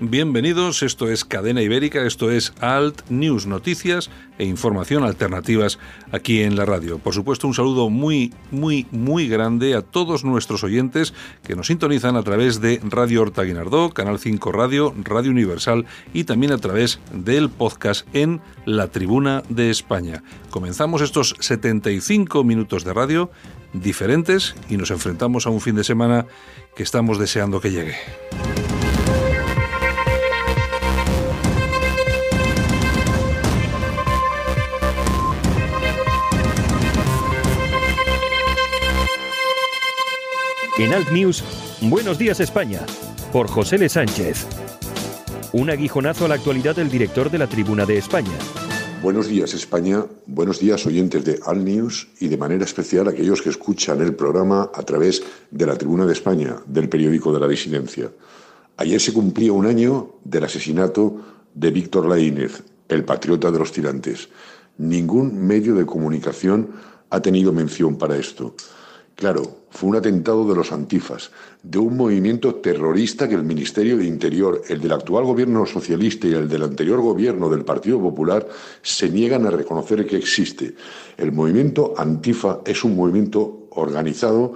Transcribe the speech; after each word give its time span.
Bienvenidos, 0.00 0.82
esto 0.82 1.10
es 1.10 1.24
Cadena 1.24 1.60
Ibérica, 1.60 2.06
esto 2.06 2.30
es 2.30 2.54
Alt 2.60 3.10
News, 3.10 3.46
noticias 3.46 4.10
e 4.38 4.44
información 4.44 5.02
alternativas 5.02 5.78
aquí 6.12 6.42
en 6.42 6.56
la 6.56 6.64
radio. 6.64 6.98
Por 6.98 7.14
supuesto, 7.14 7.46
un 7.46 7.54
saludo 7.54 7.90
muy, 7.90 8.32
muy, 8.50 8.86
muy 8.90 9.28
grande 9.28 9.74
a 9.74 9.82
todos 9.82 10.24
nuestros 10.24 10.64
oyentes 10.64 11.14
que 11.42 11.56
nos 11.56 11.66
sintonizan 11.66 12.16
a 12.16 12.22
través 12.22 12.60
de 12.60 12.80
Radio 12.84 13.22
Horta 13.22 13.42
Guinardó, 13.42 13.90
Canal 13.90 14.18
5 14.18 14.52
Radio, 14.52 14.94
Radio 15.02 15.30
Universal 15.30 15.84
y 16.14 16.24
también 16.24 16.52
a 16.52 16.58
través 16.58 17.00
del 17.12 17.50
podcast 17.50 18.06
en 18.14 18.40
La 18.64 18.88
Tribuna 18.88 19.42
de 19.48 19.68
España. 19.68 20.22
Comenzamos 20.50 21.02
estos 21.02 21.34
75 21.40 22.44
minutos 22.44 22.84
de 22.84 22.94
radio 22.94 23.30
diferentes 23.72 24.54
y 24.70 24.76
nos 24.76 24.90
enfrentamos 24.90 25.46
a 25.46 25.50
un 25.50 25.60
fin 25.60 25.74
de 25.74 25.84
semana 25.84 26.26
que 26.76 26.82
estamos 26.82 27.18
deseando 27.18 27.60
que 27.60 27.72
llegue. 27.72 27.96
En 40.78 40.94
Alt 40.94 41.10
News, 41.10 41.42
Buenos 41.80 42.18
días 42.18 42.38
España, 42.38 42.86
por 43.32 43.48
José 43.48 43.74
L. 43.74 43.88
Sánchez. 43.88 44.46
Un 45.52 45.70
aguijonazo 45.70 46.24
a 46.24 46.28
la 46.28 46.36
actualidad 46.36 46.76
del 46.76 46.88
director 46.88 47.32
de 47.32 47.38
la 47.38 47.48
Tribuna 47.48 47.84
de 47.84 47.98
España. 47.98 48.38
Buenos 49.02 49.26
días 49.26 49.54
España, 49.54 50.06
buenos 50.26 50.60
días 50.60 50.86
oyentes 50.86 51.24
de 51.24 51.40
Alt 51.44 51.64
News 51.64 52.08
y 52.20 52.28
de 52.28 52.36
manera 52.36 52.64
especial 52.64 53.08
aquellos 53.08 53.42
que 53.42 53.48
escuchan 53.48 54.00
el 54.00 54.14
programa 54.14 54.70
a 54.72 54.82
través 54.84 55.20
de 55.50 55.66
la 55.66 55.74
Tribuna 55.74 56.06
de 56.06 56.12
España, 56.12 56.54
del 56.66 56.88
periódico 56.88 57.32
de 57.32 57.40
la 57.40 57.48
disidencia. 57.48 58.12
Ayer 58.76 59.00
se 59.00 59.12
cumplía 59.12 59.52
un 59.52 59.66
año 59.66 60.14
del 60.22 60.44
asesinato 60.44 61.16
de 61.54 61.72
Víctor 61.72 62.08
Laínez, 62.08 62.62
el 62.88 63.04
patriota 63.04 63.50
de 63.50 63.58
los 63.58 63.72
tirantes. 63.72 64.28
Ningún 64.76 65.44
medio 65.44 65.74
de 65.74 65.84
comunicación 65.84 66.70
ha 67.10 67.20
tenido 67.20 67.52
mención 67.52 67.96
para 67.96 68.16
esto. 68.16 68.54
Claro, 69.18 69.42
fue 69.70 69.90
un 69.90 69.96
atentado 69.96 70.48
de 70.48 70.54
los 70.54 70.70
antifas, 70.70 71.32
de 71.64 71.78
un 71.78 71.96
movimiento 71.96 72.54
terrorista 72.54 73.28
que 73.28 73.34
el 73.34 73.42
Ministerio 73.42 73.96
de 73.96 74.06
Interior, 74.06 74.62
el 74.68 74.80
del 74.80 74.92
actual 74.92 75.24
gobierno 75.24 75.66
socialista 75.66 76.28
y 76.28 76.34
el 76.34 76.48
del 76.48 76.62
anterior 76.62 77.00
gobierno 77.00 77.48
del 77.48 77.64
Partido 77.64 78.00
Popular 78.00 78.46
se 78.80 79.10
niegan 79.10 79.44
a 79.44 79.50
reconocer 79.50 80.06
que 80.06 80.16
existe. 80.16 80.76
El 81.16 81.32
movimiento 81.32 81.94
antifa 81.96 82.60
es 82.64 82.84
un 82.84 82.94
movimiento 82.94 83.66
organizado, 83.70 84.52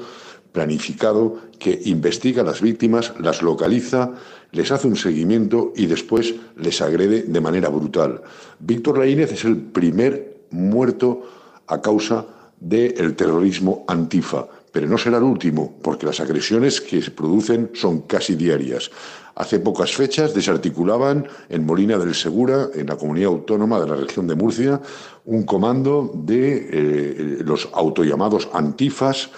planificado, 0.52 1.38
que 1.58 1.80
investiga 1.86 2.42
a 2.42 2.44
las 2.44 2.60
víctimas, 2.60 3.14
las 3.18 3.42
localiza, 3.42 4.12
les 4.52 4.70
hace 4.70 4.86
un 4.86 4.94
seguimiento 4.94 5.72
y 5.74 5.86
después 5.86 6.36
les 6.54 6.80
agrede 6.80 7.22
de 7.22 7.40
manera 7.40 7.68
brutal. 7.68 8.22
Víctor 8.60 8.98
Laínez 8.98 9.32
es 9.32 9.44
el 9.44 9.56
primer 9.56 10.44
muerto 10.52 11.24
a 11.66 11.82
causa 11.82 12.41
del 12.62 13.16
terrorismo 13.16 13.84
antifa, 13.88 14.46
pero 14.70 14.86
no 14.86 14.96
será 14.96 15.18
el 15.18 15.24
último, 15.24 15.74
porque 15.82 16.06
las 16.06 16.20
agresiones 16.20 16.80
que 16.80 17.02
se 17.02 17.10
producen 17.10 17.70
son 17.74 18.02
casi 18.02 18.36
diarias. 18.36 18.90
Hace 19.34 19.58
pocas 19.58 19.92
fechas 19.94 20.32
desarticulaban 20.32 21.26
en 21.48 21.66
Molina 21.66 21.98
del 21.98 22.14
Segura, 22.14 22.68
en 22.74 22.86
la 22.86 22.96
comunidad 22.96 23.30
autónoma 23.30 23.80
de 23.80 23.88
la 23.88 23.96
región 23.96 24.28
de 24.28 24.36
Murcia, 24.36 24.80
un 25.24 25.42
comando 25.42 26.12
de 26.14 26.68
eh, 26.70 27.38
los 27.44 27.68
autollamados 27.72 28.48
antifas 28.52 29.30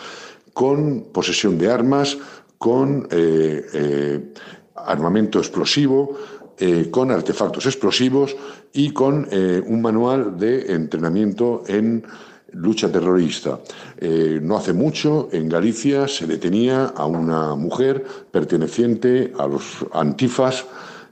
con 0.53 1.05
posesión 1.13 1.57
de 1.57 1.71
armas, 1.71 2.19
con 2.59 3.09
eh, 3.11 3.65
eh, 3.73 4.33
armamento 4.77 5.39
explosivo, 5.39 6.17
con 6.93 7.11
artefactos 7.11 7.67
explosivos 7.67 8.37
y 8.73 8.91
con 8.93 9.29
un 9.67 9.83
manual 9.83 10.39
de 10.39 10.73
entrenamiento 10.73 11.65
en 11.67 12.05
lucha 12.55 12.91
terrorista. 12.91 13.61
Eh, 13.99 14.41
no 14.43 14.57
hace 14.57 14.73
mucho, 14.73 15.29
en 15.33 15.49
Galicia, 15.49 16.09
se 16.09 16.27
detenía 16.27 16.87
a 16.87 17.07
una 17.07 17.55
mujer 17.55 18.05
perteneciente 18.31 19.33
a 19.39 19.47
los 19.47 19.85
antifas, 19.93 20.65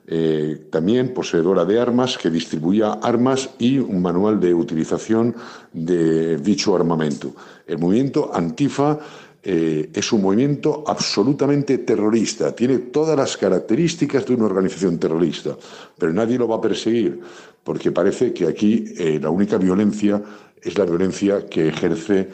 eh, 0.07 0.67
también 0.71 1.15
poseedora 1.15 1.65
de 1.65 1.81
armas, 1.81 2.19
que 2.19 2.31
distribuía 2.31 2.93
armas 2.93 3.51
y 3.59 3.79
un 3.79 4.03
manual 4.03 4.41
de 4.41 4.53
utilización 4.53 5.35
de 5.73 6.37
dicho 6.39 6.75
armamento. 6.75 7.35
El 7.67 7.79
movimiento 7.79 8.31
antifa 8.35 8.99
eh, 9.45 9.91
es 9.93 10.13
un 10.13 10.23
movimiento 10.23 10.85
absolutamente 10.87 11.79
terrorista, 11.79 12.55
tiene 12.55 12.79
todas 12.79 13.17
las 13.17 13.37
características 13.37 14.27
de 14.27 14.35
una 14.35 14.47
organización 14.47 14.99
terrorista, 14.99 15.57
pero 15.99 16.13
nadie 16.13 16.39
lo 16.39 16.49
va 16.49 16.57
a 16.57 16.61
perseguir, 16.61 17.21
porque 17.65 17.93
parece 17.93 18.33
que 18.33 18.47
aquí 18.47 18.85
la 19.21 19.31
única 19.31 19.57
violencia 19.57 20.21
es 20.63 20.79
la 20.79 20.85
violencia 20.85 21.47
que 21.47 21.69
ejerce 21.69 22.31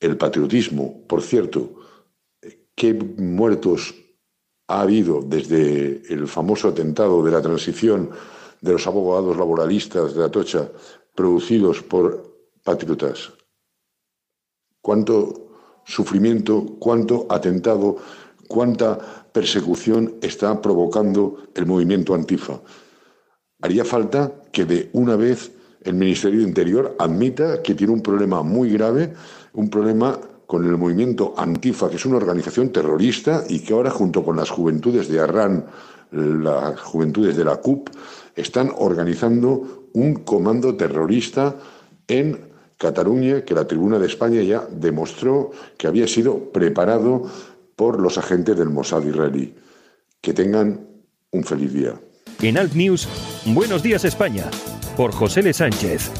el 0.00 0.16
patriotismo. 0.16 1.02
Por 1.06 1.22
cierto, 1.22 1.74
¿qué 2.74 2.94
muertos 2.94 3.94
ha 4.68 4.80
habido 4.80 5.22
desde 5.22 6.02
el 6.12 6.26
famoso 6.26 6.68
atentado 6.68 7.22
de 7.22 7.30
la 7.30 7.42
transición 7.42 8.10
de 8.60 8.72
los 8.72 8.86
abogados 8.86 9.36
laboralistas 9.36 10.14
de 10.14 10.24
Atocha 10.24 10.70
producidos 11.14 11.82
por 11.82 12.50
patriotas? 12.64 13.32
¿Cuánto 14.80 15.48
sufrimiento, 15.84 16.76
cuánto 16.78 17.26
atentado, 17.28 17.96
cuánta 18.48 18.98
persecución 19.32 20.16
está 20.22 20.60
provocando 20.62 21.48
el 21.54 21.66
movimiento 21.66 22.14
antifa? 22.14 22.60
Haría 23.62 23.84
falta 23.84 24.32
que 24.52 24.64
de 24.64 24.90
una 24.92 25.16
vez 25.16 25.55
el 25.86 25.94
Ministerio 25.94 26.40
de 26.40 26.48
Interior 26.48 26.96
admita 26.98 27.62
que 27.62 27.74
tiene 27.74 27.92
un 27.92 28.02
problema 28.02 28.42
muy 28.42 28.70
grave, 28.70 29.12
un 29.54 29.70
problema 29.70 30.18
con 30.46 30.66
el 30.66 30.76
movimiento 30.76 31.34
Antifa, 31.36 31.88
que 31.88 31.96
es 31.96 32.06
una 32.06 32.16
organización 32.16 32.70
terrorista 32.70 33.44
y 33.48 33.60
que 33.60 33.72
ahora 33.72 33.90
junto 33.90 34.24
con 34.24 34.36
las 34.36 34.50
juventudes 34.50 35.08
de 35.08 35.20
Arran, 35.20 35.64
las 36.10 36.80
juventudes 36.80 37.36
de 37.36 37.44
la 37.44 37.56
CUP, 37.56 37.90
están 38.34 38.72
organizando 38.76 39.88
un 39.92 40.16
comando 40.16 40.76
terrorista 40.76 41.56
en 42.06 42.50
Cataluña 42.76 43.44
que 43.44 43.54
la 43.54 43.66
Tribuna 43.66 43.98
de 43.98 44.06
España 44.06 44.42
ya 44.42 44.66
demostró 44.70 45.50
que 45.78 45.86
había 45.86 46.06
sido 46.06 46.52
preparado 46.52 47.22
por 47.74 48.00
los 48.00 48.18
agentes 48.18 48.56
del 48.56 48.70
Mossad 48.70 49.04
israelí. 49.04 49.54
Que 50.20 50.32
tengan 50.32 50.80
un 51.30 51.44
feliz 51.44 51.72
día. 51.72 51.94
En 52.42 52.58
Alt 52.58 52.74
News, 52.74 53.08
buenos 53.46 53.82
días 53.82 54.04
España 54.04 54.44
por 54.96 55.10
José 55.10 55.40
L. 55.40 55.52
Sánchez. 55.54 56.10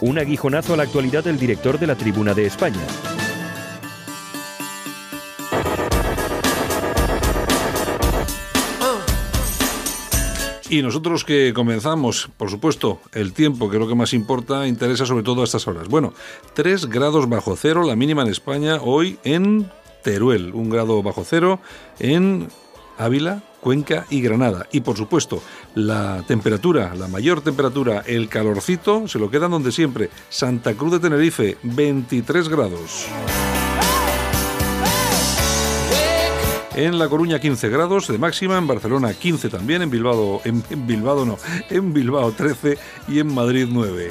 Un 0.00 0.18
aguijonazo 0.18 0.74
a 0.74 0.76
la 0.78 0.84
actualidad 0.84 1.22
del 1.22 1.38
director 1.38 1.78
de 1.78 1.86
la 1.86 1.94
Tribuna 1.94 2.32
de 2.32 2.46
España. 2.46 2.80
Y 10.70 10.82
nosotros 10.82 11.24
que 11.24 11.52
comenzamos, 11.52 12.30
por 12.36 12.48
supuesto, 12.48 13.00
el 13.12 13.32
tiempo, 13.32 13.68
que 13.68 13.76
es 13.76 13.80
lo 13.80 13.88
que 13.88 13.94
más 13.94 14.14
importa, 14.14 14.66
interesa 14.66 15.04
sobre 15.04 15.22
todo 15.22 15.42
a 15.42 15.44
estas 15.44 15.68
horas. 15.68 15.88
Bueno, 15.88 16.14
3 16.54 16.86
grados 16.86 17.28
bajo 17.28 17.56
cero, 17.56 17.82
la 17.84 17.94
mínima 17.94 18.22
en 18.22 18.28
España, 18.28 18.78
hoy 18.80 19.18
en 19.24 19.70
Teruel, 20.02 20.54
un 20.54 20.70
grado 20.70 21.02
bajo 21.02 21.24
cero, 21.24 21.60
en 21.98 22.48
Ávila, 23.00 23.42
Cuenca 23.60 24.06
y 24.10 24.20
Granada. 24.20 24.66
Y 24.72 24.80
por 24.80 24.96
supuesto, 24.96 25.42
la 25.74 26.22
temperatura, 26.26 26.94
la 26.94 27.08
mayor 27.08 27.40
temperatura, 27.40 28.02
el 28.06 28.28
calorcito, 28.28 29.08
se 29.08 29.18
lo 29.18 29.30
quedan 29.30 29.50
donde 29.50 29.72
siempre. 29.72 30.10
Santa 30.28 30.74
Cruz 30.74 30.92
de 30.92 31.00
Tenerife, 31.00 31.58
23 31.62 32.48
grados. 32.48 33.06
En 36.74 36.98
La 36.98 37.08
Coruña 37.08 37.40
15 37.40 37.68
grados 37.68 38.06
de 38.08 38.16
máxima, 38.16 38.56
en 38.56 38.66
Barcelona 38.66 39.12
15 39.12 39.48
también, 39.48 39.82
en 39.82 39.90
Bilbao, 39.90 40.40
en, 40.44 40.62
Bilbao 40.86 41.24
no, 41.24 41.36
en 41.68 41.92
Bilbao 41.92 42.30
13 42.32 42.78
y 43.08 43.18
en 43.18 43.34
Madrid 43.34 43.66
9. 43.68 44.10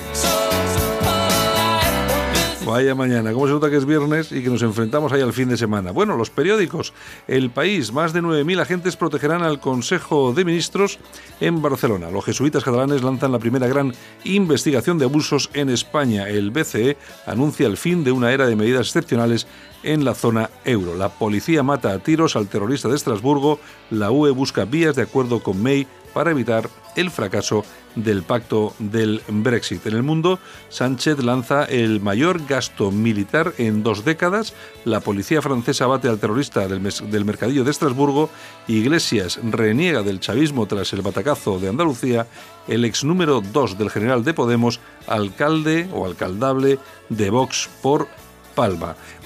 Vaya 2.70 2.94
mañana, 2.94 3.34
¿cómo 3.34 3.48
se 3.48 3.54
nota 3.54 3.72
que 3.72 3.78
es 3.78 3.86
viernes 3.86 4.32
y 4.32 4.44
que 4.44 4.50
nos 4.52 4.62
enfrentamos 4.62 5.12
ahí 5.12 5.24
al 5.24 5.34
fin 5.34 5.50
de 5.50 5.58
semana? 5.58 5.90
Bueno, 5.90 6.16
los 6.16 6.30
periódicos. 6.30 6.94
El 7.28 7.50
país, 7.50 7.92
más 7.92 8.14
de 8.14 8.22
9.000 8.22 8.62
agentes 8.62 8.96
protegerán 8.96 9.42
al 9.42 9.60
Consejo 9.60 10.34
de 10.34 10.46
Ministros 10.46 11.00
en 11.42 11.64
Barcelona. 11.64 12.12
Los 12.12 12.26
jesuitas 12.26 12.64
catalanes 12.64 13.02
lanzan 13.02 13.32
la 13.32 13.40
primera 13.40 13.68
gran 13.68 13.96
investigación 14.24 15.00
de 15.00 15.06
abusos 15.06 15.50
en 15.56 15.72
España. 15.72 16.30
El 16.30 16.52
BCE 16.52 16.96
anuncia 17.26 17.66
el 17.66 17.76
fin 17.76 18.04
de 18.04 18.12
una 18.12 18.32
era 18.34 18.46
de 18.46 18.56
medidas 18.56 18.86
excepcionales 18.86 19.48
en 19.82 20.06
la 20.06 20.14
zona 20.14 20.52
euro. 20.64 20.94
La 20.94 21.10
policía 21.10 21.64
mata 21.64 21.92
a 21.92 21.98
tiros 21.98 22.36
al 22.36 22.50
terrorista 22.50 22.88
de 22.88 22.98
Estrasburgo. 22.98 23.60
La 23.90 24.12
UE 24.12 24.30
busca 24.30 24.66
vías 24.66 24.96
de 24.96 25.02
acuerdo 25.02 25.42
con 25.42 25.60
May 25.64 25.88
para 26.14 26.30
evitar 26.30 26.70
el 26.96 27.10
fracaso 27.10 27.64
del 27.96 28.24
pacto 28.24 28.74
del 28.80 29.22
Brexit. 29.28 29.86
En 29.88 29.96
el 29.96 30.04
mundo, 30.04 30.40
Sánchez 30.70 31.20
lanza 31.24 31.66
el 31.66 32.02
mayor 32.02 32.46
gasto 32.46 32.92
militar 32.92 33.54
en 33.58 33.84
dos 33.84 34.06
décadas. 34.06 34.54
La 34.86 35.00
policía 35.00 35.42
francesa 35.42 35.88
bate 35.88 36.08
al 36.08 36.20
terrorista 36.20 36.68
del, 36.68 37.26
mercadillo 37.26 37.64
de 37.64 37.72
Estrasburgo. 37.72 38.30
Iglesias 38.68 39.40
reniega 39.44 40.04
del 40.04 40.20
chavismo 40.20 40.66
tras 40.66 40.94
el 40.94 41.02
batacazo 41.02 41.60
de 41.60 41.70
Andalucía. 41.70 42.28
El 42.68 42.86
ex 42.86 43.04
número 43.04 43.42
2 43.42 43.78
del 43.78 43.90
general 43.90 44.24
de 44.24 44.34
Podemos, 44.34 44.80
alcalde 45.08 45.88
o 45.94 46.06
alcaldable 46.06 46.80
de 47.10 47.30
Vox 47.30 47.70
por 47.82 48.08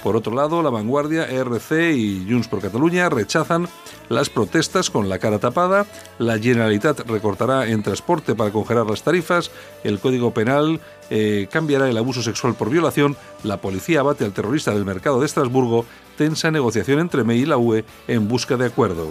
Por 0.02 0.16
otro 0.16 0.34
lado, 0.34 0.62
la 0.62 0.70
vanguardia, 0.70 1.26
ERC 1.26 1.92
y 1.94 2.26
Junts 2.28 2.46
por 2.46 2.60
Cataluña 2.60 3.08
rechazan 3.08 3.68
las 4.08 4.30
protestas 4.30 4.90
con 4.90 5.08
la 5.08 5.18
cara 5.18 5.38
tapada, 5.38 5.86
la 6.18 6.38
Generalitat 6.38 7.00
recortará 7.08 7.66
en 7.66 7.82
transporte 7.82 8.34
para 8.34 8.50
congelar 8.50 8.86
las 8.86 9.02
tarifas, 9.02 9.50
el 9.82 9.98
Código 9.98 10.32
Penal 10.32 10.80
eh, 11.10 11.48
cambiará 11.50 11.88
el 11.88 11.96
abuso 11.96 12.22
sexual 12.22 12.54
por 12.54 12.70
violación, 12.70 13.16
la 13.42 13.60
policía 13.60 14.00
abate 14.00 14.24
al 14.24 14.32
terrorista 14.32 14.72
del 14.72 14.84
mercado 14.84 15.18
de 15.20 15.26
Estrasburgo, 15.26 15.84
tensa 16.16 16.50
negociación 16.50 17.00
entre 17.00 17.24
MEI 17.24 17.40
y 17.40 17.46
la 17.46 17.56
UE 17.56 17.84
en 18.06 18.28
busca 18.28 18.56
de 18.56 18.66
acuerdo. 18.66 19.08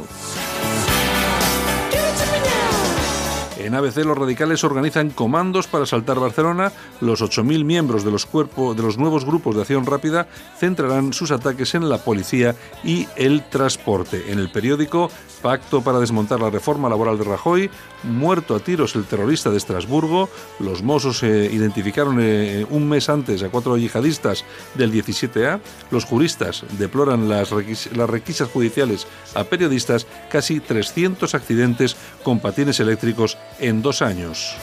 En 3.64 3.76
ABC 3.76 4.04
los 4.04 4.18
radicales 4.18 4.66
organizan 4.66 5.10
comandos 5.10 5.68
para 5.68 5.86
asaltar 5.86 6.20
Barcelona. 6.20 6.74
Los 7.00 7.22
8.000 7.22 7.64
miembros 7.64 8.04
de 8.04 8.12
los, 8.12 8.26
cuerpos, 8.26 8.76
de 8.76 8.84
los 8.84 8.98
nuevos 8.98 9.24
grupos 9.24 9.56
de 9.56 9.62
acción 9.62 9.86
rápida 9.86 10.28
centrarán 10.58 11.14
sus 11.14 11.32
ataques 11.32 11.74
en 11.74 11.88
la 11.88 11.98
policía 12.00 12.56
y 12.84 13.08
el 13.16 13.48
transporte. 13.50 14.32
En 14.34 14.40
el 14.40 14.52
periódico, 14.52 15.10
pacto 15.42 15.82
para 15.82 16.00
desmontar 16.00 16.42
la 16.42 16.50
reforma 16.50 16.90
laboral 16.90 17.18
de 17.18 17.24
Rajoy, 17.24 17.70
muerto 18.04 18.56
a 18.56 18.60
tiros 18.60 18.96
el 18.96 19.06
terrorista 19.06 19.50
de 19.50 19.58
Estrasburgo, 19.58 20.30
los 20.60 20.84
Mossos 20.84 21.24
eh, 21.24 21.50
identificaron 21.52 22.18
eh, 22.20 22.66
un 22.70 22.90
mes 22.90 23.10
antes 23.10 23.44
a 23.44 23.50
cuatro 23.50 23.78
yihadistas 23.78 24.44
del 24.76 24.92
17A, 24.92 25.60
los 25.90 26.04
juristas 26.04 26.66
deploran 26.78 27.30
las, 27.30 27.52
las 27.52 28.10
requisas 28.10 28.50
judiciales 28.50 29.08
a 29.36 29.46
periodistas, 29.46 30.06
casi 30.30 30.60
300 30.60 31.34
accidentes 31.34 31.96
con 32.24 32.40
patines 32.40 32.80
eléctricos 32.80 33.38
en 33.60 33.82
dos 33.82 34.02
años. 34.02 34.56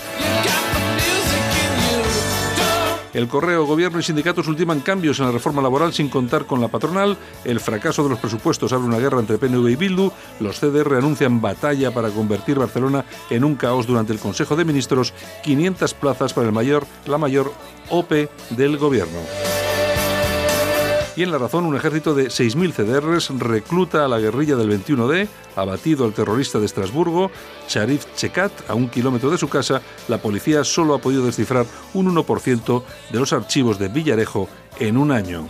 El 3.13 3.27
correo, 3.27 3.67
gobierno 3.67 3.99
y 3.99 4.03
sindicatos 4.05 4.47
ultiman 4.47 4.81
cambios 4.81 5.19
en 5.19 5.27
la 5.27 5.33
reforma 5.33 5.61
laboral 5.61 5.93
sin 5.93 6.09
contar 6.09 6.47
con 6.47 6.61
la 6.61 6.69
patronal. 6.69 7.17
El 7.45 7.59
fracaso 7.59 8.05
de 8.05 8.11
los 8.11 8.21
presupuestos 8.21 8.73
abre 8.73 8.87
una 8.87 8.99
guerra 8.99 9.19
entre 9.19 9.37
PNV 9.37 9.69
y 9.69 9.77
Bildu. 9.77 10.13
Los 10.39 10.61
CDR 10.61 10.95
anuncian 10.97 11.41
batalla 11.41 11.91
para 11.93 12.11
convertir 12.11 12.59
Barcelona 12.59 13.05
en 13.29 13.43
un 13.43 13.57
caos 13.57 13.87
durante 13.87 14.13
el 14.13 14.21
Consejo 14.21 14.55
de 14.55 14.65
Ministros. 14.65 15.13
500 15.43 15.95
plazas 15.95 16.33
para 16.33 16.47
el 16.47 16.53
mayor, 16.53 16.87
la 17.07 17.19
mayor 17.19 17.53
OPE 17.89 18.29
del 18.51 18.79
gobierno. 18.79 19.19
Y 21.17 21.23
en 21.23 21.33
La 21.33 21.39
Razón, 21.39 21.67
un 21.67 21.77
ejército 21.77 22.15
de 22.15 22.27
6.000 22.27 22.73
CDRs 22.73 23.39
recluta 23.39 24.05
a 24.05 24.09
la 24.09 24.19
guerrilla 24.19 24.57
del 24.57 24.71
21D, 24.71 25.29
abatido 25.57 26.05
al 26.05 26.13
terrorista 26.13 26.59
de 26.59 26.67
Estrasburgo, 26.67 27.31
Sharif 27.69 28.07
Chekat, 28.15 28.71
a 28.71 28.75
un 28.75 28.89
kilómetro 28.89 29.31
de 29.31 29.39
su 29.39 29.49
casa, 29.49 29.83
la 30.09 30.19
policía 30.19 30.65
solo 30.65 30.95
ha 30.95 30.99
podido 30.99 31.27
descifrar 31.27 31.67
un 31.95 32.15
1% 32.15 32.83
de 33.11 33.19
los 33.19 33.33
archivos 33.33 33.79
de 33.79 33.89
Villarejo 33.89 34.49
en 34.79 34.97
un 34.97 35.11
año. 35.11 35.49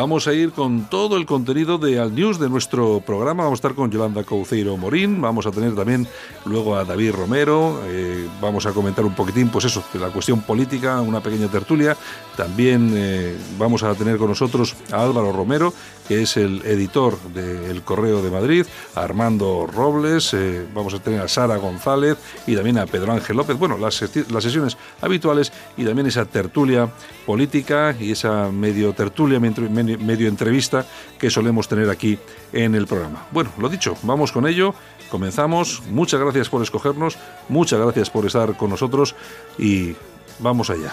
Vamos 0.00 0.28
a 0.28 0.32
ir 0.32 0.52
con 0.52 0.84
todo 0.84 1.16
el 1.16 1.26
contenido 1.26 1.76
de 1.76 1.98
Al 1.98 2.14
News 2.14 2.38
de 2.38 2.48
nuestro 2.48 3.02
programa. 3.04 3.42
Vamos 3.42 3.56
a 3.56 3.60
estar 3.60 3.74
con 3.74 3.90
Yolanda 3.90 4.22
Couceiro 4.22 4.76
Morín. 4.76 5.20
Vamos 5.20 5.44
a 5.44 5.50
tener 5.50 5.74
también 5.74 6.06
luego 6.44 6.76
a 6.76 6.84
David 6.84 7.10
Romero. 7.10 7.80
Eh, 7.84 8.28
vamos 8.40 8.64
a 8.66 8.70
comentar 8.70 9.04
un 9.04 9.16
poquitín, 9.16 9.48
pues 9.48 9.64
eso, 9.64 9.82
de 9.92 9.98
la 9.98 10.10
cuestión 10.10 10.42
política, 10.42 11.00
una 11.00 11.20
pequeña 11.20 11.48
tertulia. 11.48 11.96
También 12.36 12.92
eh, 12.94 13.36
vamos 13.58 13.82
a 13.82 13.92
tener 13.96 14.18
con 14.18 14.28
nosotros 14.28 14.76
a 14.92 15.02
Álvaro 15.02 15.32
Romero, 15.32 15.74
que 16.08 16.22
es 16.22 16.38
el 16.38 16.64
editor 16.64 17.20
del 17.34 17.82
Correo 17.82 18.22
de 18.22 18.30
Madrid, 18.30 18.66
Armando 18.94 19.68
Robles, 19.70 20.32
eh, 20.32 20.66
vamos 20.74 20.94
a 20.94 20.98
tener 21.00 21.20
a 21.20 21.28
Sara 21.28 21.58
González 21.58 22.16
y 22.46 22.56
también 22.56 22.78
a 22.78 22.86
Pedro 22.86 23.12
Ángel 23.12 23.36
López. 23.36 23.58
Bueno, 23.58 23.76
las, 23.76 24.02
las 24.30 24.42
sesiones 24.42 24.78
habituales 25.02 25.52
y 25.76 25.84
también 25.84 26.06
esa 26.06 26.24
tertulia 26.24 26.88
política 27.26 27.94
y 28.00 28.12
esa 28.12 28.50
medio 28.50 28.94
tertulia, 28.94 29.38
medio 29.38 30.28
entrevista 30.28 30.86
que 31.18 31.28
solemos 31.28 31.68
tener 31.68 31.90
aquí 31.90 32.18
en 32.52 32.74
el 32.74 32.86
programa. 32.86 33.26
Bueno, 33.30 33.50
lo 33.58 33.68
dicho, 33.68 33.94
vamos 34.02 34.32
con 34.32 34.46
ello. 34.46 34.74
Comenzamos. 35.10 35.82
Muchas 35.90 36.20
gracias 36.20 36.48
por 36.48 36.62
escogernos, 36.62 37.18
muchas 37.48 37.80
gracias 37.80 38.10
por 38.10 38.26
estar 38.26 38.56
con 38.56 38.70
nosotros 38.70 39.14
y 39.58 39.94
vamos 40.38 40.70
allá. 40.70 40.92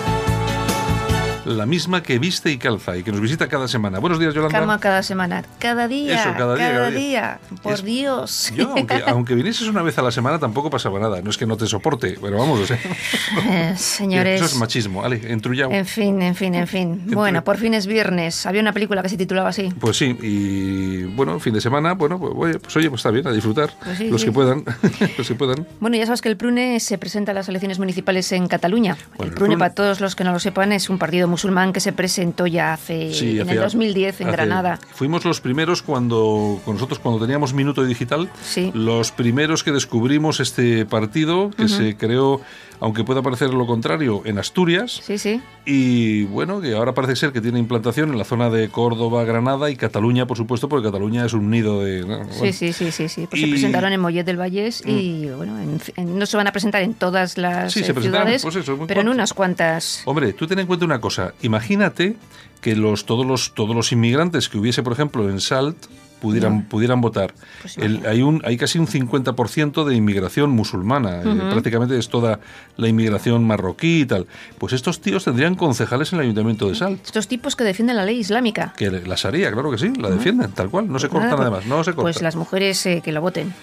la 1.45 1.65
misma 1.65 2.03
que 2.03 2.19
viste 2.19 2.51
y 2.51 2.57
calza 2.57 2.97
y 2.97 3.03
que 3.03 3.11
nos 3.11 3.21
visita 3.21 3.47
cada 3.47 3.67
semana. 3.67 3.99
Buenos 3.99 4.19
días, 4.19 4.33
Yolanda. 4.33 4.59
Como 4.59 4.79
cada 4.79 5.03
semana, 5.03 5.43
cada 5.59 5.87
día, 5.87 6.21
Eso, 6.21 6.33
cada, 6.37 6.55
día, 6.55 6.71
cada, 6.71 6.91
día. 6.91 7.39
Por 7.63 7.81
Dios. 7.81 8.53
Yo, 8.55 8.71
aunque, 8.71 9.03
aunque, 9.07 9.35
vinieses 9.35 9.67
una 9.67 9.81
vez 9.81 9.97
a 9.97 10.01
la 10.01 10.11
semana, 10.11 10.39
tampoco 10.39 10.69
pasaba 10.69 10.99
nada. 10.99 11.21
No 11.21 11.29
es 11.29 11.37
que 11.37 11.45
no 11.45 11.57
te 11.57 11.65
soporte, 11.67 12.17
pero 12.21 12.37
vamos, 12.37 12.59
o 12.59 12.65
sea, 12.67 12.77
eh, 13.49 13.73
Señores. 13.77 14.41
Eso 14.41 14.45
es 14.45 14.55
machismo, 14.55 15.03
Ale, 15.03 15.21
entrullado. 15.31 15.71
En 15.71 15.85
fin, 15.85 16.21
en 16.21 16.35
fin, 16.35 16.55
en 16.55 16.67
fin. 16.67 17.03
Bueno, 17.07 17.43
por 17.43 17.57
fin 17.57 17.73
es 17.73 17.87
viernes. 17.87 18.45
Había 18.45 18.61
una 18.61 18.73
película 18.73 19.01
que 19.01 19.09
se 19.09 19.17
titulaba 19.17 19.49
así. 19.49 19.73
Pues 19.79 19.97
sí, 19.97 20.17
y 20.21 21.03
bueno, 21.03 21.39
fin 21.39 21.53
de 21.53 21.61
semana, 21.61 21.93
bueno, 21.93 22.19
pues, 22.19 22.57
pues 22.57 22.75
oye, 22.75 22.89
pues 22.89 22.99
está 22.99 23.11
bien, 23.11 23.27
a 23.27 23.31
disfrutar. 23.31 23.71
Pues 23.83 23.97
sí, 23.97 24.09
los 24.09 24.23
que 24.23 24.31
puedan, 24.31 24.63
los 25.17 25.27
que 25.27 25.35
puedan. 25.35 25.65
Bueno, 25.79 25.97
ya 25.97 26.05
sabes 26.05 26.21
que 26.21 26.29
el 26.29 26.37
PRUNE 26.37 26.79
se 26.79 26.97
presenta 26.97 27.31
a 27.31 27.35
las 27.35 27.49
elecciones 27.49 27.79
municipales 27.79 28.31
en 28.31 28.47
Cataluña. 28.47 28.97
el, 29.19 29.31
PRUNE, 29.31 29.57
para 29.57 29.73
todos 29.73 30.01
los 30.01 30.15
que 30.15 30.23
no 30.23 30.31
lo 30.31 30.39
sepan, 30.39 30.71
es 30.71 30.89
un 30.89 30.99
partido 30.99 31.30
musulmán 31.31 31.73
que 31.73 31.79
se 31.79 31.93
presentó 31.93 32.45
ya 32.45 32.73
hace 32.73 33.39
en 33.39 33.49
el 33.49 33.59
2010 33.59 34.21
en 34.21 34.31
Granada. 34.31 34.79
Fuimos 34.93 35.25
los 35.25 35.41
primeros 35.41 35.81
cuando 35.81 36.59
con 36.63 36.75
nosotros 36.75 36.99
cuando 36.99 37.19
teníamos 37.19 37.53
Minuto 37.53 37.83
Digital, 37.83 38.29
los 38.73 39.11
primeros 39.11 39.63
que 39.63 39.71
descubrimos 39.71 40.39
este 40.39 40.85
partido 40.85 41.49
que 41.51 41.67
se 41.67 41.97
creó 41.97 42.41
aunque 42.81 43.03
pueda 43.03 43.21
parecer 43.21 43.53
lo 43.53 43.67
contrario, 43.67 44.23
en 44.25 44.39
Asturias. 44.39 45.01
Sí, 45.03 45.19
sí. 45.19 45.39
Y 45.65 46.23
bueno, 46.23 46.59
que 46.59 46.73
ahora 46.73 46.95
parece 46.95 47.15
ser 47.15 47.31
que 47.31 47.39
tiene 47.39 47.59
implantación 47.59 48.09
en 48.09 48.17
la 48.17 48.23
zona 48.23 48.49
de 48.49 48.69
Córdoba, 48.69 49.23
Granada 49.23 49.69
y 49.69 49.75
Cataluña, 49.75 50.25
por 50.25 50.35
supuesto, 50.35 50.67
porque 50.67 50.87
Cataluña 50.87 51.23
es 51.23 51.33
un 51.33 51.51
nido 51.51 51.83
de... 51.83 52.03
Sí, 52.31 52.51
sí, 52.51 52.73
sí, 52.73 52.91
sí, 52.91 53.07
sí. 53.07 53.27
Pues 53.29 53.39
se 53.39 53.47
presentaron 53.47 53.93
en 53.93 53.99
Mollet 53.99 54.25
del 54.25 54.37
Vallés 54.37 54.83
y 54.83 55.27
mm. 55.27 55.37
bueno, 55.37 55.57
no 55.97 56.25
se 56.25 56.37
van 56.37 56.47
a 56.47 56.51
presentar 56.51 56.81
en 56.81 56.95
todas 56.95 57.37
las 57.37 57.77
eh, 57.77 57.83
ciudades, 57.93 58.41
pues 58.41 58.57
pero 58.87 59.01
en 59.01 59.09
unas 59.09 59.33
cuantas. 59.33 60.01
Hombre, 60.05 60.33
tú 60.33 60.47
ten 60.47 60.57
en 60.57 60.65
cuenta 60.65 60.83
una 60.83 60.99
cosa. 60.99 61.35
Imagínate 61.43 62.15
que 62.61 62.75
los 62.75 63.05
todos 63.05 63.25
los 63.25 63.53
todos 63.53 63.75
los 63.75 63.91
inmigrantes 63.91 64.49
que 64.49 64.57
hubiese, 64.57 64.81
por 64.81 64.93
ejemplo, 64.93 65.29
en 65.29 65.39
Salt 65.39 65.77
pudieran, 66.21 66.63
pudieran 66.63 67.01
votar. 67.01 67.33
Pues 67.61 67.77
hay, 67.77 68.21
un, 68.21 68.41
hay 68.45 68.55
casi 68.55 68.79
un 68.79 68.87
50% 68.87 69.83
de 69.83 69.95
inmigración 69.95 70.51
musulmana, 70.51 71.21
eh, 71.21 71.49
prácticamente 71.49 71.97
es 71.97 72.07
toda 72.07 72.39
la 72.77 72.87
inmigración 72.87 73.43
marroquí 73.43 74.01
y 74.01 74.05
tal. 74.05 74.27
Pues 74.57 74.71
estos 74.71 75.01
tíos 75.01 75.25
tendrían 75.25 75.55
concejales 75.55 76.13
en 76.13 76.19
el 76.19 76.25
Ayuntamiento 76.25 76.69
de 76.69 76.75
Salt. 76.75 77.03
Estos 77.03 77.27
tipos 77.27 77.55
que 77.55 77.63
defienden 77.63 77.97
la 77.97 78.05
ley 78.05 78.19
islámica. 78.19 78.73
Que 78.77 78.89
la 78.91 79.15
Sharia, 79.15 79.51
claro 79.51 79.71
que 79.71 79.77
sí, 79.77 79.91
la 79.99 80.09
defienden, 80.09 80.51
tal 80.51 80.69
cual, 80.69 80.87
no 80.89 80.99
se 80.99 81.09
pues 81.09 81.21
cortan 81.21 81.41
además, 81.41 81.65
no 81.65 81.83
se 81.83 81.91
cortan. 81.91 82.03
Pues 82.03 82.21
las 82.21 82.35
mujeres 82.35 82.85
eh, 82.85 83.01
que 83.03 83.11
lo 83.11 83.21
voten. 83.21 83.53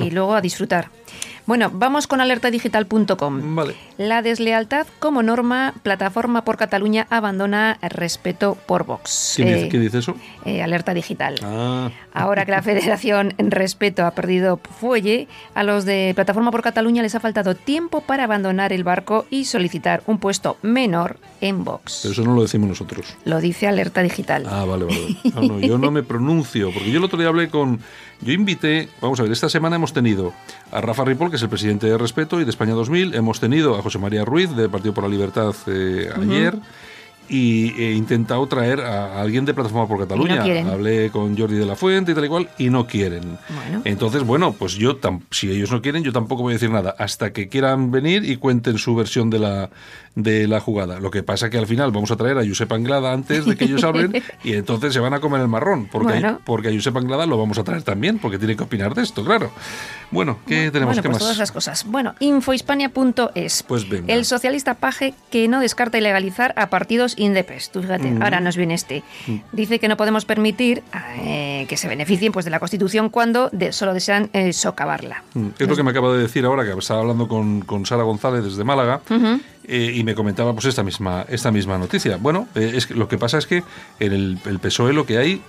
Y 0.00 0.10
luego 0.10 0.34
a 0.34 0.40
disfrutar. 0.40 0.88
Bueno, 1.46 1.70
vamos 1.72 2.08
con 2.08 2.20
alertadigital.com. 2.20 3.54
Vale. 3.54 3.76
La 3.98 4.20
deslealtad 4.20 4.86
como 4.98 5.22
norma, 5.22 5.74
plataforma 5.84 6.42
por 6.42 6.56
Cataluña 6.56 7.06
abandona 7.08 7.78
respeto 7.82 8.58
por 8.66 8.84
Vox. 8.84 9.34
¿Qué, 9.36 9.44
dice, 9.44 9.68
¿qué 9.68 9.78
dice, 9.78 9.98
eso? 9.98 10.16
Eh, 10.44 10.60
alerta 10.60 10.92
digital. 10.92 11.36
Ah. 11.44 11.90
Ahora 12.12 12.44
que 12.44 12.50
la 12.50 12.62
Federación 12.66 13.34
en 13.38 13.52
Respeto 13.52 14.04
ha 14.04 14.10
perdido 14.10 14.58
fuelle, 14.80 15.28
a 15.54 15.62
los 15.62 15.84
de 15.84 16.12
Plataforma 16.16 16.50
por 16.50 16.62
Cataluña 16.62 17.02
les 17.02 17.14
ha 17.14 17.20
faltado 17.20 17.54
tiempo 17.54 18.00
para 18.00 18.24
abandonar 18.24 18.72
el 18.72 18.82
barco 18.82 19.24
y 19.30 19.44
solicitar 19.44 20.02
un 20.06 20.18
puesto 20.18 20.56
menor 20.62 21.18
en 21.40 21.62
Vox. 21.62 22.00
Pero 22.02 22.12
eso 22.12 22.24
no 22.24 22.34
lo 22.34 22.42
decimos 22.42 22.68
nosotros. 22.68 23.16
Lo 23.24 23.40
dice 23.40 23.68
Alerta 23.68 24.02
Digital. 24.02 24.46
Ah, 24.50 24.64
vale, 24.64 24.86
vale. 24.86 25.48
No, 25.48 25.60
yo 25.60 25.78
no 25.78 25.92
me 25.92 26.02
pronuncio, 26.02 26.72
porque 26.72 26.90
yo 26.90 26.98
el 26.98 27.04
otro 27.04 27.18
día 27.18 27.28
hablé 27.28 27.48
con... 27.48 27.80
Yo 28.22 28.32
invité, 28.32 28.88
vamos 29.00 29.20
a 29.20 29.22
ver, 29.22 29.32
esta 29.32 29.48
semana 29.48 29.76
hemos 29.76 29.92
tenido 29.92 30.32
a 30.72 30.80
Rafa 30.80 31.04
Ripoll, 31.04 31.30
que 31.30 31.36
es 31.36 31.42
el 31.42 31.48
presidente 31.48 31.86
de 31.86 31.98
Respeto 31.98 32.40
y 32.40 32.44
de 32.44 32.50
España 32.50 32.72
2000, 32.72 33.14
hemos 33.14 33.40
tenido 33.40 33.76
a 33.76 33.82
José 33.82 33.98
María 33.98 34.24
Ruiz, 34.24 34.50
de 34.56 34.68
Partido 34.68 34.94
por 34.94 35.04
la 35.04 35.10
Libertad, 35.10 35.54
eh, 35.66 36.10
ayer. 36.16 36.54
Y 37.28 37.72
he 37.82 37.92
intentado 37.92 38.46
traer 38.46 38.80
a 38.80 39.20
alguien 39.20 39.44
de 39.44 39.52
Plataforma 39.52 39.88
por 39.88 39.98
Cataluña. 39.98 40.44
Hablé 40.70 41.10
con 41.10 41.36
Jordi 41.36 41.56
de 41.56 41.66
la 41.66 41.74
Fuente 41.74 42.12
y 42.12 42.14
tal 42.14 42.24
y 42.24 42.28
cual 42.28 42.48
y 42.56 42.70
no 42.70 42.86
quieren. 42.86 43.36
Entonces, 43.82 44.22
bueno, 44.22 44.52
pues 44.52 44.74
yo, 44.74 44.96
si 45.32 45.50
ellos 45.50 45.72
no 45.72 45.82
quieren, 45.82 46.04
yo 46.04 46.12
tampoco 46.12 46.42
voy 46.42 46.52
a 46.52 46.54
decir 46.54 46.70
nada. 46.70 46.94
Hasta 46.96 47.32
que 47.32 47.48
quieran 47.48 47.90
venir 47.90 48.24
y 48.24 48.36
cuenten 48.36 48.78
su 48.78 48.94
versión 48.94 49.28
de 49.28 49.40
la, 49.40 49.70
de 50.16 50.48
la 50.48 50.58
jugada. 50.60 50.98
Lo 50.98 51.10
que 51.12 51.22
pasa 51.22 51.48
que 51.50 51.58
al 51.58 51.66
final 51.68 51.92
vamos 51.92 52.10
a 52.10 52.16
traer 52.16 52.36
a 52.38 52.44
Josep 52.44 52.72
Anglada 52.72 53.12
antes 53.12 53.44
de 53.44 53.54
que 53.54 53.64
ellos 53.66 53.84
hablen 53.84 54.22
y 54.42 54.54
entonces 54.54 54.92
se 54.92 54.98
van 54.98 55.14
a 55.14 55.20
comer 55.20 55.40
el 55.42 55.48
marrón, 55.48 55.86
porque, 55.92 56.34
porque 56.44 56.68
a 56.70 56.72
Josep 56.72 56.96
Anglada 56.96 57.26
lo 57.26 57.36
vamos 57.38 57.58
a 57.58 57.64
traer 57.64 57.82
también, 57.84 58.18
porque 58.18 58.38
tiene 58.38 58.56
que 58.56 58.64
opinar 58.64 58.94
de 58.94 59.02
esto, 59.02 59.24
claro. 59.24 59.52
Bueno, 60.10 60.38
¿qué 60.46 60.70
tenemos? 60.70 60.94
Bueno, 60.96 61.02
¿Qué 61.02 61.08
pues 61.10 61.14
más? 61.14 61.18
todas 61.18 61.38
las 61.38 61.52
cosas. 61.52 61.84
Bueno, 61.86 62.14
infohispania.es. 62.20 63.62
Pues 63.64 63.88
venga. 63.88 64.12
El 64.12 64.24
socialista 64.24 64.74
Paje 64.74 65.14
que 65.30 65.48
no 65.48 65.60
descarta 65.60 65.98
ilegalizar 65.98 66.52
a 66.56 66.70
partidos 66.70 67.14
indepes. 67.18 67.70
Tú 67.70 67.82
fíjate, 67.82 68.10
Mm. 68.10 68.22
ahora 68.22 68.40
nos 68.40 68.56
viene 68.56 68.74
este. 68.74 69.02
Dice 69.52 69.78
que 69.78 69.88
no 69.88 69.96
podemos 69.96 70.24
permitir 70.24 70.82
eh, 71.20 71.66
que 71.68 71.76
se 71.76 71.88
beneficien 71.88 72.32
pues, 72.32 72.44
de 72.44 72.50
la 72.50 72.58
Constitución 72.60 73.10
cuando 73.10 73.48
de- 73.52 73.72
solo 73.72 73.94
desean 73.94 74.30
eh, 74.32 74.52
socavarla. 74.52 75.24
Mm, 75.34 75.48
Es 75.58 75.68
lo 75.68 75.76
que 75.76 75.82
me 75.82 75.90
acaba 75.90 76.12
de 76.14 76.22
decir 76.22 76.44
ahora, 76.44 76.64
que 76.64 76.72
estaba 76.78 77.00
hablando 77.00 77.28
con, 77.28 77.60
con 77.62 77.84
Sara 77.84 78.02
González 78.04 78.44
desde 78.44 78.64
Málaga, 78.64 79.00
eh, 79.68 79.92
y 79.94 80.04
me 80.04 80.14
comentaba 80.14 80.52
pues 80.52 80.66
esta 80.66 80.82
misma, 80.82 81.24
esta 81.28 81.50
misma 81.50 81.78
noticia. 81.78 82.16
Bueno, 82.16 82.48
eh, 82.54 82.72
es 82.74 82.86
que 82.86 82.94
lo 82.94 83.08
que 83.08 83.18
pasa 83.18 83.38
es 83.38 83.46
que 83.46 83.62
en 84.00 84.12
el, 84.12 84.38
el 84.46 84.58
PSOE 84.58 84.92
lo 84.92 85.06
que 85.06 85.18
hay 85.18 85.42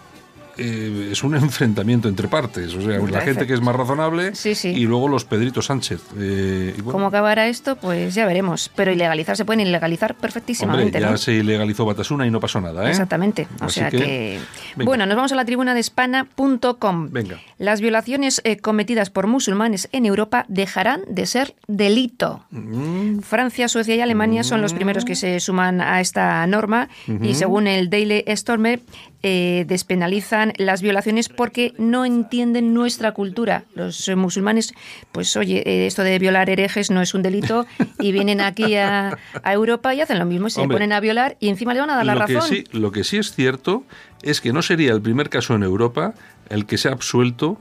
eh, 0.57 1.09
es 1.11 1.23
un 1.23 1.35
enfrentamiento 1.35 2.07
entre 2.09 2.27
partes. 2.27 2.73
O 2.75 2.81
sea, 2.81 2.99
la 2.99 3.21
gente 3.21 3.47
que 3.47 3.53
es 3.53 3.61
más 3.61 3.75
razonable 3.75 4.35
Sí, 4.35 4.55
sí. 4.55 4.69
y 4.69 4.85
luego 4.85 5.07
los 5.07 5.25
Pedrito 5.25 5.61
Sánchez. 5.61 6.01
Eh, 6.17 6.73
bueno, 6.77 6.91
¿Cómo 6.91 7.07
acabará 7.07 7.47
esto? 7.47 7.75
Pues 7.75 8.15
ya 8.15 8.25
veremos. 8.25 8.71
Pero 8.75 8.91
ilegalizar 8.91 9.37
se 9.37 9.45
pueden 9.45 9.61
ilegalizar 9.61 10.11
hombre, 10.11 10.21
perfectísimamente, 10.21 10.99
ya 10.99 11.11
¿no? 11.11 11.17
se 11.17 11.33
ilegalizó 11.33 11.85
Batasuna 11.85 12.25
y 12.27 12.31
no 12.31 12.39
pasó 12.39 12.61
nada, 12.61 12.85
¿eh? 12.85 12.89
Exactamente. 12.89 13.47
O 13.61 13.65
Así 13.65 13.79
sea 13.79 13.89
que, 13.91 13.97
que. 13.97 14.39
venga. 14.75 14.85
Bueno, 14.89 15.05
nos 15.05 15.15
vamos 15.15 15.31
a 15.31 15.35
la 15.35 15.45
tribuna 15.45 15.73
de 15.73 15.79
Espana.com. 15.79 17.09
Venga. 17.11 17.39
Las 17.57 17.81
violaciones 17.81 18.41
eh, 18.43 18.57
cometidas 18.57 19.09
por 19.09 19.27
musulmanes 19.27 19.89
en 19.91 20.05
Europa 20.05 20.45
dejarán 20.47 21.01
de 21.09 21.25
ser 21.25 21.55
delito. 21.67 22.45
Mm, 22.51 23.19
Francia, 23.19 23.67
Suecia 23.67 23.95
y 23.95 24.01
Alemania 24.01 24.43
son 24.43 24.61
los 24.61 24.73
primeros 24.73 25.05
que 25.05 25.15
se 25.15 25.39
suman 25.39 25.81
a 25.81 26.01
esta 26.01 26.45
norma 26.47 26.89
y 27.21 27.33
según 27.35 27.67
el 27.67 27.89
Daily 27.89 28.23
Stormer 28.35 28.81
eh, 29.23 29.65
despenalizan 29.67 30.53
las 30.57 30.81
violaciones 30.81 31.27
porque 31.29 31.73
no 31.77 32.05
entienden 32.05 32.73
nuestra 32.73 33.13
cultura. 33.13 33.63
Los 33.73 34.07
musulmanes, 34.15 34.73
pues 35.11 35.35
oye, 35.35 35.63
eh, 35.65 35.87
esto 35.87 36.03
de 36.03 36.19
violar 36.19 36.49
herejes 36.49 36.91
no 36.91 37.01
es 37.01 37.13
un 37.13 37.23
delito 37.23 37.65
y 37.99 38.11
vienen 38.11 38.41
aquí 38.41 38.75
a, 38.75 39.17
a 39.43 39.53
Europa 39.53 39.93
y 39.95 40.01
hacen 40.01 40.19
lo 40.19 40.25
mismo, 40.25 40.49
se 40.49 40.61
Hombre. 40.61 40.75
ponen 40.75 40.93
a 40.93 40.99
violar 40.99 41.35
y 41.39 41.49
encima 41.49 41.73
le 41.73 41.79
van 41.79 41.89
a 41.89 41.95
dar 41.95 42.05
la 42.05 42.15
lo, 42.15 42.25
que 42.25 42.33
razón. 42.35 42.49
sí, 42.49 42.63
lo 42.71 42.91
que 42.91 43.03
sí 43.03 43.17
es 43.17 43.33
cierto 43.33 43.83
es 44.21 44.41
que 44.41 44.53
no 44.53 44.61
sería 44.61 44.93
el 44.93 45.01
primer 45.01 45.29
caso 45.29 45.55
en 45.55 45.63
Europa 45.63 46.13
el 46.49 46.65
que 46.65 46.77
se 46.77 46.89
ha 46.89 46.91
absuelto 46.91 47.57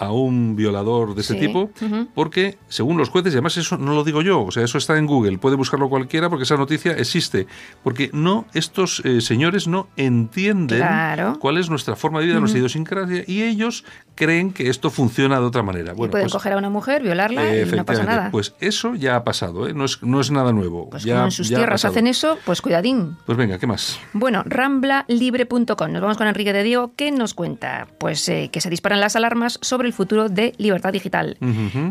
a 0.00 0.10
un 0.12 0.56
violador 0.56 1.14
de 1.14 1.20
ese 1.20 1.34
Sí, 1.34 1.40
tipo, 1.40 1.70
porque 2.14 2.58
según 2.68 2.96
los 2.96 3.10
jueces, 3.10 3.32
y 3.32 3.36
además 3.36 3.56
eso 3.58 3.76
no 3.76 3.94
lo 3.94 4.02
digo 4.02 4.22
yo, 4.22 4.42
o 4.42 4.50
sea, 4.50 4.64
eso 4.64 4.78
está 4.78 4.96
en 4.96 5.06
Google, 5.06 5.38
puede 5.38 5.56
buscarlo 5.56 5.88
cualquiera 5.88 6.28
porque 6.30 6.44
esa 6.44 6.56
noticia 6.56 6.92
existe, 6.92 7.46
porque 7.84 8.10
no, 8.12 8.46
estos 8.54 9.02
eh, 9.04 9.20
señores 9.20 9.68
no 9.68 9.88
entienden 9.96 10.78
Claro. 10.78 11.38
cuál 11.38 11.58
es 11.58 11.68
nuestra 11.70 11.96
forma 11.96 12.20
de 12.20 12.26
vida, 12.26 12.40
nuestra 12.40 12.58
idiosincrasia, 12.58 13.24
y 13.26 13.42
ellos 13.42 13.84
creen 14.14 14.52
que 14.52 14.68
esto 14.70 14.90
funciona 14.90 15.38
de 15.38 15.46
otra 15.46 15.62
manera. 15.62 15.92
y 15.92 15.96
pueden 15.96 16.10
pues, 16.10 16.32
coger 16.32 16.54
a 16.54 16.56
una 16.56 16.70
mujer, 16.70 17.02
violarla 17.02 17.56
y 17.56 17.64
no 17.66 17.84
pasa 17.84 18.04
nada. 18.04 18.30
Pues 18.30 18.54
eso 18.58 18.94
ya 18.94 19.16
ha 19.16 19.24
pasado, 19.24 19.68
¿eh? 19.68 19.74
no, 19.74 19.84
es, 19.84 20.02
no 20.02 20.20
es 20.20 20.30
nada 20.30 20.52
nuevo. 20.52 20.88
Pues 20.90 21.04
ya, 21.04 21.14
como 21.16 21.24
en 21.26 21.30
sus 21.30 21.48
ya 21.50 21.58
tierras 21.58 21.84
hacen 21.84 22.06
eso, 22.06 22.38
pues 22.46 22.62
cuidadín. 22.62 23.16
Pues 23.26 23.36
venga, 23.36 23.58
¿qué 23.58 23.66
más? 23.66 23.98
Bueno, 24.14 24.42
ramblalibre.com. 24.46 25.92
Nos 25.92 26.02
vamos 26.02 26.16
con 26.16 26.26
Enrique 26.26 26.52
de 26.52 26.62
Diego, 26.62 26.92
que 26.96 27.10
nos 27.12 27.34
cuenta 27.34 27.86
pues 27.98 28.28
eh, 28.28 28.48
que 28.52 28.60
se 28.60 28.70
disparan 28.70 29.00
las 29.00 29.16
alarmas 29.16 29.58
sobre 29.62 29.89
el 29.90 29.94
futuro 29.94 30.28
de 30.28 30.52
libertad 30.58 30.92
digital. 30.92 31.36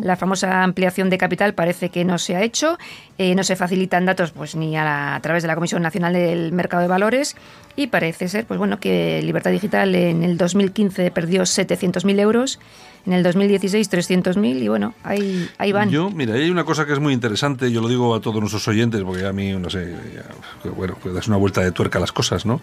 La 0.02 0.16
famosa 0.16 0.64
ampliación 0.64 1.10
de 1.10 1.18
capital 1.18 1.54
parece 1.54 1.90
que 1.90 2.06
no 2.06 2.18
se 2.18 2.36
ha 2.36 2.42
hecho, 2.42 2.78
eh, 3.18 3.36
no 3.36 3.44
se 3.44 3.56
facilitan 3.56 4.06
datos 4.06 4.32
pues 4.32 4.56
ni 4.56 4.78
a, 4.78 4.84
la- 4.84 5.16
a 5.16 5.20
través 5.20 5.44
de 5.44 5.48
la 5.48 5.56
Comisión 5.56 5.82
Nacional 5.82 6.14
del 6.14 6.52
Mercado 6.54 6.82
de 6.82 6.88
Valores 6.88 7.36
y 7.76 7.88
parece 7.88 8.28
ser 8.30 8.46
pues 8.46 8.58
bueno 8.58 8.80
que 8.80 9.22
libertad 9.22 9.52
digital 9.52 9.94
en 9.96 10.24
el 10.24 10.38
2015 10.38 11.12
perdió 11.12 11.44
700.000 11.44 12.20
euros, 12.20 12.60
en 13.06 13.14
el 13.14 13.24
2016 13.24 13.90
300.000 13.90 14.62
y 14.62 14.68
bueno, 14.68 14.94
ahí, 15.04 15.50
ahí 15.58 15.72
van. 15.72 15.90
Yo, 15.90 16.10
mira, 16.10 16.34
hay 16.34 16.50
una 16.50 16.64
cosa 16.64 16.86
que 16.86 16.94
es 16.94 17.00
muy 17.00 17.14
interesante, 17.14 17.72
yo 17.72 17.82
lo 17.82 17.88
digo 17.88 18.14
a 18.16 18.22
todos 18.22 18.40
nuestros 18.40 18.68
oyentes, 18.68 19.02
porque 19.04 19.26
a 19.26 19.34
mí, 19.34 19.54
no 19.54 19.70
sé, 19.70 19.96
ya, 20.14 20.70
bueno, 20.72 20.96
pues 21.02 21.14
das 21.14 21.28
una 21.28 21.38
vuelta 21.38 21.62
de 21.62 21.72
tuerca 21.72 21.98
a 21.98 22.02
las 22.02 22.12
cosas, 22.12 22.46
¿no? 22.46 22.62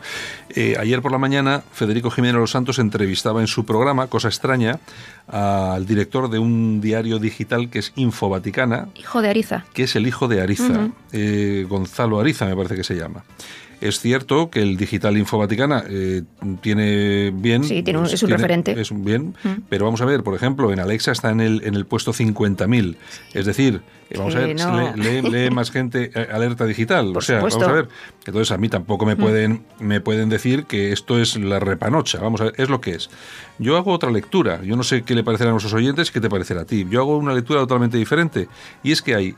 Eh, 0.51 0.77
ayer 0.79 1.03
por 1.03 1.13
la 1.13 1.19
mañana, 1.19 1.63
Federico 1.73 2.11
Jiménez 2.11 2.37
Los 2.37 2.51
Santos 2.51 2.79
entrevistaba 2.79 3.41
en 3.41 3.47
su 3.47 3.65
programa, 3.65 4.07
Cosa 4.09 4.29
Extraña, 4.29 4.79
al 5.29 5.87
director 5.87 6.31
de 6.31 6.39
un 6.39 6.81
diario 6.81 7.19
digital 7.19 7.71
que 7.71 7.81
es 7.81 7.93
Info 7.97 8.29
Vaticana, 8.29 8.89
Hijo 8.95 9.23
de 9.23 9.29
Ariza. 9.29 9.65
que 9.73 9.85
es 9.85 9.97
el 9.97 10.07
hijo 10.07 10.29
de 10.29 10.41
Ariza, 10.41 10.89
eh, 11.13 11.67
Gonzalo 11.69 12.21
Ariza 12.21 12.47
me 12.47 12.57
parece 12.57 12.77
que 12.77 12.85
se 12.85 12.95
llama. 12.95 13.25
Es 13.81 14.01
cierto 14.01 14.49
que 14.51 14.63
el 14.63 14.77
digital 14.79 15.19
Info 15.19 15.37
Vaticana 15.37 15.85
eh, 15.89 16.23
tiene 16.63 17.31
bien... 17.31 17.63
Sí, 17.63 17.83
tiene 17.83 17.99
un- 17.99 18.07
es 18.07 18.23
un 18.23 18.31
referente. 18.31 18.81
Es 18.81 18.91
un 18.91 19.05
bien, 19.05 19.35
pero 19.69 19.85
vamos 19.85 20.01
a 20.01 20.07
ver, 20.07 20.23
por 20.23 20.35
ejemplo, 20.35 20.73
en 20.73 20.81
Alexa 20.81 21.13
está 21.13 21.31
en 21.31 21.41
el, 21.43 21.63
en 21.63 21.75
el 21.75 21.85
puesto 21.85 22.13
50.000. 22.15 22.97
Es 23.35 23.45
decir, 23.45 23.83
vamos 24.17 24.35
a 24.35 24.39
ver, 24.39 24.57
no. 24.57 24.95
lee, 24.97 25.21
lee- 25.21 25.31
lee 25.31 25.51
más 25.55 25.71
gente 25.71 26.11
eh, 26.15 26.27
alerta 26.33 26.65
digital. 26.65 27.09
Por 27.09 27.19
o 27.19 27.21
sea, 27.21 27.37
supuesto. 27.41 27.61
vamos 27.61 27.73
a 27.73 27.77
ver. 27.83 27.89
Entonces 28.25 28.51
a 28.51 28.57
mí 28.57 28.69
tampoco 28.71 29.05
me 29.05 29.15
pueden, 29.15 29.65
me 29.79 30.01
pueden 30.01 30.31
decir 30.31 30.65
que 30.65 30.93
esto 30.93 31.21
es 31.21 31.37
la 31.37 31.59
repanocha. 31.61 32.19
Vamos 32.19 32.41
a 32.41 32.45
ver, 32.45 32.55
es 32.57 32.71
lo 32.71 32.81
que 32.81 32.93
es. 32.93 33.11
Yo 33.59 33.77
hago 33.77 33.93
otra 33.93 34.11
lectura. 34.11 34.63
Yo 34.63 34.77
no 34.77 34.85
sé 34.85 35.03
qué 35.03 35.15
le 35.15 35.23
parecerá 35.23 35.51
a 35.51 35.53
nuestros 35.53 35.75
oyentes, 35.75 36.11
qué 36.11 36.21
te 36.23 36.31
parecerá 36.31 36.63
a 36.63 36.65
ti. 36.65 36.87
Yo 36.89 37.01
hago 37.03 37.19
una 37.19 37.35
lectura 37.35 37.61
totalmente 37.61 37.99
diferente. 37.99 38.49
Y 38.83 38.93
es 38.93 39.03
que 39.03 39.15
hay, 39.15 39.35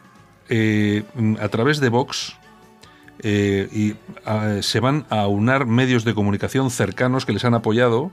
eh, 0.48 1.02
a 1.40 1.48
través 1.48 1.80
de 1.80 1.88
Vox, 1.88 2.36
eh, 3.22 3.68
y 3.72 3.94
ah, 4.24 4.58
se 4.60 4.80
van 4.80 5.06
a 5.10 5.26
unar 5.26 5.66
medios 5.66 6.04
de 6.04 6.14
comunicación 6.14 6.70
cercanos 6.70 7.26
que 7.26 7.32
les 7.32 7.44
han 7.44 7.54
apoyado 7.54 8.12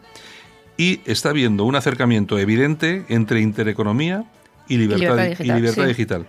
y 0.78 1.00
está 1.06 1.30
habiendo 1.30 1.64
un 1.66 1.76
acercamiento 1.76 2.38
evidente 2.38 3.06
entre 3.10 3.42
intereconomía 3.42 4.26
y 4.68 4.78
libertad, 4.78 5.16
libertad 5.16 5.26
y 5.26 5.30
digital, 5.30 5.58
libertad 5.58 5.84
sí. 5.84 5.88
digital. 5.88 6.28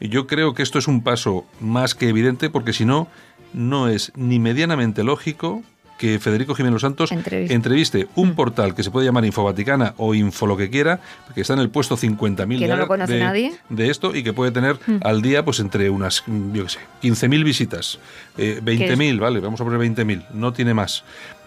Y 0.00 0.08
yo 0.08 0.26
creo 0.26 0.54
que 0.54 0.62
esto 0.62 0.78
es 0.78 0.88
un 0.88 1.02
paso 1.02 1.44
más 1.60 1.94
que 1.94 2.08
evidente 2.08 2.50
porque 2.50 2.72
si 2.72 2.84
no, 2.84 3.08
no 3.52 3.88
es 3.88 4.12
ni 4.16 4.38
medianamente 4.38 5.04
lógico 5.04 5.62
que 5.98 6.18
Federico 6.18 6.54
Jiménez 6.54 6.80
Santos 6.80 7.12
Entreviste. 7.12 7.54
entreviste 7.54 8.08
un 8.16 8.34
portal 8.34 8.74
que 8.74 8.82
se 8.82 8.90
puede 8.90 9.06
llamar 9.06 9.24
Infovaticana 9.24 9.94
o 9.96 10.14
Info 10.14 10.46
lo 10.46 10.56
que 10.56 10.68
quiera, 10.70 11.00
que 11.34 11.40
está 11.42 11.54
en 11.54 11.60
el 11.60 11.70
puesto 11.70 11.96
50.000 11.96 12.58
Que 12.58 12.64
de, 12.66 12.68
no 12.68 12.76
lo 12.76 12.86
conoce 12.88 13.14
de- 13.14 13.20
nadie. 13.20 13.54
de 13.68 13.90
esto 13.90 14.14
y 14.14 14.22
que 14.24 14.32
puede 14.32 14.50
tener 14.50 14.76
al 15.02 15.22
día 15.22 15.44
pues 15.44 15.60
entre 15.60 15.90
unas, 15.90 16.22
mm, 16.26 16.52
yo 16.52 16.64
qué 16.64 16.68
sé, 16.70 16.78
15.000 17.02 17.44
visitas, 17.44 17.98
eh, 18.36 18.60
20.000, 18.62 19.18
vale, 19.20 19.40
vamos 19.40 19.60
a 19.60 19.64
poner 19.64 19.78
20.000, 19.78 20.24
no 20.32 20.52
tiene 20.52 20.74
más. 20.74 21.04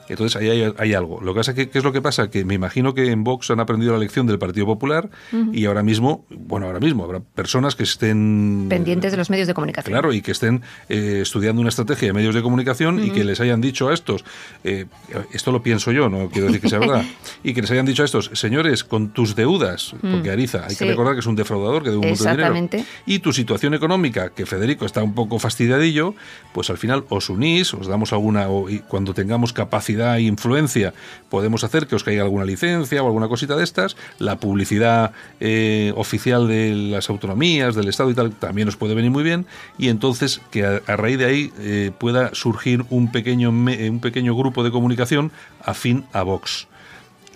Entonces 0.10 0.36
ahí 0.42 0.50
hay, 0.50 0.74
hay 0.78 0.94
algo. 0.94 1.20
Lo 1.22 1.34
que 1.34 1.40
pasa 1.40 1.54
que, 1.54 1.70
¿qué 1.70 1.78
es 1.78 1.84
lo 1.84 1.92
que 1.92 2.02
pasa? 2.02 2.30
Que 2.30 2.46
me 2.46 2.54
imagino 2.54 2.94
que 2.94 3.12
en 3.12 3.24
Vox 3.24 3.50
han 3.52 3.60
aprendido 3.60 3.94
la 3.94 4.00
lección 4.00 4.28
del 4.28 4.40
Partido 4.40 4.66
Popular 4.66 5.10
y 5.54 5.66
ahora 5.66 5.84
mismo, 5.84 6.26
bueno, 6.30 6.66
ahora 6.68 6.80
mismo 6.80 7.04
habrá 7.04 7.20
personas 7.20 7.76
que 7.76 7.84
estén 7.84 8.68
Pendientes 8.70 9.12
de 9.12 9.18
los 9.18 9.30
medios 9.30 9.48
de 9.48 9.54
comunicación. 9.54 9.92
Claro, 9.92 10.14
y 10.14 10.22
que 10.22 10.32
estén 10.32 10.62
eh, 10.90 11.20
estudiando 11.22 11.60
una 11.62 11.70
estrategia 11.70 12.08
de 12.10 12.14
medios 12.14 12.36
de 12.36 12.42
comunicación 12.42 13.04
y 13.04 13.12
que 13.12 13.24
les 13.24 13.40
hayan 13.40 13.62
dicho 13.62 13.90
a 13.90 13.94
estos, 13.94 14.24
eh, 14.64 14.86
esto 15.34 15.52
lo 15.52 15.62
pienso 15.62 15.92
yo, 15.92 16.10
no 16.10 16.30
quiero 16.30 16.48
decir 16.48 16.62
que 16.62 16.70
sea 16.70 16.80
verdad, 16.80 17.04
y 17.44 17.54
que 17.54 17.62
les 17.62 17.72
hayan 17.72 17.86
dicho 17.86 18.02
a 18.04 18.06
estos, 18.06 18.32
señores, 18.34 18.84
con 18.84 19.10
tus 19.10 19.36
deudas, 19.36 19.94
porque 20.02 20.32
Ariza, 20.32 20.66
hay 20.66 20.72
Sí. 20.76 20.84
que 20.86 20.92
recordar 20.92 21.14
que 21.14 21.20
es 21.22 21.26
un 21.26 21.36
defraudador 21.36 21.84
que 21.84 21.90
debe 21.90 22.02
un 22.02 22.10
montón 22.10 22.38
de 22.38 22.44
dinero, 22.44 22.86
y 23.06 23.20
tu 23.20 23.34
situación 23.34 23.74
económica, 23.74 24.30
que 24.30 24.46
Federico 24.46 24.86
está 24.86 25.02
un 25.04 25.14
poco 25.16 25.40
fastidiadillo, 25.40 26.14
pues 26.54 26.70
al 26.70 26.78
final 26.78 27.04
os 27.10 27.30
unís, 27.30 27.74
os 27.74 27.88
damos 27.88 28.14
alguna, 28.14 28.48
o- 28.50 28.70
y 28.70 28.80
cuando 28.80 29.14
tengamos 29.14 29.54
capacidad 29.54 29.97
e 29.98 30.22
influencia 30.22 30.94
podemos 31.30 31.64
hacer 31.64 31.88
que 31.88 31.96
os 31.96 32.04
caiga 32.04 32.24
alguna 32.24 32.46
licencia 32.46 33.04
o 33.04 33.08
alguna 33.08 33.28
cosita 33.28 33.56
de 33.56 33.64
estas. 33.64 33.98
La 34.20 34.40
publicidad 34.40 35.12
eh, 35.40 35.92
oficial 35.96 36.48
de 36.48 36.74
las 36.74 37.10
autonomías, 37.10 37.76
del 37.76 37.88
Estado 37.88 38.10
y 38.12 38.14
tal, 38.14 38.32
también 38.32 38.68
os 38.68 38.78
puede 38.78 38.96
venir 38.96 39.12
muy 39.12 39.24
bien. 39.24 39.46
Y 39.78 39.90
entonces 39.90 40.42
que 40.52 40.66
a, 40.66 40.96
raíz 40.96 41.18
de 41.18 41.26
ahí 41.26 41.52
eh, 41.60 41.92
pueda 41.98 42.34
surgir 42.34 42.86
un 42.90 43.12
pequeño, 43.12 43.50
un 43.50 44.00
pequeño 44.02 44.36
grupo 44.36 44.64
de 44.64 44.72
comunicación 44.72 45.32
afín 45.64 46.06
a 46.14 46.24
Vox 46.24 46.68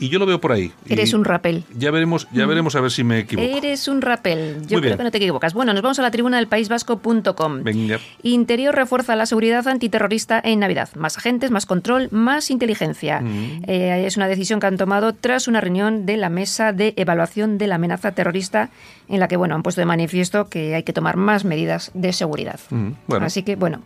y 0.02 0.10
yo 0.10 0.18
lo 0.18 0.26
veo 0.26 0.42
por 0.42 0.52
ahí. 0.52 0.72
Eres 0.90 1.14
un 1.14 1.24
rapel. 1.24 1.64
Ya 1.78 1.92
veremos, 1.92 2.28
ya 2.32 2.46
mm. 2.46 2.50
veremos 2.50 2.76
a 2.76 2.82
ver 2.82 2.90
si 2.90 3.04
me 3.04 3.20
equivoco. 3.20 3.48
Eres 3.56 3.88
un 3.88 4.02
rapel. 4.02 4.66
Yo 4.66 4.82
creo 4.82 4.98
que 4.98 5.04
no 5.04 5.12
te 5.12 5.20
equivocas. 5.20 5.54
Bueno, 5.54 5.74
nos 5.74 5.84
vamos 5.84 6.00
a 6.00 6.02
la 6.02 6.10
tribuna 6.10 6.38
del 6.38 6.48
País 6.48 6.70
Vasco.com. 6.70 7.64
Venga. 7.64 8.00
Interior 8.24 8.74
refuerza 8.74 9.16
la 9.16 9.28
seguridad 9.28 9.68
antiterrorista 9.68 10.42
en 10.44 10.60
Navidad. 10.60 10.90
Más 10.96 11.20
agentes, 11.20 11.52
más 11.52 11.68
control, 11.68 12.08
más 12.10 12.50
inteligencia. 12.50 13.22
Mm. 13.22 13.64
Eh, 13.68 14.06
es 14.08 14.18
una 14.18 14.28
decisión 14.28 14.60
que 14.60 14.66
han 14.66 14.78
tomado 14.78 15.14
tras 15.14 15.48
una 15.48 15.62
reunión 15.62 16.08
de 16.08 16.18
la 16.18 16.30
mesa 16.30 16.74
de 16.74 16.96
evaluación 16.98 17.60
de 17.60 17.68
la 17.68 17.76
amenaza 17.76 18.14
terrorista 18.14 18.72
en 19.08 19.20
la 19.20 19.28
que 19.28 19.38
bueno 19.38 19.54
han 19.54 19.62
puesto 19.62 19.82
de 19.82 19.86
manifiesto 19.86 20.48
que 20.48 20.74
hay 20.74 20.84
que 20.84 20.94
tomar 20.94 21.16
más 21.18 21.46
medidas 21.46 21.92
de 21.94 22.12
seguridad. 22.12 22.60
Mm. 22.72 22.92
Bueno. 23.06 23.26
Así 23.28 23.44
que 23.44 23.56
bueno, 23.56 23.84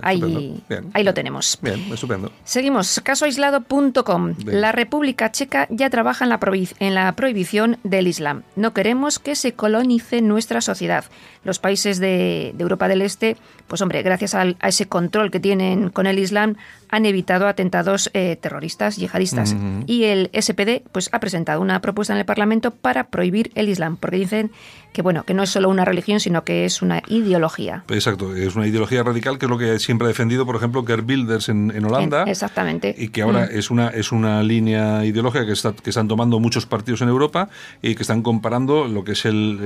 ahí, 0.00 0.62
ahí 0.94 1.04
lo 1.04 1.12
tenemos. 1.12 1.58
Bien, 1.60 1.92
estupendo. 1.92 2.32
Seguimos. 2.44 3.00
Casoaislado.com. 3.04 4.34
La 4.46 4.72
República 4.72 5.30
Checa 5.30 5.49
ya 5.68 5.90
trabaja 5.90 6.24
en 6.24 6.30
la, 6.30 6.40
en 6.78 6.94
la 6.94 7.12
prohibición 7.16 7.78
del 7.84 8.06
Islam. 8.06 8.42
No 8.56 8.72
queremos 8.72 9.18
que 9.18 9.34
se 9.34 9.52
colonice 9.52 10.22
nuestra 10.22 10.60
sociedad. 10.60 11.04
Los 11.44 11.58
países 11.58 11.98
de, 11.98 12.54
Europa 12.58 12.88
del 12.88 13.02
Este, 13.02 13.36
pues 13.66 13.80
hombre, 13.80 14.02
gracias 14.02 14.34
a 14.34 14.54
ese 14.62 14.86
control 14.86 15.30
que 15.30 15.40
tienen 15.40 15.88
con 15.88 16.06
el 16.06 16.18
Islam, 16.18 16.56
han 16.90 17.06
evitado 17.06 17.46
atentados 17.46 18.10
eh, 18.14 18.36
terroristas 18.40 18.96
yihadistas. 18.96 19.56
Y 19.86 20.04
el 20.04 20.30
SPD 20.38 20.82
pues, 20.92 21.08
ha 21.12 21.20
presentado 21.20 21.60
una 21.60 21.80
propuesta 21.80 22.12
en 22.12 22.18
el 22.18 22.26
Parlamento 22.26 22.72
para 22.72 23.04
prohibir 23.04 23.52
el 23.54 23.68
Islam, 23.68 23.96
porque 23.96 24.16
dicen 24.16 24.50
que 24.92 25.02
bueno, 25.02 25.22
que 25.24 25.34
no 25.34 25.44
es 25.44 25.50
solo 25.50 25.68
una 25.68 25.84
religión, 25.84 26.20
sino 26.20 26.42
que 26.44 26.64
es 26.64 26.82
una 26.82 27.02
ideología. 27.06 27.84
Exacto, 27.88 28.34
es 28.34 28.56
una 28.56 28.66
ideología 28.66 29.02
radical, 29.02 29.38
que 29.38 29.46
es 29.46 29.50
lo 29.50 29.58
que 29.58 29.78
siempre 29.78 30.06
ha 30.06 30.08
defendido, 30.08 30.44
por 30.44 30.56
ejemplo, 30.56 30.84
Gerd 30.84 31.08
Wilders 31.08 31.48
en, 31.48 31.72
en 31.74 31.84
Holanda. 31.84 32.24
exactamente. 32.24 32.94
Y 32.98 33.08
que 33.08 33.22
ahora 33.22 33.46
mm. 33.46 33.56
es 33.56 33.70
una 33.70 33.88
es 33.88 34.12
una 34.12 34.42
línea 34.42 35.04
ideológica 35.04 35.39
que, 35.46 35.52
está, 35.52 35.72
que 35.72 35.90
están 35.90 36.08
tomando 36.08 36.38
muchos 36.40 36.66
partidos 36.66 37.02
en 37.02 37.08
Europa 37.08 37.48
y 37.82 37.94
que 37.94 38.02
están 38.02 38.22
comparando 38.22 38.86
lo 38.86 39.04
que 39.04 39.12
es 39.12 39.24
el, 39.24 39.58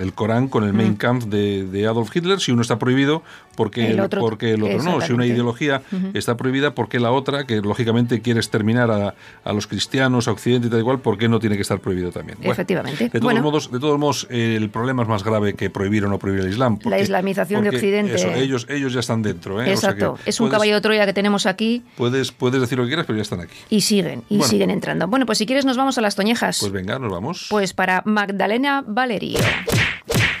el, 0.00 0.12
Corán 0.14 0.48
con 0.48 0.64
el 0.64 0.72
Mein 0.72 0.92
mm. 0.92 0.96
Kampf 0.96 1.26
de, 1.26 1.86
Adolf 1.86 2.14
Hitler. 2.14 2.40
Si 2.40 2.52
uno 2.52 2.62
está 2.62 2.78
prohibido, 2.78 3.22
porque 3.56 3.90
el 3.90 4.00
otro, 4.00 4.20
porque 4.20 4.52
el 4.54 4.62
otro 4.62 4.82
no? 4.82 5.00
Si 5.00 5.12
una 5.12 5.26
ideología 5.26 5.82
está 6.14 6.36
prohibida, 6.36 6.74
¿por 6.74 6.88
qué 6.88 7.00
la 7.00 7.12
otra, 7.12 7.44
que 7.44 7.60
lógicamente 7.60 8.20
quiere 8.20 8.40
exterminar 8.40 8.90
a, 8.90 9.14
a, 9.44 9.52
los 9.52 9.66
cristianos, 9.66 10.28
a 10.28 10.32
Occidente 10.32 10.68
y 10.68 10.70
tal 10.70 10.80
igual, 10.80 11.00
por 11.00 11.18
qué 11.18 11.28
no 11.28 11.38
tiene 11.38 11.56
que 11.56 11.62
estar 11.62 11.80
prohibido 11.80 12.10
también? 12.10 12.38
Efectivamente. 12.42 13.08
De 13.08 13.20
todos 13.20 13.40
modos, 13.40 13.70
de 13.70 13.78
todos 13.78 13.98
modos 13.98 14.26
el 14.30 14.70
problema 14.70 15.02
es 15.02 15.08
más 15.08 15.24
grave 15.24 15.54
que 15.54 15.70
prohibir 15.70 16.04
o 16.04 16.08
no 16.08 16.18
prohibir 16.18 16.44
el 16.44 16.50
Islam. 16.50 16.78
la 16.84 16.98
islamización 16.98 17.62
de 17.64 17.70
Occidente. 17.70 18.42
ellos, 18.42 18.66
ellos 18.68 18.92
ya 18.92 19.00
están 19.00 19.22
dentro. 19.22 19.62
¿eh? 19.62 19.70
Exacto. 19.70 20.18
es 20.24 20.40
un 20.40 20.48
caballo 20.48 20.74
de 20.74 20.80
Troya 20.80 21.06
que 21.06 21.12
tenemos 21.12 21.46
aquí. 21.46 21.82
Puedes, 21.96 22.32
puedes 22.32 22.60
decir 22.60 22.78
lo 22.78 22.84
que 22.84 22.88
quieras, 22.88 23.06
pero 23.06 23.16
ya 23.16 23.22
están 23.22 23.40
aquí. 23.40 23.56
Y 23.70 23.80
siguen, 23.80 24.22
y 24.28 24.42
siguen 24.42 24.57
entrando. 24.62 25.06
Bueno, 25.06 25.26
pues 25.26 25.38
si 25.38 25.46
quieres 25.46 25.64
nos 25.64 25.76
vamos 25.76 25.98
a 25.98 26.00
las 26.00 26.14
toñejas. 26.14 26.58
Pues 26.60 26.72
venga, 26.72 26.98
nos 26.98 27.10
vamos. 27.10 27.46
Pues 27.48 27.72
para 27.72 28.02
Magdalena 28.04 28.84
Valerio. 28.86 29.38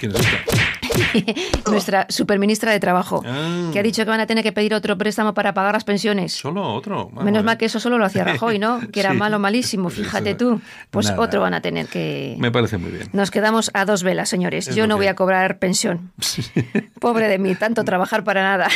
¿Quién 0.00 0.12
es 0.12 0.20
esta? 0.20 0.67
nuestra 1.70 2.06
superministra 2.08 2.72
de 2.72 2.80
Trabajo, 2.80 3.22
ah. 3.26 3.70
que 3.72 3.78
ha 3.78 3.82
dicho 3.82 4.04
que 4.04 4.10
van 4.10 4.20
a 4.20 4.26
tener 4.26 4.42
que 4.44 4.52
pedir 4.52 4.74
otro 4.74 4.96
préstamo 4.96 5.34
para 5.34 5.54
pagar 5.54 5.74
las 5.74 5.84
pensiones. 5.84 6.32
Solo 6.32 6.74
otro. 6.74 7.10
Menos 7.10 7.44
mal 7.44 7.58
que 7.58 7.66
eso 7.66 7.80
solo 7.80 7.98
lo 7.98 8.04
hacía 8.04 8.24
Rajoy, 8.28 8.58
¿no? 8.58 8.80
Que 8.92 9.00
era 9.00 9.12
malo, 9.14 9.38
malísimo, 9.38 9.90
fíjate 9.90 10.34
tú. 10.34 10.60
Pues 10.90 11.10
otro 11.16 11.40
van 11.40 11.54
a 11.54 11.60
tener 11.60 11.86
que... 11.86 12.36
Me 12.38 12.50
parece 12.50 12.78
muy 12.78 12.90
bien. 12.90 13.08
Nos 13.12 13.30
quedamos 13.30 13.70
a 13.74 13.84
dos 13.84 14.02
velas, 14.02 14.28
señores. 14.28 14.74
Yo 14.74 14.86
no 14.86 14.96
voy 14.96 15.06
a 15.06 15.14
cobrar 15.14 15.58
pensión. 15.58 16.12
Pobre 17.00 17.28
de 17.28 17.38
mí, 17.38 17.54
tanto 17.54 17.84
trabajar 17.84 18.24
para 18.24 18.42
nada. 18.42 18.68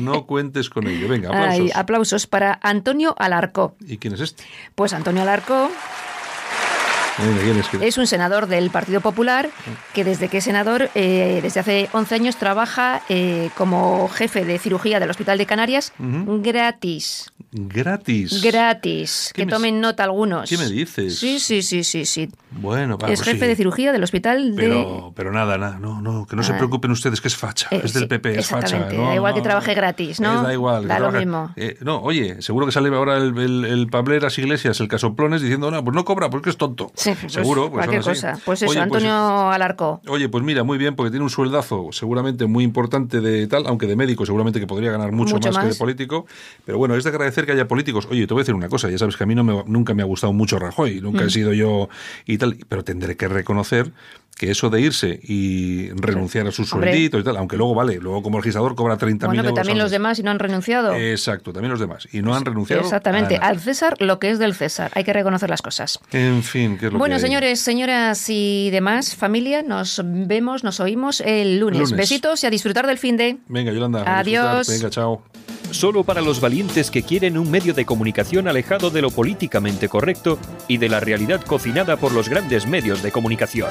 No, 0.00 0.26
cuentes 0.26 0.70
con 0.70 0.86
ello. 0.86 1.08
Venga, 1.08 1.28
aplausos. 1.28 1.76
aplausos 1.76 2.26
para 2.26 2.58
Antonio 2.62 3.14
Alarcó. 3.18 3.76
¿Y 3.86 3.98
quién 3.98 4.14
es 4.14 4.20
este? 4.20 4.44
Pues 4.74 4.92
Antonio 4.92 5.22
Alarcó 5.22 5.70
es 7.80 7.98
un 7.98 8.06
senador 8.06 8.46
del 8.46 8.70
Partido 8.70 9.00
Popular 9.00 9.50
que 9.94 10.04
desde 10.04 10.28
que 10.28 10.38
es 10.38 10.44
senador, 10.44 10.90
eh, 10.94 11.40
desde 11.42 11.60
hace 11.60 11.88
11 11.92 12.14
años, 12.14 12.36
trabaja 12.36 13.02
eh, 13.08 13.50
como 13.56 14.08
jefe 14.08 14.44
de 14.44 14.58
cirugía 14.58 15.00
del 15.00 15.10
Hospital 15.10 15.38
de 15.38 15.46
Canarias 15.46 15.92
gratis. 15.98 17.32
¿Gratis? 17.50 18.42
Gratis. 18.42 19.32
Que 19.34 19.46
tomen 19.46 19.80
nota 19.80 20.04
algunos. 20.04 20.48
¿Qué 20.48 20.58
me 20.58 20.68
dices? 20.68 21.18
Sí, 21.18 21.38
sí, 21.40 21.62
sí, 21.62 21.82
sí. 21.82 22.04
sí. 22.04 22.28
Bueno, 22.50 22.98
Es 23.08 23.22
jefe 23.22 23.46
de 23.46 23.56
cirugía 23.56 23.92
del 23.92 24.02
Hospital 24.02 24.56
de... 24.56 24.86
Pero 25.14 25.32
nada, 25.32 25.58
nada, 25.58 25.78
no, 25.78 26.00
no, 26.00 26.26
que 26.26 26.36
no 26.36 26.42
se 26.42 26.54
preocupen 26.54 26.90
ustedes 26.90 27.20
que 27.20 27.28
es 27.28 27.36
facha, 27.36 27.68
es 27.70 27.92
del 27.92 28.08
PP, 28.08 28.38
es 28.38 28.48
facha. 28.48 28.78
da 28.78 29.14
igual 29.14 29.34
que 29.34 29.40
trabaje 29.40 29.74
gratis, 29.74 30.20
¿no? 30.20 30.42
da 30.42 30.52
igual. 30.52 30.86
Da 30.88 30.98
lo 30.98 31.12
mismo. 31.12 31.52
Eh, 31.56 31.76
no, 31.80 32.00
oye, 32.00 32.40
seguro 32.42 32.66
que 32.66 32.72
sale 32.72 32.88
ahora 32.94 33.16
el, 33.16 33.36
el, 33.38 33.64
el 33.64 33.86
Pableras 33.88 34.38
Iglesias, 34.38 34.80
el 34.80 34.88
Casoplones, 34.88 35.42
diciendo, 35.42 35.70
no, 35.70 35.84
pues 35.84 35.94
no 35.94 36.04
cobra 36.04 36.30
porque 36.30 36.50
es 36.50 36.56
tonto. 36.56 36.90
Sí, 36.94 37.07
pues 37.20 37.32
seguro. 37.32 37.70
Pues, 37.70 37.86
cualquier 37.86 38.02
cosa. 38.02 38.38
Pues 38.44 38.62
eso, 38.62 38.72
pues 38.72 38.78
Antonio 38.78 39.50
Alarcó. 39.50 40.00
Oye, 40.08 40.28
pues 40.28 40.44
mira, 40.44 40.64
muy 40.64 40.78
bien, 40.78 40.96
porque 40.96 41.10
tiene 41.10 41.24
un 41.24 41.30
sueldazo 41.30 41.88
seguramente 41.92 42.46
muy 42.46 42.64
importante 42.64 43.20
de 43.20 43.46
tal, 43.46 43.66
aunque 43.66 43.86
de 43.86 43.96
médico 43.96 44.26
seguramente 44.26 44.60
que 44.60 44.66
podría 44.66 44.90
ganar 44.90 45.12
mucho, 45.12 45.38
más, 45.38 45.58
que 45.58 45.66
de 45.66 45.74
político. 45.74 46.26
Pero 46.64 46.78
bueno, 46.78 46.94
es 46.96 47.04
de 47.04 47.10
agradecer 47.10 47.46
que 47.46 47.52
haya 47.52 47.68
políticos. 47.68 48.08
Oye, 48.10 48.26
te 48.26 48.34
voy 48.34 48.40
a 48.40 48.42
decir 48.42 48.54
una 48.54 48.68
cosa, 48.68 48.90
ya 48.90 48.98
sabes 48.98 49.16
que 49.16 49.24
a 49.24 49.26
mí 49.26 49.34
no 49.34 49.44
me, 49.44 49.64
nunca 49.66 49.94
me 49.94 50.02
ha 50.02 50.06
gustado 50.06 50.32
mucho 50.32 50.58
Rajoy, 50.58 51.00
nunca 51.00 51.22
he 51.22 51.26
mm. 51.26 51.30
sido 51.30 51.52
yo 51.52 51.88
y 52.26 52.38
tal, 52.38 52.56
pero 52.68 52.84
tendré 52.84 53.16
que 53.16 53.28
reconocer 53.28 53.92
que 54.38 54.50
eso 54.52 54.70
de 54.70 54.80
irse 54.80 55.18
y 55.22 55.90
renunciar 55.90 56.46
a 56.46 56.52
su 56.52 56.64
sueldito 56.64 57.18
y 57.18 57.24
tal, 57.24 57.36
aunque 57.36 57.56
luego 57.56 57.74
vale, 57.74 57.96
luego 57.96 58.22
como 58.22 58.38
legislador 58.38 58.76
cobra 58.76 58.96
30.000 58.96 59.26
bueno, 59.26 59.42
euros. 59.42 59.54
también 59.54 59.78
los 59.78 59.90
demás 59.90 60.18
y 60.20 60.22
no 60.22 60.30
han 60.30 60.38
renunciado. 60.38 60.94
Exacto, 60.94 61.52
también 61.52 61.72
los 61.72 61.80
demás. 61.80 62.08
Y 62.12 62.22
no 62.22 62.34
han 62.34 62.44
renunciado. 62.44 62.82
Exactamente, 62.82 63.36
al 63.36 63.58
César 63.58 64.00
lo 64.00 64.20
que 64.20 64.30
es 64.30 64.38
del 64.38 64.54
César. 64.54 64.92
Hay 64.94 65.02
que 65.02 65.12
reconocer 65.12 65.50
las 65.50 65.60
cosas. 65.60 65.98
En 66.12 66.42
fin, 66.44 66.78
¿qué 66.78 66.86
es 66.86 66.92
lo 66.92 66.98
Bueno, 66.98 67.18
señores, 67.18 67.60
señoras 67.60 68.24
y 68.28 68.70
demás, 68.70 69.16
familia, 69.16 69.62
nos 69.62 70.00
vemos, 70.04 70.62
nos 70.62 70.78
oímos 70.78 71.20
el 71.20 71.58
lunes. 71.58 71.90
Besitos 71.92 72.44
y 72.44 72.46
a 72.46 72.50
disfrutar 72.50 72.86
del 72.86 72.98
fin 72.98 73.16
de. 73.16 73.38
Venga, 73.48 73.72
Yolanda. 73.72 74.18
Adiós. 74.18 74.68
Venga, 74.68 74.88
chao. 74.88 75.22
Solo 75.72 76.04
para 76.04 76.20
los 76.20 76.40
valientes 76.40 76.90
que 76.90 77.02
quieren 77.02 77.36
un 77.36 77.50
medio 77.50 77.74
de 77.74 77.84
comunicación 77.84 78.48
alejado 78.48 78.90
de 78.90 79.02
lo 79.02 79.10
políticamente 79.10 79.88
correcto 79.88 80.38
y 80.66 80.78
de 80.78 80.88
la 80.88 81.00
realidad 81.00 81.42
cocinada 81.42 81.96
por 81.96 82.12
los 82.12 82.28
grandes 82.28 82.66
medios 82.66 83.02
de 83.02 83.12
comunicación. 83.12 83.70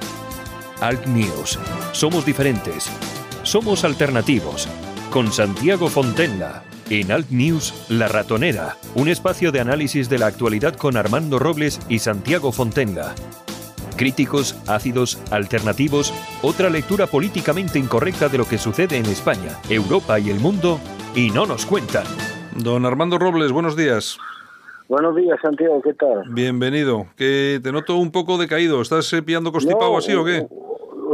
Alt 0.81 1.05
News. 1.05 1.59
Somos 1.91 2.25
diferentes. 2.25 2.89
Somos 3.43 3.83
alternativos. 3.83 4.67
Con 5.11 5.31
Santiago 5.31 5.87
Fontenla. 5.89 6.63
En 6.89 7.11
Alt 7.11 7.29
News, 7.29 7.85
La 7.87 8.07
Ratonera. 8.07 8.77
Un 8.95 9.07
espacio 9.07 9.51
de 9.51 9.59
análisis 9.59 10.09
de 10.09 10.17
la 10.17 10.25
actualidad 10.25 10.75
con 10.75 10.97
Armando 10.97 11.37
Robles 11.37 11.79
y 11.87 11.99
Santiago 11.99 12.51
Fontenla. 12.51 13.13
Críticos, 13.95 14.59
ácidos, 14.67 15.21
alternativos, 15.29 16.15
otra 16.41 16.71
lectura 16.71 17.05
políticamente 17.05 17.77
incorrecta 17.77 18.27
de 18.27 18.39
lo 18.39 18.47
que 18.47 18.57
sucede 18.57 18.97
en 18.97 19.05
España, 19.05 19.59
Europa 19.69 20.17
y 20.19 20.31
el 20.31 20.39
mundo, 20.39 20.79
y 21.13 21.29
no 21.29 21.45
nos 21.45 21.67
cuentan. 21.67 22.05
Don 22.55 22.87
Armando 22.87 23.19
Robles, 23.19 23.51
buenos 23.51 23.77
días. 23.77 24.17
Buenos 24.87 25.15
días, 25.15 25.37
Santiago, 25.43 25.79
¿qué 25.83 25.93
tal? 25.93 26.23
Bienvenido. 26.33 27.05
Que 27.15 27.59
te 27.61 27.71
noto 27.71 27.97
un 27.97 28.11
poco 28.11 28.39
decaído. 28.39 28.81
¿Estás 28.81 29.13
eh, 29.13 29.21
pillando 29.21 29.51
constipado 29.51 29.95
así 29.95 30.13
o 30.13 30.25
qué? 30.25 30.47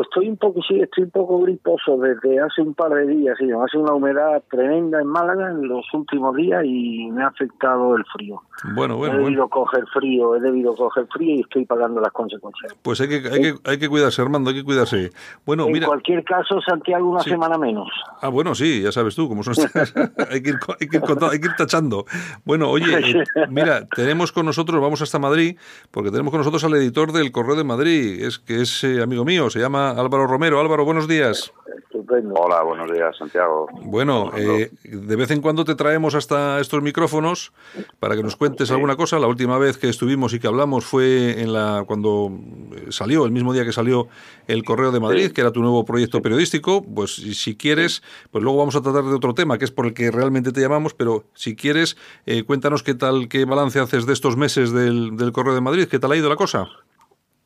Estoy 0.01 0.29
un 0.29 0.37
poco, 0.37 0.61
sí, 0.67 0.79
estoy 0.79 1.05
un 1.05 1.11
poco 1.11 1.41
griposo 1.41 1.97
desde 1.97 2.39
hace 2.39 2.61
un 2.61 2.73
par 2.73 2.91
de 2.93 3.07
días, 3.07 3.37
sí, 3.39 3.49
hace 3.51 3.77
una 3.77 3.93
humedad 3.93 4.43
tremenda 4.49 5.01
en 5.01 5.07
Málaga 5.07 5.49
en 5.51 5.67
los 5.67 5.85
últimos 5.93 6.35
días 6.35 6.63
y 6.65 7.09
me 7.11 7.23
ha 7.23 7.27
afectado 7.27 7.95
el 7.95 8.03
frío. 8.05 8.41
Bueno, 8.75 8.97
bueno, 8.97 9.15
he 9.15 9.17
debido 9.17 9.47
bueno. 9.47 9.49
coger 9.49 9.85
frío, 9.93 10.35
he 10.35 10.39
debido 10.39 10.75
coger 10.75 11.05
frío 11.13 11.35
y 11.35 11.41
estoy 11.41 11.65
pagando 11.65 12.01
las 12.01 12.11
consecuencias. 12.11 12.75
Pues 12.81 12.99
hay 13.01 13.07
que, 13.07 13.15
hay 13.29 13.41
que, 13.41 13.53
hay 13.63 13.77
que 13.77 13.87
cuidarse, 13.89 14.21
Armando, 14.21 14.49
hay 14.49 14.55
que 14.57 14.63
cuidarse. 14.63 15.11
Bueno, 15.45 15.65
en 15.67 15.73
mira. 15.73 15.87
cualquier 15.87 16.23
caso, 16.23 16.59
Santiago, 16.61 17.09
una 17.09 17.21
Sí. 17.21 17.29
semana 17.31 17.57
menos. 17.57 17.89
Ah, 18.21 18.29
bueno, 18.29 18.55
sí, 18.55 18.81
ya 18.81 18.91
sabes 18.91 19.15
tú 19.15 19.27
cómo 19.27 19.43
son 19.43 19.53
estas. 19.53 19.93
hay, 20.31 20.41
que 20.41 20.49
ir, 20.49 20.55
hay, 20.79 20.87
que 20.87 20.97
ir 20.97 21.01
contando, 21.03 21.29
hay 21.31 21.39
que 21.39 21.47
ir 21.47 21.55
tachando. 21.55 22.05
Bueno, 22.45 22.69
oye, 22.69 22.85
eh, 23.11 23.23
mira, 23.49 23.85
tenemos 23.87 24.31
con 24.31 24.45
nosotros, 24.45 24.81
vamos 24.81 25.01
hasta 25.01 25.19
Madrid, 25.19 25.57
porque 25.91 26.09
tenemos 26.11 26.31
con 26.31 26.39
nosotros 26.39 26.63
al 26.63 26.73
editor 26.75 27.11
del 27.11 27.31
Correo 27.31 27.55
de 27.55 27.63
Madrid, 27.63 28.23
es 28.23 28.39
que 28.39 28.61
es 28.61 28.83
eh, 28.83 29.01
amigo 29.01 29.23
mío, 29.25 29.49
se 29.49 29.59
llama 29.59 29.86
Álvaro 29.91 30.27
Romero. 30.27 30.59
Álvaro, 30.59 30.85
buenos 30.85 31.07
días. 31.07 31.51
Estupendo. 31.77 32.33
Hola, 32.35 32.63
buenos 32.63 32.91
días, 32.91 33.15
Santiago. 33.17 33.67
Bueno, 33.83 34.31
eh, 34.35 34.71
de 34.83 35.15
vez 35.15 35.31
en 35.31 35.41
cuando 35.41 35.63
te 35.63 35.75
traemos 35.75 36.15
hasta 36.15 36.59
estos 36.59 36.81
micrófonos 36.81 37.53
para 37.99 38.15
que 38.15 38.23
nos 38.23 38.35
cuentes 38.35 38.71
alguna 38.71 38.95
cosa. 38.95 39.19
La 39.19 39.27
última 39.27 39.57
vez 39.57 39.77
que 39.77 39.89
estuvimos 39.89 40.33
y 40.33 40.39
que 40.39 40.47
hablamos 40.47 40.85
fue 40.85 41.41
en 41.41 41.53
la 41.53 41.85
cuando 41.87 42.31
eh, 42.75 42.87
salió, 42.89 43.25
el 43.25 43.31
mismo 43.31 43.53
día 43.53 43.63
que 43.63 43.71
salió 43.71 44.07
el 44.47 44.63
Correo 44.63 44.91
de 44.91 44.99
Madrid, 44.99 45.31
que 45.31 45.41
era 45.41 45.51
tu 45.51 45.61
nuevo 45.61 45.85
proyecto 45.85 46.21
periodístico. 46.21 46.83
Pues 46.83 47.15
si 47.15 47.47
si 47.47 47.55
quieres, 47.55 48.03
pues 48.31 48.43
luego 48.43 48.59
vamos 48.59 48.75
a 48.75 48.81
tratar 48.81 49.05
de 49.05 49.15
otro 49.15 49.33
tema, 49.33 49.57
que 49.57 49.63
es 49.63 49.71
por 49.71 49.85
el 49.85 49.93
que 49.93 50.11
realmente 50.11 50.51
te 50.51 50.59
llamamos, 50.59 50.93
pero 50.93 51.23
si 51.33 51.55
quieres, 51.55 51.95
eh, 52.25 52.43
cuéntanos 52.43 52.83
qué 52.83 52.93
tal, 52.93 53.29
qué 53.29 53.45
balance 53.45 53.79
haces 53.79 54.05
de 54.05 54.11
estos 54.11 54.35
meses 54.35 54.73
del, 54.73 55.15
del 55.15 55.31
Correo 55.31 55.55
de 55.55 55.61
Madrid, 55.61 55.87
qué 55.87 55.99
tal 55.99 56.11
ha 56.11 56.17
ido 56.17 56.27
la 56.27 56.35
cosa. 56.35 56.67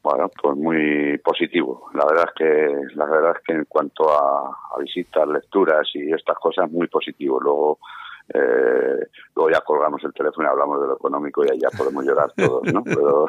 Bueno, 0.04 0.30
pues 0.42 0.58
muy 0.58 1.18
positivo. 1.20 1.90
La 1.94 2.06
verdad 2.06 2.26
es 2.30 2.34
que 2.36 2.96
la 2.96 3.06
verdad 3.06 3.36
es 3.38 3.44
que 3.46 3.54
en 3.54 3.66
cuanto 3.66 4.12
a, 4.12 4.50
a 4.50 4.80
visitas, 4.80 5.28
lecturas 5.28 5.88
y 5.94 6.12
estas 6.12 6.38
cosas, 6.40 6.72
muy 6.72 6.88
positivo. 6.88 7.40
Luego 7.40 7.80
eh, 8.34 9.08
luego 9.36 9.50
ya 9.52 9.62
colgamos 9.62 10.02
el 10.04 10.14
teléfono 10.14 10.48
y 10.48 10.52
hablamos 10.52 10.80
de 10.82 10.88
lo 10.88 10.94
económico 10.96 11.44
y 11.44 11.50
ahí 11.52 11.60
ya 11.60 11.70
podemos 11.78 12.06
llorar 12.06 12.32
todos, 12.36 12.64
¿no? 12.72 12.84
Pero, 12.92 13.26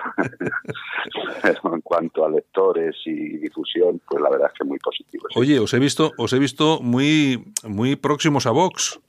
pero 1.43 1.75
en 1.75 1.81
cuanto 1.81 2.25
a 2.25 2.31
lectores 2.31 2.97
y 3.07 3.39
difusión, 3.39 4.01
pues 4.09 4.23
la 4.23 4.31
verdad 4.31 4.51
es 4.53 4.59
que 4.59 4.65
muy 4.65 4.79
positivo. 4.79 5.27
sí. 5.31 5.41
Oye, 5.41 5.59
os 5.59 5.73
he 5.75 5.79
visto, 5.79 6.13
os 6.19 6.33
he 6.33 6.39
visto 6.39 6.81
muy, 6.81 7.53
muy 7.67 7.97
próximos 7.97 8.47
a 8.47 8.51
Vox. 8.51 9.01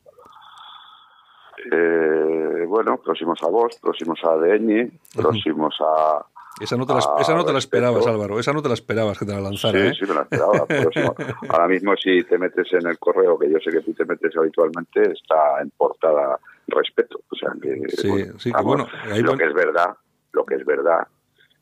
Eh, 1.71 2.65
bueno, 2.67 2.97
próximos 2.97 3.41
a 3.43 3.47
vos, 3.47 3.78
próximos 3.82 4.19
a 4.23 4.32
ADN, 4.34 4.99
próximos 5.15 5.76
a 5.80 6.26
Esa 6.61 6.77
no 6.77 6.85
te 6.85 6.93
la, 6.93 6.99
Ah, 6.99 7.15
esa 7.19 7.33
no 7.35 7.43
te 7.45 7.51
la 7.51 7.59
esperabas, 7.59 8.05
Álvaro. 8.07 8.39
Esa 8.39 8.53
no 8.53 8.61
te 8.61 8.67
la 8.67 8.75
esperabas 8.75 9.17
que 9.17 9.25
te 9.25 9.31
la 9.33 9.41
lanzara, 9.41 9.79
Sí, 9.79 9.87
¿eh? 9.87 9.93
sí 9.99 10.05
me 10.07 10.15
la 10.15 10.21
esperaba. 10.21 10.65
ahora 11.49 11.67
mismo 11.67 11.95
si 11.97 12.23
te 12.23 12.37
metes 12.37 12.71
en 12.73 12.87
el 12.87 12.97
correo, 12.99 13.37
que 13.39 13.49
yo 13.49 13.57
sé 13.59 13.71
que 13.71 13.81
tú 13.81 13.93
te 13.93 14.05
metes 14.05 14.35
habitualmente, 14.37 15.01
está 15.11 15.61
en 15.61 15.71
portada 15.71 16.37
respeto. 16.67 17.19
O 17.31 17.35
sea 17.35 17.49
que, 17.61 17.81
Sí, 17.97 18.07
bueno, 18.09 18.39
sí, 18.39 18.51
que 18.53 18.61
bueno, 18.61 18.87
ahí 19.11 19.21
lo 19.21 19.29
van- 19.31 19.39
que 19.39 19.45
es 19.45 19.53
verdad, 19.53 19.95
lo 20.31 20.45
que 20.45 20.55
es 20.55 20.65
verdad 20.65 21.07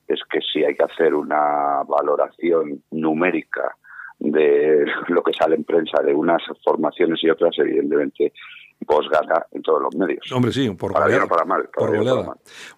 es 0.08 0.20
que 0.30 0.40
sí 0.42 0.64
hay 0.64 0.76
que 0.76 0.84
hacer 0.84 1.14
una 1.14 1.84
valoración 1.88 2.84
numérica 2.92 3.76
de 4.20 4.86
lo 5.08 5.24
que 5.24 5.32
sale 5.34 5.56
en 5.56 5.64
prensa 5.64 6.02
de 6.04 6.14
unas 6.14 6.42
formaciones 6.64 7.24
y 7.24 7.30
otras, 7.30 7.58
evidentemente, 7.60 8.34
vos 8.88 9.08
gana 9.10 9.46
en 9.52 9.62
todos 9.62 9.82
los 9.82 9.96
medios. 9.96 10.30
Hombre, 10.32 10.52
sí, 10.52 10.70
por 10.72 10.92
Para 10.94 11.08
bien 11.08 11.22
o 11.22 11.28
para 11.28 11.46
mal, 11.46 11.70
por 11.74 11.92
para. 11.92 12.34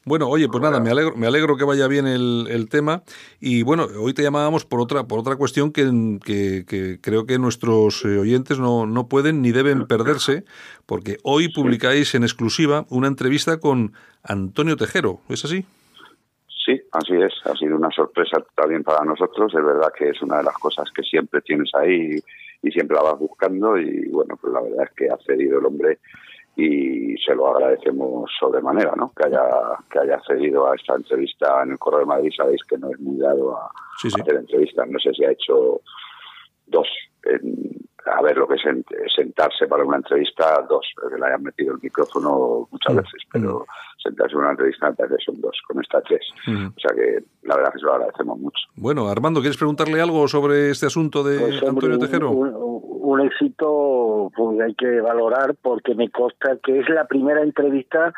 Bueno, 0.05 0.27
oye, 0.27 0.47
pues 0.49 0.61
nada, 0.61 0.79
me 0.79 0.91
alegro, 0.91 1.15
me 1.15 1.27
alegro 1.27 1.55
que 1.57 1.63
vaya 1.63 1.87
bien 1.87 2.07
el, 2.07 2.47
el 2.49 2.69
tema. 2.69 3.03
Y 3.39 3.63
bueno, 3.63 3.87
hoy 3.99 4.13
te 4.13 4.21
llamábamos 4.21 4.65
por 4.65 4.79
otra, 4.81 5.05
por 5.05 5.19
otra 5.19 5.35
cuestión 5.35 5.71
que, 5.71 5.83
que- 6.23 6.65
que 6.67 6.99
creo 7.01 7.25
que 7.25 7.39
nuestros 7.39 8.03
eh, 8.05 8.17
oyentes 8.19 8.59
no, 8.59 8.85
no 8.85 9.07
pueden 9.07 9.41
ni 9.41 9.51
deben 9.51 9.87
perderse, 9.87 10.43
porque 10.85 11.17
hoy 11.23 11.47
publicáis 11.53 12.13
en 12.15 12.23
exclusiva 12.23 12.85
una 12.89 13.07
entrevista 13.07 13.59
con 13.59 13.93
Antonio 14.23 14.75
Tejero. 14.77 15.21
¿Es 15.29 15.45
así? 15.45 15.65
Sí, 16.65 16.81
así 16.93 17.13
es. 17.15 17.33
Ha 17.45 17.55
sido 17.57 17.75
una 17.75 17.91
sorpresa 17.91 18.37
también 18.55 18.83
para 18.83 19.03
nosotros. 19.03 19.53
Es 19.53 19.63
verdad 19.65 19.91
que 19.97 20.09
es 20.09 20.21
una 20.21 20.37
de 20.37 20.43
las 20.43 20.57
cosas 20.57 20.85
que 20.95 21.03
siempre 21.03 21.41
tienes 21.41 21.69
ahí 21.75 22.19
y, 22.63 22.71
siempre 22.71 22.95
la 22.95 23.03
vas 23.03 23.19
buscando. 23.19 23.77
Y 23.77 24.07
bueno, 24.09 24.37
pues 24.41 24.51
la 24.53 24.61
verdad 24.61 24.85
es 24.85 24.91
que 24.95 25.09
ha 25.09 25.17
cedido 25.25 25.59
el 25.59 25.65
hombre 25.65 25.99
y 26.55 27.15
se 27.17 27.35
lo 27.35 27.47
agradecemos 27.47 28.29
sobremanera, 28.39 28.93
¿no? 28.95 29.11
Que 29.15 29.27
haya, 29.27 29.43
que 29.91 29.99
haya 29.99 30.21
cedido 30.27 30.69
a 30.71 30.75
esta 30.75 30.95
entrevista 30.95 31.63
en 31.63 31.71
el 31.71 31.79
Correo 31.79 32.01
de 32.01 32.05
Madrid. 32.05 32.31
Sabéis 32.35 32.63
que 32.63 32.77
no 32.77 32.89
es 32.91 32.99
muy 32.99 33.17
dado 33.17 33.57
a, 33.57 33.69
Sí, 34.01 34.09
sí. 34.09 34.15
a 34.19 34.23
hacer 34.23 34.35
entrevistas. 34.35 34.87
No 34.89 34.99
sé 34.99 35.11
si 35.13 35.23
ha 35.25 35.31
hecho 35.31 35.81
dos. 36.67 36.87
en- 37.25 37.83
a 38.05 38.21
ver 38.21 38.37
lo 38.37 38.47
que 38.47 38.55
es 38.55 38.65
en- 38.65 38.85
sentarse 39.15 39.67
para 39.67 39.83
una 39.83 39.97
entrevista, 39.97 40.65
dos, 40.69 40.85
que 41.09 41.17
le 41.19 41.25
hayan 41.25 41.43
metido 41.43 41.73
el 41.73 41.79
micrófono 41.81 42.67
muchas 42.71 42.93
Mm, 42.93 42.97
veces, 42.97 43.21
pero 43.31 43.65
sentarse 44.01 44.33
en 44.33 44.39
una 44.39 44.51
entrevista 44.51 44.89
me 44.89 44.95
parece 44.95 45.15
son 45.25 45.39
dos, 45.41 45.57
con 45.67 45.81
esta 45.81 46.01
tres. 46.01 46.21
Mm. 46.47 46.67
O 46.67 46.79
sea 46.79 46.95
que 46.95 47.23
la 47.43 47.55
verdad 47.55 47.71
que 47.73 47.79
se 47.79 47.85
lo 47.85 47.93
agradecemos 47.93 48.39
mucho. 48.39 48.59
Bueno, 48.75 49.07
Armando, 49.07 49.39
¿quieres 49.41 49.57
preguntarle 49.57 50.01
algo 50.01 50.27
sobre 50.27 50.69
este 50.71 50.87
asunto 50.87 51.23
de 51.23 51.39
Pues, 51.39 51.63
Antonio 51.63 51.95
un- 51.97 52.01
Tejero? 52.01 52.31
Un, 52.31 52.51
un 52.55 53.21
éxito 53.21 54.31
pues, 54.35 54.59
hay 54.61 54.73
que 54.75 55.01
valorar 55.01 55.55
porque 55.61 55.95
me 55.95 56.09
consta 56.09 56.57
que 56.63 56.79
es 56.79 56.89
la 56.89 57.05
primera 57.05 57.41
entrevista 57.41 58.13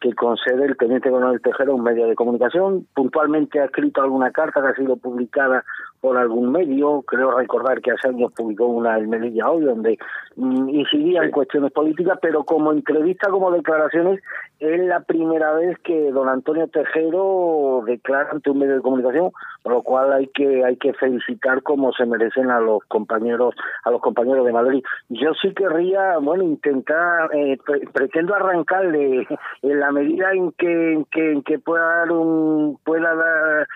que 0.00 0.14
concede 0.14 0.64
el 0.64 0.78
teniente 0.78 1.10
coronel 1.10 1.42
Tejero 1.42 1.72
a 1.72 1.74
un 1.74 1.82
medio 1.82 2.06
de 2.06 2.14
comunicación. 2.14 2.86
Puntualmente 2.94 3.60
ha 3.60 3.66
escrito 3.66 4.00
alguna 4.00 4.30
carta 4.30 4.62
que 4.62 4.68
ha 4.68 4.74
sido 4.74 4.96
publicada 4.96 5.62
por 6.00 6.16
algún 6.16 6.50
medio. 6.52 7.02
Creo 7.02 7.30
recordar 7.36 7.80
que 7.80 7.92
hace 7.92 8.08
años 8.08 8.32
publicó 8.36 8.66
una 8.66 8.98
en 8.98 9.10
Melilla 9.10 9.50
hoy 9.50 9.64
donde 9.64 9.98
mm, 10.36 10.68
incidía 10.70 11.20
en 11.20 11.26
Sí. 11.26 11.32
cuestiones 11.32 11.72
políticas, 11.72 12.18
pero 12.22 12.44
como 12.44 12.72
entrevista, 12.72 13.30
como 13.30 13.50
declaraciones, 13.50 14.20
es 14.58 14.80
la 14.86 15.00
primera 15.00 15.52
vez 15.54 15.78
que 15.84 16.10
don 16.10 16.28
Antonio 16.28 16.68
Tejero 16.68 17.82
declara 17.86 18.28
ante 18.30 18.50
un 18.50 18.58
medio 18.58 18.74
de 18.76 18.82
comunicación, 18.82 19.30
por 19.62 19.72
lo 19.72 19.82
cual 19.82 20.12
hay 20.12 20.26
que 20.28 20.64
hay 20.64 20.76
que 20.76 20.92
felicitar 20.94 21.62
como 21.62 21.92
se 21.92 22.04
merecen 22.06 22.50
a 22.50 22.60
los 22.60 22.82
compañeros 22.88 23.54
a 23.84 23.90
los 23.90 24.00
compañeros 24.00 24.44
de 24.44 24.52
Madrid. 24.52 24.82
Yo 25.08 25.32
sí 25.40 25.54
querría, 25.54 26.18
bueno, 26.18 26.42
intentar 26.44 27.30
eh, 27.34 27.56
pre- 27.64 27.86
pretendo 27.92 28.34
arrancarle 28.34 29.26
en 29.62 29.80
la 29.80 29.92
medida 29.92 30.32
en 30.32 30.52
que 30.52 30.92
en 30.92 31.04
que, 31.06 31.32
en 31.32 31.42
que 31.42 31.58
pueda 31.58 31.84
dar 31.84 32.12
un 32.12 32.78
pueda 32.84 33.14
dar 33.14 33.66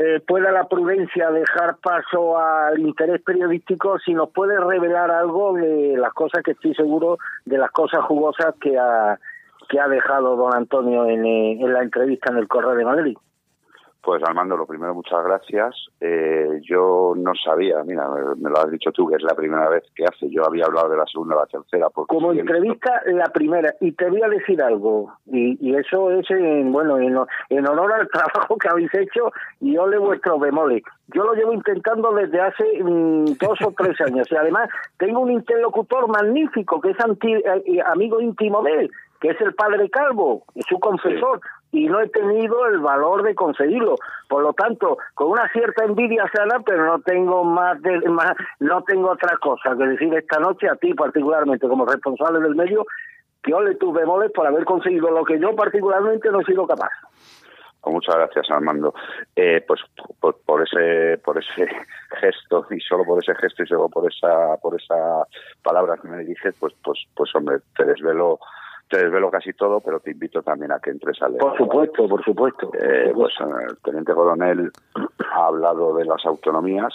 eh, 0.00 0.20
pueda 0.24 0.52
la 0.52 0.68
prudencia 0.68 1.28
dejar 1.32 1.78
paso 1.78 2.38
al 2.38 2.78
interés 2.78 3.20
periodístico 3.20 3.98
si 3.98 4.14
nos 4.14 4.30
puede 4.30 4.56
revelar 4.56 5.10
algo 5.10 5.54
de 5.54 5.96
las 5.96 6.12
cosas 6.12 6.44
que 6.44 6.52
estoy 6.52 6.72
seguro 6.74 7.18
de 7.44 7.58
las 7.58 7.72
cosas 7.72 8.04
jugosas 8.04 8.54
que 8.60 8.78
ha 8.78 9.18
que 9.68 9.80
ha 9.80 9.88
dejado 9.88 10.36
don 10.36 10.54
Antonio 10.54 11.04
en, 11.06 11.26
eh, 11.26 11.60
en 11.60 11.72
la 11.72 11.82
entrevista 11.82 12.30
en 12.30 12.38
el 12.38 12.46
Correo 12.46 12.76
de 12.76 12.84
Madrid. 12.84 13.18
Pues 14.00 14.22
Armando, 14.22 14.56
lo 14.56 14.64
primero, 14.64 14.94
muchas 14.94 15.22
gracias. 15.24 15.74
Eh, 16.00 16.60
yo 16.62 17.14
no 17.16 17.32
sabía, 17.34 17.82
mira, 17.84 18.06
me, 18.36 18.48
lo 18.48 18.56
has 18.56 18.70
dicho 18.70 18.92
tú, 18.92 19.08
que 19.08 19.16
es 19.16 19.22
la 19.22 19.34
primera 19.34 19.68
vez 19.68 19.82
que 19.94 20.04
hace. 20.04 20.30
Yo 20.30 20.46
había 20.46 20.64
hablado 20.66 20.88
de 20.88 20.96
la 20.96 21.04
segunda 21.06 21.34
o 21.36 21.40
la 21.40 21.46
tercera. 21.46 21.90
Porque 21.90 22.14
Como 22.14 22.32
entrevista, 22.32 23.02
la 23.06 23.26
primera. 23.26 23.74
Y 23.80 23.92
te 23.92 24.08
voy 24.08 24.22
a 24.22 24.28
decir 24.28 24.62
algo, 24.62 25.12
y, 25.26 25.58
y 25.60 25.74
eso 25.74 26.10
es, 26.12 26.30
en, 26.30 26.70
bueno, 26.72 26.96
en, 26.98 27.18
en 27.50 27.68
honor 27.68 27.92
al 27.92 28.08
trabajo 28.12 28.56
que 28.56 28.68
habéis 28.68 28.94
hecho 28.94 29.32
y 29.60 29.76
ole 29.76 29.98
vuestro 29.98 30.38
bemoles. 30.38 30.82
Yo 31.08 31.24
lo 31.24 31.34
llevo 31.34 31.52
intentando 31.52 32.12
desde 32.12 32.40
hace 32.40 32.64
mm, 32.82 33.24
dos 33.40 33.58
o 33.66 33.74
tres 33.76 34.00
años 34.02 34.28
y 34.30 34.36
además 34.36 34.68
tengo 34.98 35.20
un 35.20 35.32
interlocutor 35.32 36.06
magnífico 36.08 36.80
que 36.80 36.90
es 36.90 37.00
anti- 37.00 37.32
eh, 37.34 37.80
amigo 37.84 38.20
íntimo 38.20 38.62
de 38.62 38.72
él, 38.82 38.90
que 39.20 39.30
es 39.30 39.40
el 39.40 39.54
padre 39.54 39.88
Calvo, 39.90 40.44
su 40.68 40.78
confesor. 40.78 41.40
Y 41.70 41.86
no 41.86 42.00
he 42.00 42.08
tenido 42.08 42.66
el 42.66 42.78
valor 42.78 43.22
de 43.22 43.34
conseguirlo. 43.34 43.96
Por 44.28 44.42
lo 44.42 44.52
tanto, 44.54 44.98
con 45.14 45.30
una 45.30 45.48
cierta 45.52 45.84
envidia 45.84 46.24
sana, 46.34 46.60
pero 46.64 46.86
no 46.86 47.00
tengo 47.00 47.44
más, 47.44 47.80
de, 47.82 48.00
más 48.08 48.32
no 48.60 48.82
tengo 48.84 49.10
otra 49.10 49.36
cosa 49.36 49.76
que 49.76 49.84
decir 49.84 50.14
esta 50.14 50.38
noche 50.38 50.68
a 50.68 50.76
ti 50.76 50.94
particularmente 50.94 51.68
como 51.68 51.84
responsable 51.84 52.40
del 52.40 52.54
medio 52.54 52.86
que 53.42 53.54
ole 53.54 53.74
tus 53.76 53.94
bemoles 53.94 54.32
por 54.32 54.46
haber 54.46 54.64
conseguido 54.64 55.10
lo 55.10 55.24
que 55.24 55.38
yo 55.38 55.54
particularmente 55.54 56.30
no 56.30 56.40
he 56.40 56.44
sido 56.44 56.66
capaz. 56.66 56.90
Pues 57.80 57.94
muchas 57.94 58.16
gracias, 58.16 58.50
Armando. 58.50 58.92
Eh, 59.36 59.64
pues 59.66 59.80
por, 60.20 60.36
por 60.44 60.62
ese 60.62 61.18
por 61.18 61.38
ese 61.38 61.66
gesto 62.20 62.66
y 62.70 62.80
solo 62.80 63.04
por 63.04 63.22
ese 63.22 63.34
gesto 63.36 63.62
y 63.62 63.66
solo 63.66 63.88
por 63.88 64.10
esa 64.10 64.56
por 64.60 64.80
esa 64.80 65.24
palabra 65.62 65.96
que 65.96 66.08
me 66.08 66.18
diriges, 66.18 66.56
pues 66.58 66.74
pues 66.82 66.98
pues 67.14 67.34
hombre, 67.34 67.58
te 67.76 67.84
desvelo 67.84 68.40
te 68.88 68.98
desvelo 68.98 69.30
casi 69.30 69.52
todo, 69.52 69.80
pero 69.80 70.00
te 70.00 70.10
invito 70.10 70.42
también 70.42 70.72
a 70.72 70.80
que 70.80 70.90
entres 70.90 71.20
a 71.22 71.28
leer. 71.28 71.40
Por 71.40 71.56
supuesto, 71.56 72.08
por 72.08 72.24
supuesto. 72.24 72.70
Eh, 72.74 73.12
pues 73.14 73.34
eh, 73.40 73.66
el 73.68 73.78
teniente 73.78 74.14
coronel 74.14 74.70
ha 75.32 75.46
hablado 75.46 75.96
de 75.96 76.04
las 76.04 76.24
autonomías. 76.24 76.94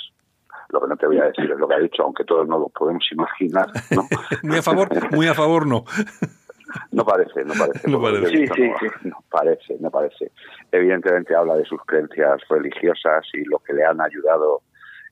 Lo 0.69 0.81
que 0.81 0.87
no 0.87 0.97
te 0.97 1.05
voy 1.05 1.19
a 1.19 1.25
decir 1.25 1.51
es 1.51 1.57
lo 1.57 1.67
que 1.67 1.75
ha 1.75 1.79
dicho, 1.79 2.03
aunque 2.03 2.23
todos 2.23 2.47
no 2.47 2.57
lo 2.57 2.69
podemos 2.69 3.03
imaginar, 3.11 3.67
¿no? 3.91 4.03
Muy 4.43 4.57
a 4.57 4.61
favor, 4.63 4.89
muy 5.11 5.27
a 5.27 5.33
favor 5.33 5.67
no. 5.67 5.85
No 6.91 7.05
parece, 7.05 7.43
no 7.43 7.53
parece. 7.53 7.87
No 7.87 8.01
parece. 8.01 8.27
he 8.27 8.39
visto, 8.39 8.55
Sí, 8.55 8.67
no, 8.67 8.77
sí, 8.79 9.09
no 9.09 9.23
parece, 9.29 9.77
no 9.79 9.91
parece. 9.91 10.31
Evidentemente 10.71 11.35
habla 11.35 11.55
de 11.55 11.65
sus 11.65 11.79
creencias 11.85 12.41
religiosas 12.49 13.23
y 13.33 13.43
lo 13.45 13.59
que 13.59 13.73
le 13.73 13.85
han 13.85 14.01
ayudado 14.01 14.61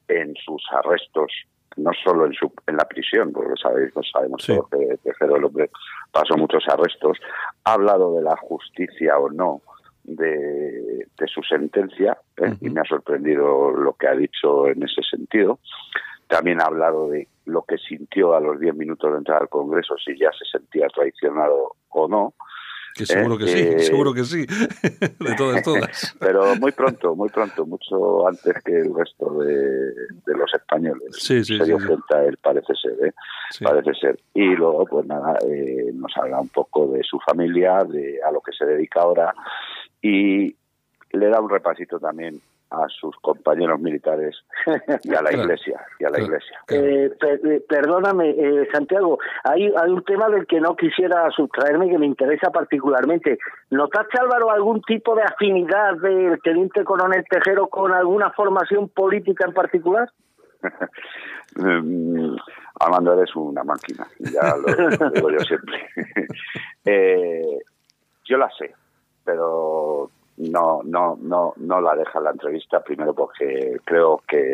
en 0.08 0.34
sus 0.44 0.64
arrestos, 0.72 1.32
no 1.78 1.92
solo 2.04 2.26
en, 2.26 2.34
su, 2.34 2.52
en 2.68 2.78
la 2.78 2.86
prisión, 2.86 3.32
porque 3.32 3.54
sabéis, 3.62 3.92
pues 3.94 4.08
sabemos 4.12 4.46
que 4.46 4.98
Tejero 5.04 5.38
el 5.38 5.46
hombre 5.46 5.70
pasó 6.12 6.36
muchos 6.38 6.68
arrestos, 6.68 7.18
ha 7.64 7.74
hablado 7.74 8.16
de 8.16 8.24
la 8.24 8.36
justicia 8.38 9.18
o 9.18 9.30
no 9.30 9.62
de, 10.04 11.08
su 11.28 11.42
sentencia, 11.44 12.18
¿eh? 12.38 12.56
y 12.60 12.70
me 12.70 12.82
ha 12.82 12.84
sorprendido 12.84 13.72
lo 13.72 13.94
que 13.94 14.08
ha 14.08 14.16
dicho 14.16 14.68
en 14.68 14.84
ese 14.84 15.02
sentido. 15.04 15.60
También 16.28 16.62
ha 16.62 16.66
hablado 16.66 17.10
de 17.10 17.28
lo 17.46 17.64
que 17.64 17.78
sintió 17.78 18.34
a 18.34 18.40
los 18.40 18.60
10 18.60 18.76
minutos 18.76 19.12
de 19.12 19.18
entrar 19.18 19.42
al 19.42 19.50
Congreso, 19.50 19.96
si 19.98 20.18
ya 20.18 20.32
se 20.32 20.46
sentía 20.46 20.88
traicionado 20.88 21.76
o 21.90 22.08
no. 22.08 22.34
Que 22.96 23.06
seguro 23.06 23.38
que 23.38 23.48
sí, 23.48 23.60
eh, 23.60 23.80
seguro 23.80 24.14
que 24.14 24.24
sí, 24.24 24.46
de 25.20 25.36
todas, 25.38 25.64
todas. 25.64 26.16
Pero 26.20 26.56
muy 26.58 26.72
pronto, 26.72 27.16
muy 27.16 27.30
pronto, 27.30 27.66
mucho 27.66 28.28
antes 28.28 28.62
que 28.64 28.80
el 28.80 28.94
resto 28.94 29.40
de, 29.40 29.94
los 30.26 30.54
españoles. 30.54 31.16
Sí, 31.18 31.44
sí, 31.44 31.58
se 31.58 31.66
dio 31.66 31.78
cuenta 31.78 32.24
él, 32.26 32.38
parece 32.38 32.74
ser, 32.76 33.08
¿eh? 33.08 33.14
Parece 33.62 33.94
ser. 33.94 34.20
Y 34.34 34.56
luego, 34.56 34.86
pues 34.86 35.06
nada, 35.06 35.38
eh, 35.48 35.92
nos 35.94 36.16
habla 36.18 36.40
un 36.40 36.50
poco 36.50 36.88
de 36.88 37.02
su 37.04 37.20
familia, 37.20 37.84
de 37.84 38.20
a 38.26 38.32
lo 38.32 38.42
que 38.42 38.52
se 38.52 38.66
dedica 38.66 39.02
ahora, 39.02 39.34
y 40.02 40.56
le 41.12 41.28
da 41.28 41.40
un 41.40 41.50
repasito 41.50 42.00
también 42.00 42.42
a 42.72 42.88
sus 42.90 43.16
compañeros 43.18 43.80
militares 43.80 44.36
y 45.04 45.14
a 45.14 45.22
la 45.22 45.32
iglesia 45.32 45.86
y 46.00 46.06
a 46.06 46.10
la 46.10 46.20
iglesia. 46.20 46.60
Eh, 46.70 47.12
eh, 47.22 47.66
perdóname 47.68 48.30
eh, 48.30 48.68
Santiago 48.72 49.20
hay, 49.44 49.66
hay 49.66 49.92
un 49.92 50.04
tema 50.04 50.30
del 50.30 50.48
que 50.48 50.60
no 50.60 50.76
quisiera 50.76 51.30
sustraerme 51.32 51.90
que 51.90 51.98
me 51.98 52.06
interesa 52.06 52.50
particularmente. 52.52 53.38
¿notaste 53.70 54.20
Álvaro 54.20 54.52
algún 54.52 54.82
tipo 54.82 55.16
de 55.16 55.24
afinidad 55.24 55.98
del 55.98 56.40
teniente 56.42 56.84
coronel 56.84 57.26
Tejero 57.30 57.68
con 57.68 57.92
alguna 57.92 58.32
formación 58.32 58.90
política 58.90 59.46
en 59.46 59.54
particular? 59.54 60.10
Mm, 61.56 62.36
Armando 62.80 63.14
eres 63.14 63.36
una 63.36 63.64
máquina 63.64 64.08
ya 64.20 64.56
lo, 64.56 65.10
digo 65.12 65.30
yo 65.30 65.40
siempre. 65.40 65.88
Yo 68.24 68.38
la 68.38 68.50
sé 68.58 68.74
pero 69.24 70.10
no, 70.50 70.82
no, 70.84 71.18
no, 71.22 71.54
no 71.58 71.82
la 71.82 71.96
deja 71.96 72.20
la 72.20 72.32
entrevista, 72.32 72.82
primero 72.82 73.14
porque 73.14 73.78
creo 73.86 74.22
que 74.28 74.52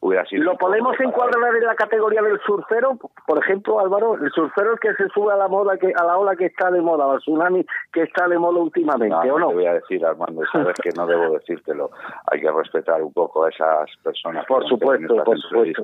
hubiera 0.00 0.26
sido... 0.26 0.42
¿Lo 0.42 0.58
podemos 0.58 0.98
encuadrar 1.00 1.56
en 1.56 1.64
la 1.64 1.74
categoría 1.74 2.20
del 2.22 2.38
surfero? 2.40 2.98
Por 3.26 3.38
ejemplo, 3.38 3.80
Álvaro, 3.80 4.14
el 4.14 4.30
surfero 4.32 4.74
es 4.74 4.80
que 4.80 4.94
se 4.94 5.08
sube 5.10 5.32
a 5.32 5.36
la 5.36 5.48
moda, 5.48 5.78
que 5.78 5.92
a 5.96 6.04
la 6.04 6.18
ola 6.18 6.36
que 6.36 6.46
está 6.46 6.70
de 6.70 6.80
moda, 6.80 7.10
al 7.10 7.20
tsunami 7.20 7.64
que 7.92 8.02
está 8.02 8.28
de 8.28 8.38
moda 8.38 8.58
últimamente, 8.58 9.30
¿o 9.30 9.38
no? 9.38 9.48
Te 9.48 9.54
voy 9.54 9.66
a 9.66 9.74
decir, 9.74 10.04
Armando, 10.04 10.42
sabes 10.52 10.74
que 10.82 10.90
no 10.96 11.06
debo 11.06 11.34
decírtelo. 11.34 11.90
Hay 12.30 12.40
que 12.40 12.50
respetar 12.50 13.02
un 13.02 13.12
poco 13.12 13.44
a 13.44 13.48
esas 13.48 13.88
personas. 14.02 14.44
Por 14.46 14.68
supuesto, 14.68 15.16
por 15.24 15.38
supuesto. 15.38 15.82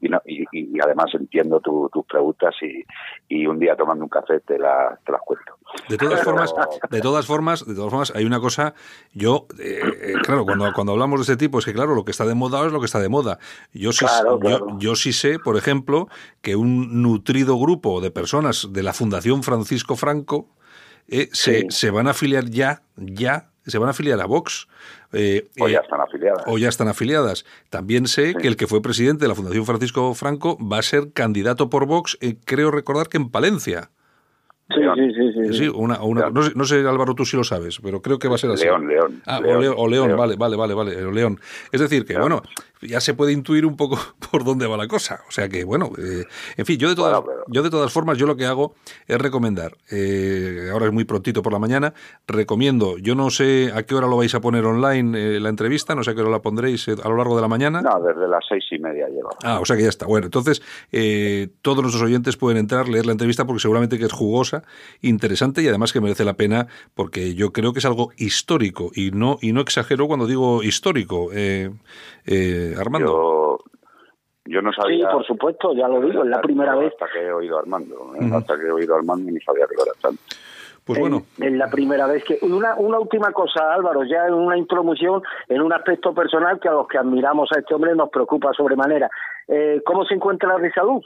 Y, 0.00 0.08
no, 0.08 0.20
y, 0.26 0.80
además 0.80 1.06
entiendo 1.14 1.60
tus 1.60 2.04
preguntas 2.06 2.54
y, 2.60 2.84
y 3.28 3.46
un 3.46 3.58
día 3.58 3.76
tomando 3.76 4.04
un 4.04 4.10
café 4.10 4.40
te, 4.40 4.58
la, 4.58 4.98
te 5.04 5.12
las 5.12 5.20
cuento. 5.22 5.54
De 5.88 5.96
todas 5.96 6.22
formas, 6.22 6.54
de 6.90 7.00
todas 7.00 7.26
formas, 7.26 7.66
de 7.66 7.74
todas 7.74 7.90
formas, 7.90 8.12
hay 8.14 8.24
una 8.24 8.40
cosa, 8.40 8.74
yo, 9.14 9.46
eh, 9.58 9.80
eh, 10.00 10.14
claro, 10.24 10.44
cuando, 10.46 10.72
cuando 10.72 10.92
hablamos 10.92 11.20
de 11.20 11.32
este 11.32 11.36
tipo, 11.36 11.58
es 11.58 11.66
que 11.66 11.74
claro, 11.74 11.94
lo 11.94 12.04
que 12.04 12.10
está 12.10 12.24
de 12.24 12.34
moda 12.34 12.64
es 12.66 12.72
lo 12.72 12.80
que 12.80 12.86
está 12.86 12.98
de 12.98 13.10
moda. 13.10 13.38
Yo 13.72 13.92
sí, 13.92 14.06
Yo, 14.78 14.96
sí 14.96 15.12
sé, 15.12 15.38
por 15.38 15.56
ejemplo, 15.56 16.08
que 16.40 16.56
un 16.56 17.02
nutrido 17.02 17.58
grupo 17.58 18.00
de 18.00 18.10
personas 18.10 18.68
de 18.70 18.82
la 18.82 18.94
Fundación 18.94 19.42
Francisco 19.42 19.96
Franco 19.96 20.48
eh, 21.08 21.28
se, 21.32 21.66
se 21.70 21.90
van 21.90 22.06
a 22.06 22.12
afiliar 22.12 22.46
ya, 22.48 22.82
ya, 22.96 23.50
se 23.66 23.76
van 23.76 23.88
a 23.88 23.90
afiliar 23.90 24.18
a 24.18 24.24
Vox. 24.24 24.66
o 25.60 25.68
ya 25.68 25.80
están 25.80 26.00
afiliadas. 26.00 26.44
O 26.46 26.56
ya 26.56 26.68
están 26.70 26.88
afiliadas. 26.88 27.44
También 27.68 28.08
sé 28.08 28.34
que 28.34 28.48
el 28.48 28.56
que 28.56 28.66
fue 28.66 28.80
presidente 28.80 29.26
de 29.26 29.28
la 29.28 29.34
Fundación 29.34 29.66
Francisco 29.66 30.14
Franco 30.14 30.56
va 30.58 30.78
a 30.78 30.82
ser 30.82 31.12
candidato 31.12 31.68
por 31.68 31.84
Vox, 31.84 32.18
creo 32.46 32.70
recordar 32.70 33.08
que 33.08 33.18
en 33.18 33.28
Palencia. 33.28 33.90
Sí, 34.74 35.12
sí, 35.14 35.32
sí, 35.32 35.58
sí. 35.58 35.68
una, 35.68 36.02
una, 36.02 36.30
no, 36.30 36.42
sé, 36.42 36.52
no, 36.54 36.64
sé, 36.64 36.76
Álvaro, 36.86 37.14
tú 37.14 37.24
si 37.24 37.36
lo 37.36 37.44
sabes, 37.44 37.78
pero 37.82 38.00
creo 38.00 38.18
que 38.18 38.28
va 38.28 38.36
a 38.36 38.38
ser 38.38 38.50
así. 38.50 38.64
León, 38.64 38.88
León. 38.88 39.22
Ah, 39.26 39.40
o, 39.76 39.88
León, 39.88 40.16
vale, 40.16 40.36
vale, 40.36 40.56
vale, 40.56 40.74
vale, 40.74 41.12
León. 41.12 41.38
Es 41.70 41.80
decir, 41.80 42.04
que 42.04 42.18
bueno, 42.18 42.42
ya 42.82 43.00
se 43.00 43.14
puede 43.14 43.32
intuir 43.32 43.64
un 43.64 43.76
poco 43.76 43.98
por 44.30 44.44
dónde 44.44 44.66
va 44.66 44.76
la 44.76 44.88
cosa. 44.88 45.20
O 45.28 45.30
sea 45.30 45.48
que, 45.48 45.64
bueno, 45.64 45.90
eh, 45.98 46.24
en 46.56 46.66
fin, 46.66 46.78
yo 46.78 46.88
de, 46.88 46.94
todas, 46.94 47.22
yo 47.48 47.62
de 47.62 47.70
todas 47.70 47.92
formas, 47.92 48.18
yo 48.18 48.26
lo 48.26 48.36
que 48.36 48.46
hago 48.46 48.74
es 49.06 49.18
recomendar, 49.18 49.72
eh, 49.90 50.68
ahora 50.72 50.86
es 50.86 50.92
muy 50.92 51.04
prontito 51.04 51.42
por 51.42 51.52
la 51.52 51.58
mañana, 51.58 51.94
recomiendo, 52.26 52.98
yo 52.98 53.14
no 53.14 53.30
sé 53.30 53.70
a 53.74 53.84
qué 53.84 53.94
hora 53.94 54.06
lo 54.06 54.16
vais 54.16 54.34
a 54.34 54.40
poner 54.40 54.64
online 54.64 55.36
eh, 55.36 55.40
la 55.40 55.48
entrevista, 55.48 55.94
no 55.94 56.02
sé 56.02 56.10
a 56.10 56.14
qué 56.14 56.20
hora 56.20 56.30
la 56.30 56.42
pondréis 56.42 56.88
a 56.88 57.08
lo 57.08 57.16
largo 57.16 57.36
de 57.36 57.42
la 57.42 57.48
mañana. 57.48 57.82
No, 57.82 58.00
desde 58.00 58.28
las 58.28 58.44
seis 58.48 58.64
y 58.70 58.78
media 58.78 59.08
lleva. 59.08 59.30
Ah, 59.42 59.60
o 59.60 59.64
sea 59.64 59.76
que 59.76 59.82
ya 59.82 59.88
está. 59.88 60.06
Bueno, 60.06 60.26
entonces 60.26 60.62
todos 61.62 61.82
nuestros 61.82 62.02
oyentes 62.02 62.36
pueden 62.36 62.58
entrar, 62.58 62.88
leer 62.88 63.06
la 63.06 63.12
entrevista 63.12 63.44
porque 63.44 63.60
seguramente 63.60 63.98
que 63.98 64.06
es 64.06 64.12
jugosa, 64.12 64.61
interesante 65.00 65.62
y 65.62 65.68
además 65.68 65.92
que 65.92 66.00
merece 66.00 66.24
la 66.24 66.34
pena 66.34 66.66
porque 66.94 67.34
yo 67.34 67.52
creo 67.52 67.72
que 67.72 67.80
es 67.80 67.86
algo 67.86 68.10
histórico 68.16 68.90
y 68.94 69.10
no, 69.10 69.38
y 69.40 69.52
no 69.52 69.60
exagero 69.60 70.06
cuando 70.06 70.26
digo 70.26 70.62
histórico. 70.62 71.30
Eh, 71.32 71.70
Armando. 72.78 73.58
Yo, 74.44 74.60
no 74.60 74.72
sabía. 74.72 75.06
Sí, 75.06 75.12
por 75.12 75.24
supuesto, 75.24 75.74
ya 75.74 75.88
lo 75.88 76.00
digo, 76.00 76.24
es 76.24 76.30
la 76.30 76.40
primera 76.40 76.74
vez. 76.74 76.92
Hasta 76.92 77.06
que 77.12 77.26
he 77.26 77.32
oído 77.32 77.56
a 77.58 77.60
Armando, 77.60 78.14
¿eh? 78.20 78.30
hasta 78.32 78.56
que 78.56 78.66
he 78.66 78.72
oído 78.72 78.94
a 78.94 78.98
Armando 78.98 79.30
y 79.30 79.34
ni 79.34 79.40
sabía 79.40 79.66
que 79.66 79.76
lo 79.76 79.84
era 79.84 79.92
tanto. 80.00 80.22
Pues 80.84 80.98
bueno. 80.98 81.22
Es 81.38 81.52
la 81.52 81.68
primera 81.70 82.06
vez 82.06 82.24
que. 82.24 82.38
Una, 82.42 82.74
una 82.74 82.98
última 82.98 83.32
cosa, 83.32 83.72
Álvaro, 83.72 84.02
ya 84.04 84.26
en 84.26 84.34
una 84.34 84.58
introducción, 84.58 85.22
en 85.48 85.62
un 85.62 85.72
aspecto 85.72 86.12
personal 86.12 86.58
que 86.58 86.68
a 86.68 86.72
los 86.72 86.88
que 86.88 86.98
admiramos 86.98 87.50
a 87.52 87.60
este 87.60 87.74
hombre 87.74 87.94
nos 87.94 88.10
preocupa 88.10 88.52
sobremanera. 88.52 89.08
Eh, 89.46 89.80
¿Cómo 89.84 90.04
se 90.04 90.14
encuentra 90.14 90.56
de 90.58 90.72
salud? 90.72 91.02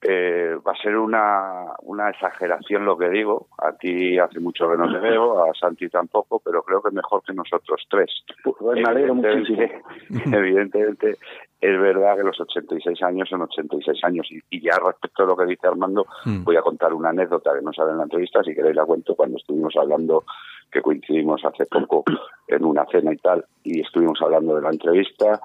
Eh, 0.00 0.54
va 0.64 0.72
a 0.72 0.80
ser 0.80 0.96
una, 0.96 1.72
una 1.82 2.10
exageración 2.10 2.84
lo 2.84 2.96
que 2.96 3.08
digo. 3.08 3.48
A 3.58 3.72
ti 3.72 4.16
hace 4.16 4.38
mucho 4.38 4.70
que 4.70 4.76
no 4.76 4.92
te 4.92 5.00
veo, 5.00 5.44
a 5.44 5.52
Santi 5.54 5.88
tampoco, 5.88 6.40
pero 6.44 6.62
creo 6.62 6.80
que 6.80 6.92
mejor 6.92 7.22
que 7.24 7.34
nosotros 7.34 7.84
tres. 7.90 8.10
Pues 8.44 8.54
me 8.60 8.88
alegro 8.88 9.14
evidentemente, 9.14 9.82
evidentemente, 10.36 11.18
es 11.60 11.80
verdad 11.80 12.16
que 12.16 12.22
los 12.22 12.40
86 12.40 13.02
años 13.02 13.28
son 13.28 13.42
86 13.42 14.04
años. 14.04 14.28
Y, 14.30 14.60
ya 14.60 14.78
respecto 14.78 15.24
a 15.24 15.26
lo 15.26 15.36
que 15.36 15.46
dice 15.46 15.66
Armando, 15.66 16.06
mm. 16.24 16.44
voy 16.44 16.56
a 16.56 16.62
contar 16.62 16.94
una 16.94 17.08
anécdota 17.08 17.52
que 17.54 17.62
no 17.62 17.72
sale 17.72 17.90
en 17.90 17.98
la 17.98 18.04
entrevista, 18.04 18.44
si 18.44 18.54
queréis 18.54 18.76
la 18.76 18.84
cuento, 18.84 19.16
cuando 19.16 19.38
estuvimos 19.38 19.74
hablando, 19.76 20.24
que 20.70 20.80
coincidimos 20.80 21.44
hace 21.44 21.66
poco 21.66 22.04
en 22.46 22.64
una 22.64 22.86
cena 22.86 23.12
y 23.12 23.16
tal, 23.16 23.44
y 23.64 23.80
estuvimos 23.80 24.20
hablando 24.22 24.54
de 24.54 24.62
la 24.62 24.70
entrevista 24.70 25.40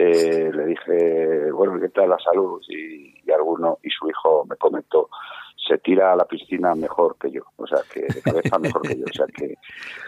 eh, 0.00 0.50
le 0.52 0.64
dije, 0.66 1.50
bueno, 1.52 1.78
¿qué 1.80 1.88
tal 1.90 2.08
la 2.08 2.18
salud? 2.18 2.62
Y, 2.68 3.14
y, 3.24 3.30
alguno, 3.30 3.78
y 3.82 3.90
su 3.90 4.08
hijo 4.08 4.44
me 4.48 4.56
comentó, 4.56 5.10
se 5.66 5.78
tira 5.78 6.12
a 6.12 6.16
la 6.16 6.24
piscina 6.24 6.74
mejor 6.74 7.16
que 7.20 7.30
yo, 7.30 7.42
o 7.56 7.66
sea, 7.66 7.78
que 7.92 8.00
de 8.00 8.22
cabeza 8.22 8.58
mejor 8.58 8.82
que 8.82 8.96
yo, 8.96 9.04
o 9.04 9.12
sea, 9.12 9.26
que 9.26 9.54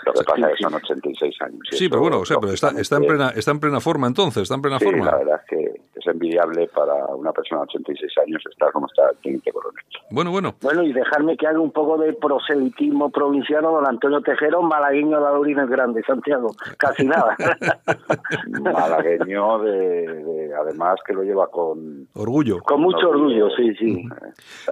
lo 0.07 0.13
que 0.13 0.25
pasa 0.27 0.51
es 0.51 0.57
que 0.57 0.63
son 0.63 0.75
86 0.75 1.43
años. 1.43 1.61
Sí, 1.71 1.89
pero 1.89 2.01
bueno, 2.01 2.21
o 2.21 2.25
sea, 2.25 2.39
pero 2.41 2.53
está, 2.53 2.71
está, 2.71 2.97
en 2.97 3.07
plena, 3.07 3.29
está 3.31 3.51
en 3.51 3.61
plena 3.61 3.81
forma 3.81 4.07
entonces, 4.07 4.45
está 4.45 4.55
en 4.55 4.63
plena 4.63 4.79
sí, 4.79 4.87
forma. 4.87 5.05
la 5.05 5.17
verdad 5.17 5.41
es 5.43 5.49
que 5.49 5.81
es 5.95 6.07
envidiable 6.07 6.69
para 6.69 7.07
una 7.15 7.33
persona 7.33 7.63
de 7.63 7.79
86 7.79 8.13
años 8.27 8.43
estar 8.51 8.73
como 8.73 8.87
está 8.87 9.11
el 9.11 9.17
teniente 9.19 9.53
coronel. 9.53 9.85
Bueno, 10.11 10.31
bueno. 10.31 10.55
Bueno, 10.61 10.83
y 10.83 10.93
dejarme 10.93 11.37
que 11.37 11.47
haga 11.47 11.61
un 11.61 11.71
poco 11.71 11.99
de 11.99 12.13
proselitismo 12.15 13.11
provinciano, 13.11 13.73
don 13.73 13.87
Antonio 13.87 14.21
Tejero, 14.21 14.63
malagueño 14.63 15.21
de 15.21 15.27
Aurines 15.27 15.69
Grande, 15.69 16.03
Santiago, 16.07 16.55
casi 16.79 17.07
nada. 17.07 17.37
malagueño 18.63 19.59
de, 19.61 20.51
además 20.59 20.97
que 21.07 21.15
lo 21.15 21.23
lleva 21.23 21.47
con... 21.49 22.09
Orgullo. 22.15 22.61
Con 22.61 22.83
mucho 22.83 23.09
orgullo, 23.11 23.49
sí, 23.57 23.75
sí. 23.77 24.05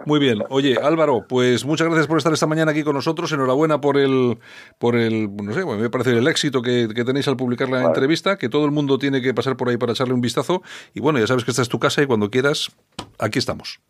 Muy 0.06 0.18
bien. 0.18 0.38
Oye, 0.50 0.69
Álvaro, 0.76 1.24
pues 1.28 1.64
muchas 1.64 1.86
gracias 1.86 2.06
por 2.06 2.18
estar 2.18 2.32
esta 2.32 2.46
mañana 2.46 2.72
aquí 2.72 2.82
con 2.82 2.94
nosotros. 2.94 3.32
Enhorabuena 3.32 3.80
por 3.80 3.96
el, 3.96 4.38
por 4.78 4.96
el 4.96 5.34
no 5.34 5.52
sé, 5.52 5.64
me 5.64 5.90
parece 5.90 6.16
el 6.16 6.26
éxito 6.28 6.62
que, 6.62 6.88
tenéis 6.88 7.28
al 7.28 7.36
publicar 7.36 7.68
la 7.68 7.82
entrevista, 7.82 8.36
que 8.36 8.48
todo 8.48 8.64
el 8.64 8.70
mundo 8.70 8.98
tiene 8.98 9.22
que 9.22 9.34
pasar 9.34 9.56
por 9.56 9.68
ahí 9.68 9.76
para 9.76 9.92
echarle 9.92 10.14
un 10.14 10.20
vistazo. 10.20 10.62
Y 10.94 11.00
bueno, 11.00 11.18
ya 11.18 11.26
sabes 11.26 11.44
que 11.44 11.50
esta 11.50 11.62
es 11.62 11.68
tu 11.68 11.78
casa 11.78 12.02
y 12.02 12.06
cuando 12.06 12.30
quieras, 12.30 12.74
aquí 13.18 13.38
estamos. 13.38 13.80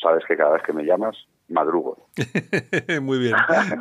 Sabes 0.00 0.24
que 0.26 0.36
cada 0.36 0.52
vez 0.52 0.62
que 0.62 0.72
me 0.72 0.84
llamas, 0.84 1.16
madrugo. 1.48 2.08
muy 3.02 3.18
bien. 3.18 3.34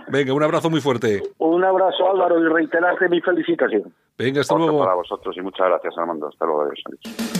Venga, 0.09 0.33
un 0.33 0.43
abrazo 0.43 0.69
muy 0.69 0.81
fuerte. 0.81 1.21
Un 1.37 1.63
abrazo, 1.63 2.09
Álvaro, 2.09 2.39
y 2.39 2.47
reiterarte 2.47 3.09
mi 3.09 3.21
felicitación. 3.21 3.93
Venga, 4.17 4.41
hasta 4.41 4.55
luego. 4.55 4.79
Para 4.79 4.95
vosotros 4.95 5.35
y 5.37 5.41
muchas 5.41 5.67
gracias, 5.67 5.97
Armando. 5.97 6.27
Hasta 6.27 6.45
luego. 6.45 6.69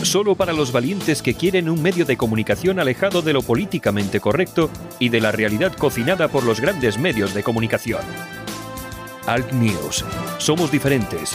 Solo 0.02 0.34
para 0.34 0.52
los 0.52 0.72
valientes 0.72 1.22
que 1.22 1.34
quieren 1.34 1.68
un 1.68 1.82
medio 1.82 2.04
de 2.04 2.16
comunicación 2.16 2.80
alejado 2.80 3.22
de 3.22 3.32
lo 3.32 3.42
políticamente 3.42 4.20
correcto 4.20 4.68
y 4.98 5.08
de 5.08 5.20
la 5.20 5.32
realidad 5.32 5.72
cocinada 5.78 6.28
por 6.28 6.44
los 6.44 6.60
grandes 6.60 6.98
medios 6.98 7.34
de 7.34 7.42
comunicación. 7.42 8.02
Alt 9.26 9.52
News. 9.52 10.04
Somos 10.38 10.70
diferentes. 10.70 11.34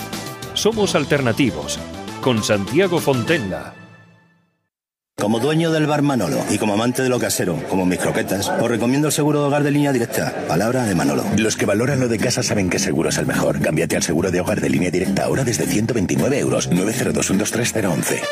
Somos 0.53 0.95
alternativos. 0.95 1.79
Con 2.21 2.43
Santiago 2.43 2.99
Fontenla. 2.99 3.80
Como 5.21 5.39
dueño 5.39 5.69
del 5.71 5.85
bar 5.85 6.01
Manolo 6.01 6.43
y 6.49 6.57
como 6.57 6.73
amante 6.73 7.03
de 7.03 7.09
lo 7.09 7.19
casero, 7.19 7.61
como 7.69 7.85
mis 7.85 7.99
croquetas, 7.99 8.49
os 8.49 8.67
recomiendo 8.67 9.09
el 9.09 9.13
seguro 9.13 9.41
de 9.41 9.45
hogar 9.45 9.61
de 9.61 9.69
línea 9.69 9.93
directa. 9.93 10.33
Palabra 10.47 10.83
de 10.85 10.95
Manolo. 10.95 11.23
Los 11.37 11.55
que 11.57 11.67
valoran 11.67 11.99
lo 11.99 12.07
de 12.07 12.17
casa 12.17 12.41
saben 12.41 12.71
que 12.71 12.79
seguro 12.79 13.09
es 13.09 13.19
el 13.19 13.27
mejor. 13.27 13.61
Cámbiate 13.61 13.95
al 13.95 14.01
seguro 14.01 14.31
de 14.31 14.41
hogar 14.41 14.59
de 14.61 14.69
línea 14.71 14.89
directa 14.89 15.25
ahora 15.25 15.43
desde 15.43 15.67
129 15.67 16.39
euros. 16.39 16.71
902 16.71 17.29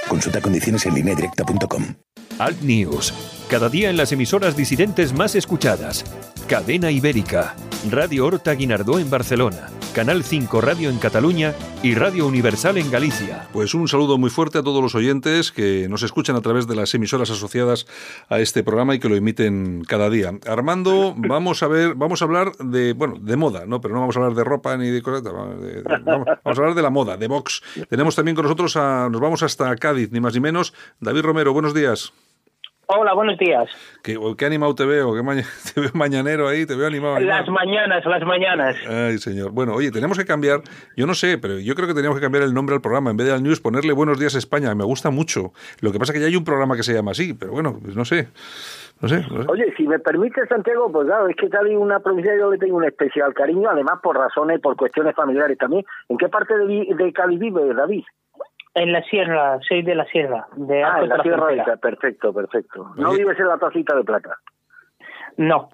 Consulta 0.07 0.41
condiciones 0.41 0.83
en 0.87 0.95
directa.com. 0.95 1.93
Alt 2.39 2.59
News. 2.63 3.13
Cada 3.49 3.67
día 3.67 3.89
en 3.89 3.97
las 3.97 4.11
emisoras 4.11 4.55
disidentes 4.55 5.11
más 5.11 5.33
escuchadas. 5.33 6.05
Cadena 6.47 6.91
Ibérica. 6.91 7.55
Radio 7.89 8.27
Horta 8.27 8.53
Guinardó 8.53 8.99
en 8.99 9.09
Barcelona. 9.09 9.71
Canal 9.95 10.23
5 10.23 10.61
Radio 10.61 10.91
en 10.91 10.99
Cataluña 10.99 11.55
y 11.81 11.95
Radio 11.95 12.27
Universal 12.27 12.77
en 12.77 12.91
Galicia. 12.91 13.47
Pues 13.51 13.73
un 13.73 13.87
saludo 13.87 14.19
muy 14.19 14.29
fuerte 14.29 14.59
a 14.59 14.63
todos 14.63 14.83
los 14.83 14.93
oyentes 14.93 15.51
que 15.51 15.87
nos 15.89 16.03
escuchan 16.03 16.35
a 16.35 16.41
través 16.41 16.67
de 16.67 16.75
las 16.75 16.93
emisoras 16.93 17.31
asociadas 17.31 17.87
a 18.29 18.39
este 18.39 18.63
programa 18.63 18.93
y 18.93 18.99
que 18.99 19.09
lo 19.09 19.15
emiten 19.15 19.83
cada 19.87 20.11
día. 20.11 20.31
Armando, 20.45 21.15
vamos 21.17 21.63
a 21.63 21.67
ver, 21.67 21.95
vamos 21.95 22.21
a 22.21 22.25
hablar 22.25 22.55
de, 22.57 22.93
bueno, 22.93 23.15
de 23.19 23.35
moda, 23.35 23.65
¿no? 23.65 23.81
Pero 23.81 23.95
no 23.95 24.01
vamos 24.01 24.15
a 24.15 24.19
hablar 24.19 24.35
de 24.35 24.43
ropa 24.43 24.77
ni 24.77 24.89
de 24.89 25.01
cosas, 25.01 25.23
vamos, 25.23 26.27
a 26.45 26.49
hablar 26.49 26.75
de 26.75 26.81
la 26.83 26.91
moda, 26.91 27.17
de 27.17 27.27
Vox. 27.27 27.63
Tenemos 27.89 28.15
también 28.15 28.35
con 28.35 28.43
nosotros 28.43 28.75
a, 28.75 29.09
nos 29.09 29.19
vamos 29.19 29.41
hasta 29.41 29.75
Cádiz, 29.75 30.11
ni 30.11 30.19
más 30.19 30.35
ni 30.35 30.39
menos. 30.39 30.71
David 30.99 31.21
Romero, 31.21 31.51
buenos 31.51 31.73
días. 31.73 32.13
Hola, 32.91 33.13
buenos 33.13 33.37
días. 33.37 33.69
¿Qué, 34.01 34.17
qué 34.35 34.45
animado 34.47 34.73
te 34.73 34.83
veo? 34.83 35.13
¿Qué 35.13 35.21
te 35.75 35.79
veo 35.79 35.91
mañanero 35.93 36.47
ahí? 36.47 36.65
¿Te 36.65 36.75
veo 36.75 36.87
animado, 36.87 37.19
Las 37.19 37.47
mañanas, 37.47 38.03
las 38.03 38.23
mañanas. 38.23 38.75
Ay, 38.89 39.19
señor. 39.19 39.51
Bueno, 39.51 39.75
oye, 39.75 39.91
tenemos 39.91 40.17
que 40.17 40.25
cambiar, 40.25 40.61
yo 40.97 41.05
no 41.05 41.13
sé, 41.13 41.37
pero 41.37 41.59
yo 41.59 41.75
creo 41.75 41.87
que 41.87 41.93
teníamos 41.93 42.17
que 42.17 42.23
cambiar 42.23 42.45
el 42.45 42.51
nombre 42.51 42.73
al 42.73 42.81
programa. 42.81 43.11
En 43.11 43.17
vez 43.17 43.27
de 43.27 43.33
al 43.33 43.43
News, 43.43 43.61
ponerle 43.61 43.93
Buenos 43.93 44.19
Días 44.19 44.33
España. 44.33 44.73
Me 44.73 44.85
gusta 44.85 45.11
mucho. 45.11 45.53
Lo 45.81 45.91
que 45.91 45.99
pasa 45.99 46.13
es 46.13 46.17
que 46.17 46.21
ya 46.21 46.29
hay 46.29 46.35
un 46.35 46.43
programa 46.43 46.75
que 46.75 46.81
se 46.81 46.95
llama 46.95 47.11
así, 47.11 47.35
pero 47.35 47.51
bueno, 47.51 47.77
pues 47.79 47.95
no 47.95 48.05
sé. 48.05 48.29
No 49.01 49.07
sé, 49.07 49.23
Oye, 49.47 49.71
si 49.77 49.87
me 49.87 49.99
permite, 49.99 50.45
Santiago, 50.47 50.91
pues 50.91 51.05
claro, 51.05 51.29
es 51.29 51.35
que 51.35 51.47
Cádiz 51.47 51.77
una 51.77 51.99
provincia 51.99 52.35
yo 52.37 52.51
le 52.51 52.57
tengo 52.57 52.75
un 52.75 52.85
especial 52.85 53.35
cariño, 53.35 53.69
además 53.69 53.99
por 54.01 54.17
razones, 54.17 54.59
por 54.61 54.75
cuestiones 54.75 55.15
familiares 55.15 55.59
también. 55.59 55.85
¿En 56.09 56.17
qué 56.17 56.27
parte 56.27 56.57
de, 56.57 56.87
de 56.97 57.13
Cádiz 57.13 57.39
vive, 57.39 57.73
David? 57.75 58.03
En 58.79 58.93
la 58.93 59.03
sierra, 59.03 59.59
soy 59.67 59.81
de 59.81 59.93
la 59.93 60.05
sierra. 60.05 60.47
De 60.55 60.81
ah, 60.81 60.99
en 61.01 61.09
la 61.09 61.21
sierra 61.21 61.53
esa, 61.53 61.75
perfecto, 61.75 62.31
perfecto. 62.33 62.91
¿No 62.95 63.11
vives 63.11 63.37
en 63.37 63.47
la 63.47 63.57
tacita 63.57 63.93
de 63.93 64.03
plata? 64.05 64.37
No. 65.35 65.69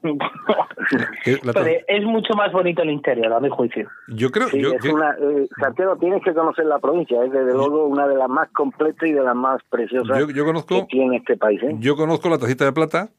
es 1.88 2.04
mucho 2.04 2.34
más 2.36 2.52
bonito 2.52 2.82
el 2.82 2.90
interior, 2.90 3.32
a 3.32 3.40
mi 3.40 3.50
juicio. 3.50 3.88
Yo 4.08 4.32
creo 4.32 4.48
sí, 4.48 4.60
es 4.60 4.86
una, 4.86 5.12
eh, 5.12 5.48
Santiago, 5.60 5.98
tienes 5.98 6.24
que 6.24 6.34
conocer 6.34 6.66
la 6.66 6.80
provincia, 6.80 7.24
es 7.24 7.32
desde 7.32 7.54
luego 7.54 7.86
una 7.86 8.08
de 8.08 8.16
las 8.16 8.30
más 8.30 8.50
completas 8.52 9.08
y 9.08 9.14
de 9.14 9.22
las 9.22 9.36
más 9.36 9.62
preciosas 9.70 10.28
yo, 10.34 10.46
conozco, 10.46 10.82
que 10.82 10.86
tiene 10.88 11.18
este 11.18 11.38
país. 11.38 11.62
¿eh? 11.62 11.76
Yo 11.80 11.96
conozco 11.96 12.30
la 12.30 12.40
tacita 12.40 12.66
de 12.66 12.74
plata. 12.74 13.10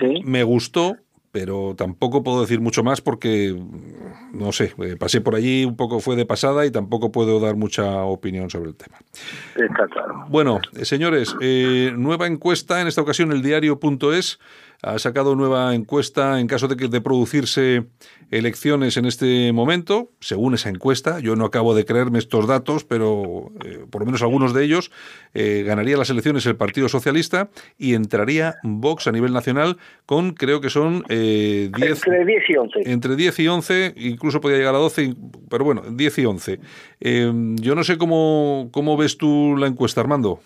¿Sí? 0.00 0.22
Me 0.24 0.42
gustó, 0.42 0.96
pero 1.32 1.74
tampoco 1.74 2.22
puedo 2.22 2.42
decir 2.42 2.60
mucho 2.60 2.84
más 2.84 3.00
porque, 3.00 3.58
no 4.32 4.52
sé, 4.52 4.74
eh, 4.78 4.96
pasé 4.98 5.22
por 5.22 5.34
allí, 5.34 5.64
un 5.64 5.76
poco 5.76 5.98
fue 5.98 6.14
de 6.14 6.26
pasada 6.26 6.66
y 6.66 6.70
tampoco 6.70 7.10
puedo 7.10 7.40
dar 7.40 7.56
mucha 7.56 8.02
opinión 8.02 8.50
sobre 8.50 8.68
el 8.68 8.76
tema. 8.76 8.98
Está 9.56 9.88
claro. 9.88 10.26
Bueno, 10.28 10.60
eh, 10.76 10.84
señores, 10.84 11.34
eh, 11.40 11.92
nueva 11.96 12.26
encuesta, 12.26 12.82
en 12.82 12.86
esta 12.86 13.00
ocasión 13.00 13.32
el 13.32 13.40
diario.es 13.40 14.38
ha 14.82 14.98
sacado 14.98 15.36
nueva 15.36 15.74
encuesta 15.74 16.40
en 16.40 16.48
caso 16.48 16.66
de, 16.66 16.76
que, 16.76 16.88
de 16.88 17.00
producirse 17.00 17.84
elecciones 18.32 18.96
en 18.96 19.04
este 19.04 19.52
momento, 19.52 20.10
según 20.20 20.54
esa 20.54 20.70
encuesta. 20.70 21.20
Yo 21.20 21.36
no 21.36 21.44
acabo 21.44 21.74
de 21.74 21.84
creerme 21.84 22.18
estos 22.18 22.48
datos, 22.48 22.84
pero 22.84 23.52
eh, 23.64 23.84
por 23.88 24.02
lo 24.02 24.06
menos 24.06 24.22
algunos 24.22 24.52
de 24.54 24.64
ellos, 24.64 24.90
eh, 25.34 25.62
ganaría 25.64 25.96
las 25.96 26.10
elecciones 26.10 26.44
el 26.46 26.56
Partido 26.56 26.88
Socialista 26.88 27.50
y 27.78 27.94
entraría 27.94 28.56
Vox 28.64 29.06
a 29.06 29.12
nivel 29.12 29.32
nacional 29.32 29.76
con, 30.04 30.34
creo 30.34 30.60
que 30.60 30.70
son 30.70 31.04
eh, 31.08 31.70
10... 31.76 32.06
Entre 32.06 32.24
10 32.24 32.42
y 32.48 32.56
11. 32.56 32.80
Entre 32.86 33.16
10 33.16 33.38
y 33.38 33.48
11, 33.48 33.94
incluso 33.96 34.40
podría 34.40 34.58
llegar 34.58 34.74
a 34.74 34.78
12, 34.78 35.14
pero 35.48 35.64
bueno, 35.64 35.82
10 35.90 36.18
y 36.18 36.24
11. 36.24 36.60
Eh, 37.00 37.32
yo 37.60 37.74
no 37.74 37.84
sé 37.84 37.98
cómo, 37.98 38.70
cómo 38.72 38.96
ves 38.96 39.16
tú 39.16 39.56
la 39.56 39.68
encuesta, 39.68 40.00
Armando. 40.00 40.40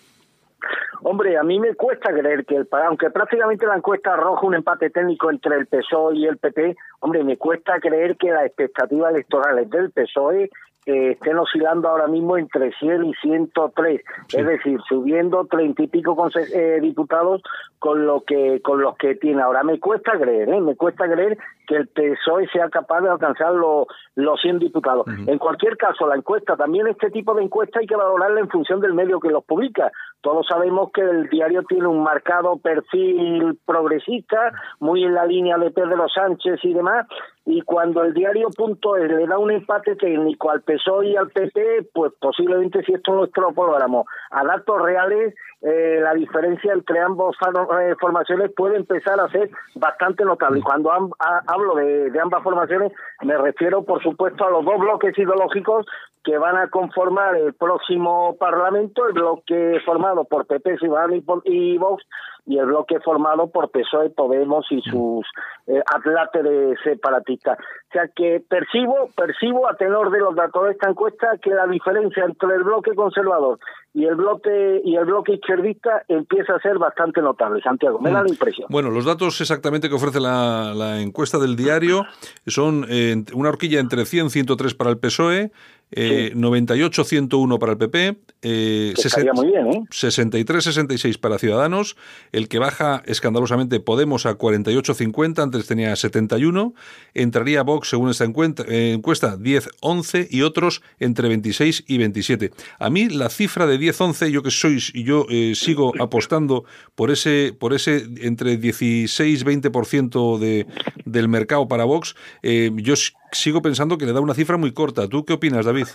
Hombre, 1.09 1.37
a 1.37 1.43
mí 1.43 1.57
me 1.57 1.73
cuesta 1.73 2.11
creer 2.11 2.45
que 2.45 2.57
el 2.57 2.67
aunque 2.85 3.09
prácticamente 3.09 3.65
la 3.65 3.77
encuesta 3.77 4.13
arroja 4.13 4.45
un 4.45 4.55
empate 4.55 4.89
técnico 4.89 5.31
entre 5.31 5.55
el 5.55 5.65
PSOE 5.65 6.17
y 6.17 6.25
el 6.25 6.37
PP, 6.37 6.75
hombre, 6.99 7.23
me 7.23 7.37
cuesta 7.37 7.79
creer 7.79 8.17
que 8.17 8.29
las 8.29 8.47
expectativas 8.47 9.13
electorales 9.13 9.69
del 9.69 9.89
PSOE 9.91 10.49
eh, 10.87 11.11
estén 11.11 11.37
oscilando 11.37 11.89
ahora 11.89 12.07
mismo 12.07 12.37
entre 12.37 12.71
100 12.71 13.03
y 13.03 13.13
103, 13.15 14.01
es 14.33 14.45
decir, 14.45 14.79
subiendo 14.87 15.45
treinta 15.45 15.83
y 15.83 15.87
pico 15.87 16.15
eh, 16.53 16.79
diputados 16.81 17.41
con 17.77 18.05
lo 18.05 18.21
que 18.21 18.61
con 18.61 18.81
los 18.81 18.95
que 18.95 19.15
tiene 19.15 19.41
ahora. 19.41 19.63
Me 19.63 19.81
cuesta 19.81 20.13
creer, 20.17 20.47
¿eh? 20.47 20.61
me 20.61 20.77
cuesta 20.77 21.05
creer 21.05 21.37
que 21.67 21.75
el 21.75 21.87
PSOE 21.89 22.47
sea 22.53 22.69
capaz 22.69 23.01
de 23.01 23.09
alcanzar 23.09 23.53
los, 23.53 23.87
los 24.15 24.39
100 24.39 24.59
diputados. 24.59 25.05
En 25.27 25.37
cualquier 25.37 25.75
caso, 25.75 26.07
la 26.07 26.15
encuesta, 26.15 26.55
también 26.55 26.87
este 26.87 27.11
tipo 27.11 27.33
de 27.33 27.43
encuesta 27.43 27.79
hay 27.79 27.85
que 27.85 27.97
valorarla 27.97 28.39
en 28.39 28.49
función 28.49 28.79
del 28.79 28.93
medio 28.93 29.19
que 29.19 29.29
los 29.29 29.43
publica. 29.43 29.91
Todos 30.21 30.47
sabemos 30.47 30.91
que 30.93 31.01
el 31.01 31.27
diario 31.29 31.63
tiene 31.63 31.87
un 31.87 32.01
marcado 32.01 32.57
perfil 32.57 33.59
progresista, 33.65 34.53
muy 34.79 35.03
en 35.03 35.13
la 35.13 35.25
línea 35.25 35.57
de 35.57 35.71
Pedro 35.71 36.07
Sánchez 36.07 36.63
y 36.63 36.73
demás, 36.73 37.05
y 37.49 37.61
cuando 37.61 38.03
el 38.03 38.13
diario 38.13 38.49
punto 38.49 38.97
es, 38.97 39.09
le 39.09 39.25
da 39.25 39.39
un 39.39 39.51
empate 39.51 39.95
técnico 39.95 40.51
al 40.51 40.63
PSOE 40.63 41.07
y 41.07 41.15
al 41.15 41.29
PP, 41.29 41.87
pues 41.93 42.11
posiblemente 42.19 42.83
si 42.83 42.93
esto 42.93 43.13
lo 43.13 43.23
extrapoláramos 43.23 44.05
a 44.31 44.43
datos 44.43 44.81
reales, 44.81 45.33
eh, 45.61 45.99
la 46.01 46.13
diferencia 46.13 46.71
entre 46.71 46.99
ambas 46.99 47.35
eh, 47.81 47.95
formaciones 47.99 48.51
puede 48.55 48.77
empezar 48.77 49.19
a 49.19 49.27
ser 49.29 49.49
bastante 49.75 50.23
notable. 50.23 50.59
Y 50.59 50.61
cuando 50.61 50.91
hablo 50.91 51.75
de, 51.75 52.11
de, 52.11 52.19
ambas 52.19 52.43
formaciones, 52.43 52.91
me 53.23 53.37
refiero, 53.37 53.83
por 53.83 54.01
supuesto, 54.03 54.45
a 54.45 54.51
los 54.51 54.63
dos 54.63 54.79
bloques 54.79 55.17
ideológicos 55.17 55.87
que 56.23 56.37
van 56.37 56.57
a 56.57 56.67
conformar 56.67 57.37
el 57.37 57.53
próximo 57.53 58.35
Parlamento, 58.37 59.07
el 59.07 59.13
bloque 59.13 59.79
formado 59.85 60.25
por 60.25 60.45
PP, 60.45 60.77
Ciudadanos 60.77 61.23
y 61.45 61.77
Vox, 61.77 62.03
y 62.45 62.57
el 62.57 62.65
bloque 62.65 62.99
formado 62.99 63.47
por 63.49 63.69
PSOE, 63.71 64.09
Podemos 64.09 64.65
y 64.69 64.81
sus 64.81 65.25
eh, 65.67 65.81
atláteres 65.93 66.77
separatistas. 66.83 67.57
O 67.89 67.93
sea 67.93 68.09
que 68.13 68.43
percibo, 68.49 69.09
percibo 69.15 69.69
a 69.69 69.75
tenor 69.77 70.11
de 70.11 70.19
los 70.19 70.35
datos 70.35 70.65
de 70.65 70.71
esta 70.71 70.89
encuesta 70.89 71.37
que 71.41 71.51
la 71.51 71.65
diferencia 71.67 72.25
entre 72.25 72.55
el 72.55 72.63
bloque 72.63 72.93
conservador 72.93 73.59
y 73.93 74.05
el 74.05 74.15
bloque 74.15 74.81
y 74.83 74.95
el 74.95 75.05
bloque 75.05 75.35
izquierdista 75.35 76.03
empieza 76.09 76.53
a 76.53 76.59
ser 76.59 76.77
bastante 76.77 77.21
notable, 77.21 77.61
Santiago. 77.61 77.99
Me 77.99 78.11
da 78.11 78.19
la 78.19 78.25
mm. 78.25 78.27
impresión. 78.27 78.67
Bueno, 78.69 78.91
los 78.91 79.05
datos 79.05 79.39
exactamente 79.39 79.87
que 79.87 79.95
ofrece 79.95 80.19
la, 80.19 80.99
encuesta 80.99 81.39
del 81.39 81.55
diario 81.55 82.05
son 82.45 82.85
eh, 82.89 83.15
una 83.33 83.49
horquilla 83.49 83.79
entre 83.79 84.05
100 84.05 84.27
y 84.27 84.29
103 84.29 84.73
para 84.73 84.89
el 84.89 84.99
PSOE, 84.99 85.51
eh, 85.91 86.31
98-101 86.35 87.59
para 87.59 87.73
el 87.73 87.77
PP, 87.77 88.17
eh, 88.41 88.93
63-66 88.95 91.09
¿eh? 91.09 91.17
para 91.19 91.37
Ciudadanos, 91.39 91.97
el 92.31 92.47
que 92.47 92.59
baja 92.59 93.01
escandalosamente 93.05 93.79
Podemos 93.79 94.25
a 94.25 94.37
48-50, 94.37 95.41
antes 95.41 95.65
tenía 95.65 95.95
71, 95.95 96.73
entraría 97.13 97.63
Vox 97.63 97.89
según 97.89 98.09
esta 98.09 98.25
eh, 98.25 98.93
encuesta 98.93 99.37
10-11 99.37 100.27
y 100.29 100.41
otros 100.41 100.81
entre 100.99 101.29
26 101.29 101.85
y 101.87 101.97
27. 101.97 102.51
A 102.79 102.89
mí 102.89 103.07
la 103.09 103.29
cifra 103.29 103.65
de 103.65 103.79
10-11, 103.79 104.29
yo 104.29 104.43
que 104.43 104.51
sois 104.51 104.91
y 104.93 105.03
yo 105.03 105.25
eh, 105.29 105.53
sigo 105.55 105.93
apostando 105.99 106.65
por 106.95 107.11
ese, 107.11 107.55
por 107.57 107.73
ese 107.73 108.07
entre 108.21 108.59
16-20% 108.59 110.37
de, 110.37 110.67
del 111.05 111.29
mercado 111.29 111.67
para 111.67 111.85
Vox, 111.85 112.15
yo 112.43 112.93
sigo 113.31 113.61
pensando 113.61 113.97
que 113.97 114.05
le 114.05 114.13
da 114.13 114.21
una 114.21 114.33
cifra 114.33 114.57
muy 114.57 114.73
corta. 114.73 115.07
¿Tú 115.07 115.25
qué 115.25 115.33
opinas, 115.33 115.65
David? 115.65 115.87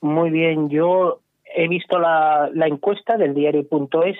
Muy 0.00 0.30
bien, 0.30 0.68
yo 0.68 1.20
he 1.54 1.68
visto 1.68 1.98
la, 1.98 2.50
la 2.52 2.66
encuesta 2.66 3.16
del 3.16 3.34
diario.es 3.34 4.16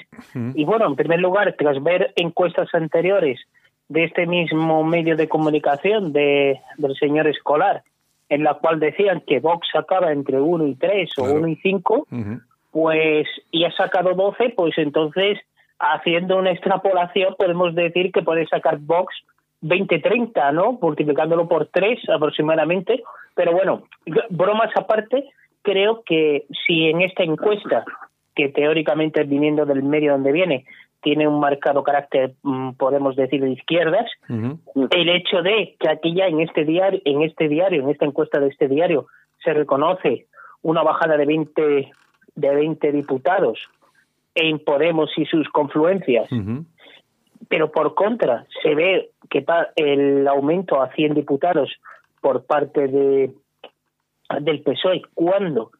y 0.54 0.64
bueno, 0.64 0.86
en 0.86 0.96
primer 0.96 1.20
lugar, 1.20 1.54
tras 1.58 1.82
ver 1.82 2.12
encuestas 2.16 2.68
anteriores 2.74 3.40
de 3.88 4.04
este 4.04 4.26
mismo 4.26 4.84
medio 4.84 5.16
de 5.16 5.28
comunicación 5.28 6.12
de, 6.12 6.60
del 6.78 6.96
señor 6.96 7.26
Escolar, 7.26 7.82
en 8.28 8.44
la 8.44 8.54
cual 8.54 8.80
decían 8.80 9.22
que 9.26 9.40
Vox 9.40 9.68
sacaba 9.72 10.12
entre 10.12 10.40
1 10.40 10.66
y 10.68 10.74
3 10.76 11.10
o 11.18 11.24
1 11.24 11.48
y 11.48 11.56
5, 11.56 12.06
pues 12.70 13.26
y 13.50 13.64
ha 13.64 13.72
sacado 13.72 14.14
12, 14.14 14.50
pues 14.56 14.78
entonces 14.78 15.38
haciendo 15.78 16.38
una 16.38 16.52
extrapolación 16.52 17.34
podemos 17.36 17.74
decir 17.74 18.10
que 18.12 18.22
puede 18.22 18.46
sacar 18.46 18.78
Vox 18.78 19.14
20-30, 19.64 20.52
¿no? 20.52 20.78
Multiplicándolo 20.80 21.48
por 21.48 21.66
3 21.66 21.98
aproximadamente. 22.10 23.02
Pero 23.34 23.52
bueno, 23.52 23.84
bromas 24.30 24.70
aparte, 24.76 25.30
creo 25.62 26.02
que 26.04 26.44
si 26.66 26.88
en 26.88 27.00
esta 27.00 27.24
encuesta, 27.24 27.84
que 28.34 28.48
teóricamente 28.48 29.24
viniendo 29.24 29.64
del 29.64 29.82
medio 29.82 30.12
donde 30.12 30.32
viene, 30.32 30.64
tiene 31.02 31.28
un 31.28 31.38
marcado 31.40 31.82
carácter, 31.82 32.34
mm, 32.42 32.72
podemos 32.72 33.14
decir, 33.16 33.42
de 33.42 33.50
izquierdas, 33.50 34.10
el 34.28 35.08
hecho 35.08 35.42
de 35.42 35.76
que 35.78 35.88
aquí 35.88 36.14
ya 36.14 36.26
en 36.26 36.40
este 36.40 36.64
diario, 36.64 37.00
en 37.04 37.22
este 37.22 37.48
diario, 37.48 37.82
en 37.82 37.90
esta 37.90 38.06
encuesta 38.06 38.40
de 38.40 38.48
este 38.48 38.68
diario, 38.68 39.06
se 39.42 39.52
reconoce 39.52 40.26
una 40.62 40.82
bajada 40.82 41.16
de 41.16 41.26
20, 41.26 41.92
de 42.34 42.54
20 42.54 42.92
diputados 42.92 43.58
en 44.34 44.58
Podemos 44.58 45.10
y 45.16 45.26
sus 45.26 45.48
confluencias. 45.50 46.28
Pero 47.48 47.70
por 47.70 47.94
contra, 47.94 48.46
se 48.62 48.74
ve 48.74 49.10
que 49.30 49.44
el 49.76 50.26
aumento 50.28 50.80
a 50.80 50.92
100 50.92 51.14
diputados 51.14 51.70
por 52.20 52.44
parte 52.44 52.88
de 52.88 53.32
del 54.40 54.62
PSOE 54.62 55.02
cuando 55.14 55.70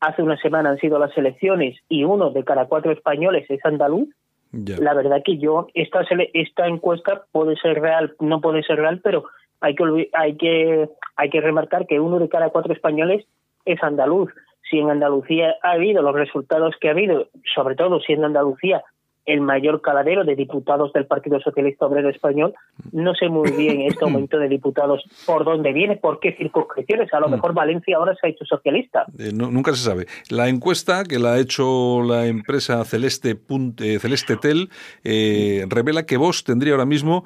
hace 0.00 0.22
una 0.22 0.36
semana 0.38 0.70
han 0.70 0.78
sido 0.78 0.98
las 0.98 1.16
elecciones 1.16 1.78
y 1.88 2.04
uno 2.04 2.30
de 2.30 2.44
cada 2.44 2.66
cuatro 2.66 2.92
españoles 2.92 3.44
es 3.48 3.64
andaluz, 3.64 4.08
la 4.52 4.94
verdad 4.94 5.22
que 5.24 5.38
yo 5.38 5.66
esta 5.74 6.00
esta 6.32 6.66
encuesta 6.66 7.24
puede 7.32 7.56
ser 7.56 7.80
real, 7.80 8.14
no 8.20 8.40
puede 8.40 8.62
ser 8.62 8.76
real, 8.76 9.00
pero 9.02 9.24
hay 9.60 9.74
que 9.74 10.10
hay 10.12 10.36
que 10.36 10.88
hay 11.16 11.30
que 11.30 11.40
remarcar 11.40 11.86
que 11.86 12.00
uno 12.00 12.18
de 12.18 12.28
cada 12.28 12.50
cuatro 12.50 12.72
españoles 12.72 13.26
es 13.64 13.82
andaluz. 13.82 14.30
Si 14.70 14.78
en 14.78 14.90
Andalucía 14.90 15.56
ha 15.62 15.72
habido 15.72 16.02
los 16.02 16.14
resultados 16.14 16.74
que 16.80 16.88
ha 16.88 16.92
habido, 16.92 17.28
sobre 17.54 17.74
todo 17.74 18.00
siendo 18.00 18.26
Andalucía 18.26 18.82
el 19.26 19.40
mayor 19.40 19.80
caladero 19.80 20.24
de 20.24 20.36
diputados 20.36 20.92
del 20.92 21.06
Partido 21.06 21.40
Socialista 21.40 21.86
Obrero 21.86 22.08
Español. 22.08 22.54
No 22.92 23.14
sé 23.14 23.28
muy 23.28 23.50
bien 23.52 23.82
este 23.82 24.04
aumento 24.04 24.38
de 24.38 24.48
diputados 24.48 25.02
por 25.26 25.44
dónde 25.44 25.72
viene, 25.72 25.96
por 25.96 26.20
qué 26.20 26.32
circunscripciones. 26.32 27.12
A 27.12 27.20
lo 27.20 27.28
mm. 27.28 27.32
mejor 27.32 27.54
Valencia 27.54 27.96
ahora 27.96 28.14
se 28.20 28.26
ha 28.26 28.30
hecho 28.30 28.44
socialista. 28.44 29.06
Eh, 29.18 29.30
nunca 29.32 29.72
se 29.72 29.84
sabe. 29.84 30.06
La 30.30 30.48
encuesta 30.48 31.04
que 31.04 31.18
la 31.18 31.34
ha 31.34 31.38
hecho 31.38 32.02
la 32.02 32.26
empresa 32.26 32.84
Celeste, 32.84 33.38
eh, 33.80 33.98
Celeste 33.98 34.36
Tel 34.36 34.68
eh, 35.04 35.64
revela 35.68 36.04
que 36.06 36.16
Vox 36.16 36.44
tendría 36.44 36.72
ahora 36.72 36.86
mismo 36.86 37.24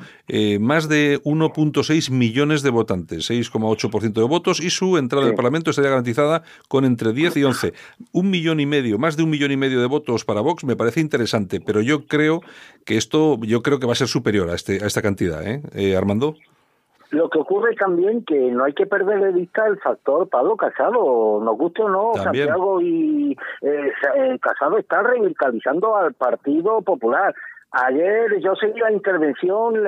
más 0.61 0.89
de 0.89 1.21
1.6 1.25 2.11
millones 2.11 2.63
de 2.63 2.71
votantes, 2.71 3.31
6,8% 3.31 4.13
de 4.13 4.23
votos, 4.23 4.61
y 4.61 4.71
su 4.71 4.99
entrada 4.99 5.27
al 5.27 5.35
Parlamento 5.35 5.71
estaría 5.71 5.91
garantizada 5.91 6.43
con 6.69 6.85
entre 6.85 7.13
10 7.13 7.37
y 7.39 7.45
11. 7.45 7.73
Un 8.13 8.31
millón 8.31 8.61
y 8.61 8.67
medio, 8.67 8.99
más 8.99 9.17
de 9.17 9.23
un 9.23 9.31
millón 9.31 9.53
y 9.53 9.57
medio 9.57 9.81
de 9.81 9.87
votos 9.87 10.25
para 10.25 10.41
Vox 10.41 10.65
me 10.65 10.77
parece 10.77 11.01
interesante, 11.01 11.61
pero 11.61 11.81
yo 11.81 11.88
creo 12.07 12.43
que 12.85 12.97
esto, 12.97 13.39
yo 13.43 13.63
creo 13.63 13.79
que 13.79 13.87
va 13.87 13.93
a 13.93 13.97
ser 13.97 14.09
superior 14.09 14.49
a, 14.51 14.55
este, 14.55 14.83
a 14.83 14.87
esta 14.87 15.03
cantidad, 15.03 15.47
¿eh? 15.47 15.61
eh 15.75 15.97
Armando. 15.97 16.37
Lo 17.11 17.31
que 17.31 17.39
ocurre 17.39 17.75
también 17.75 18.25
que 18.25 18.39
no 18.39 18.65
hay 18.65 18.75
que 18.75 18.87
perder 18.87 19.21
de 19.21 19.33
vista 19.33 19.67
el 19.67 19.79
factor 19.79 20.29
Pablo 20.29 20.57
Casado, 20.57 21.41
nos 21.43 21.57
guste 21.57 21.83
o 21.83 21.89
no, 21.89 22.15
Santiago 22.15 22.83
y 22.83 23.37
eh, 23.63 23.93
eh, 24.17 24.39
Casado 24.41 24.77
está 24.77 25.03
revitalizando 25.03 25.97
al 25.97 26.13
Partido 26.13 26.83
Popular. 26.83 27.35
Ayer 27.71 28.41
yo 28.41 28.55
seguí 28.57 28.79
la 28.81 28.93
intervención, 28.93 29.87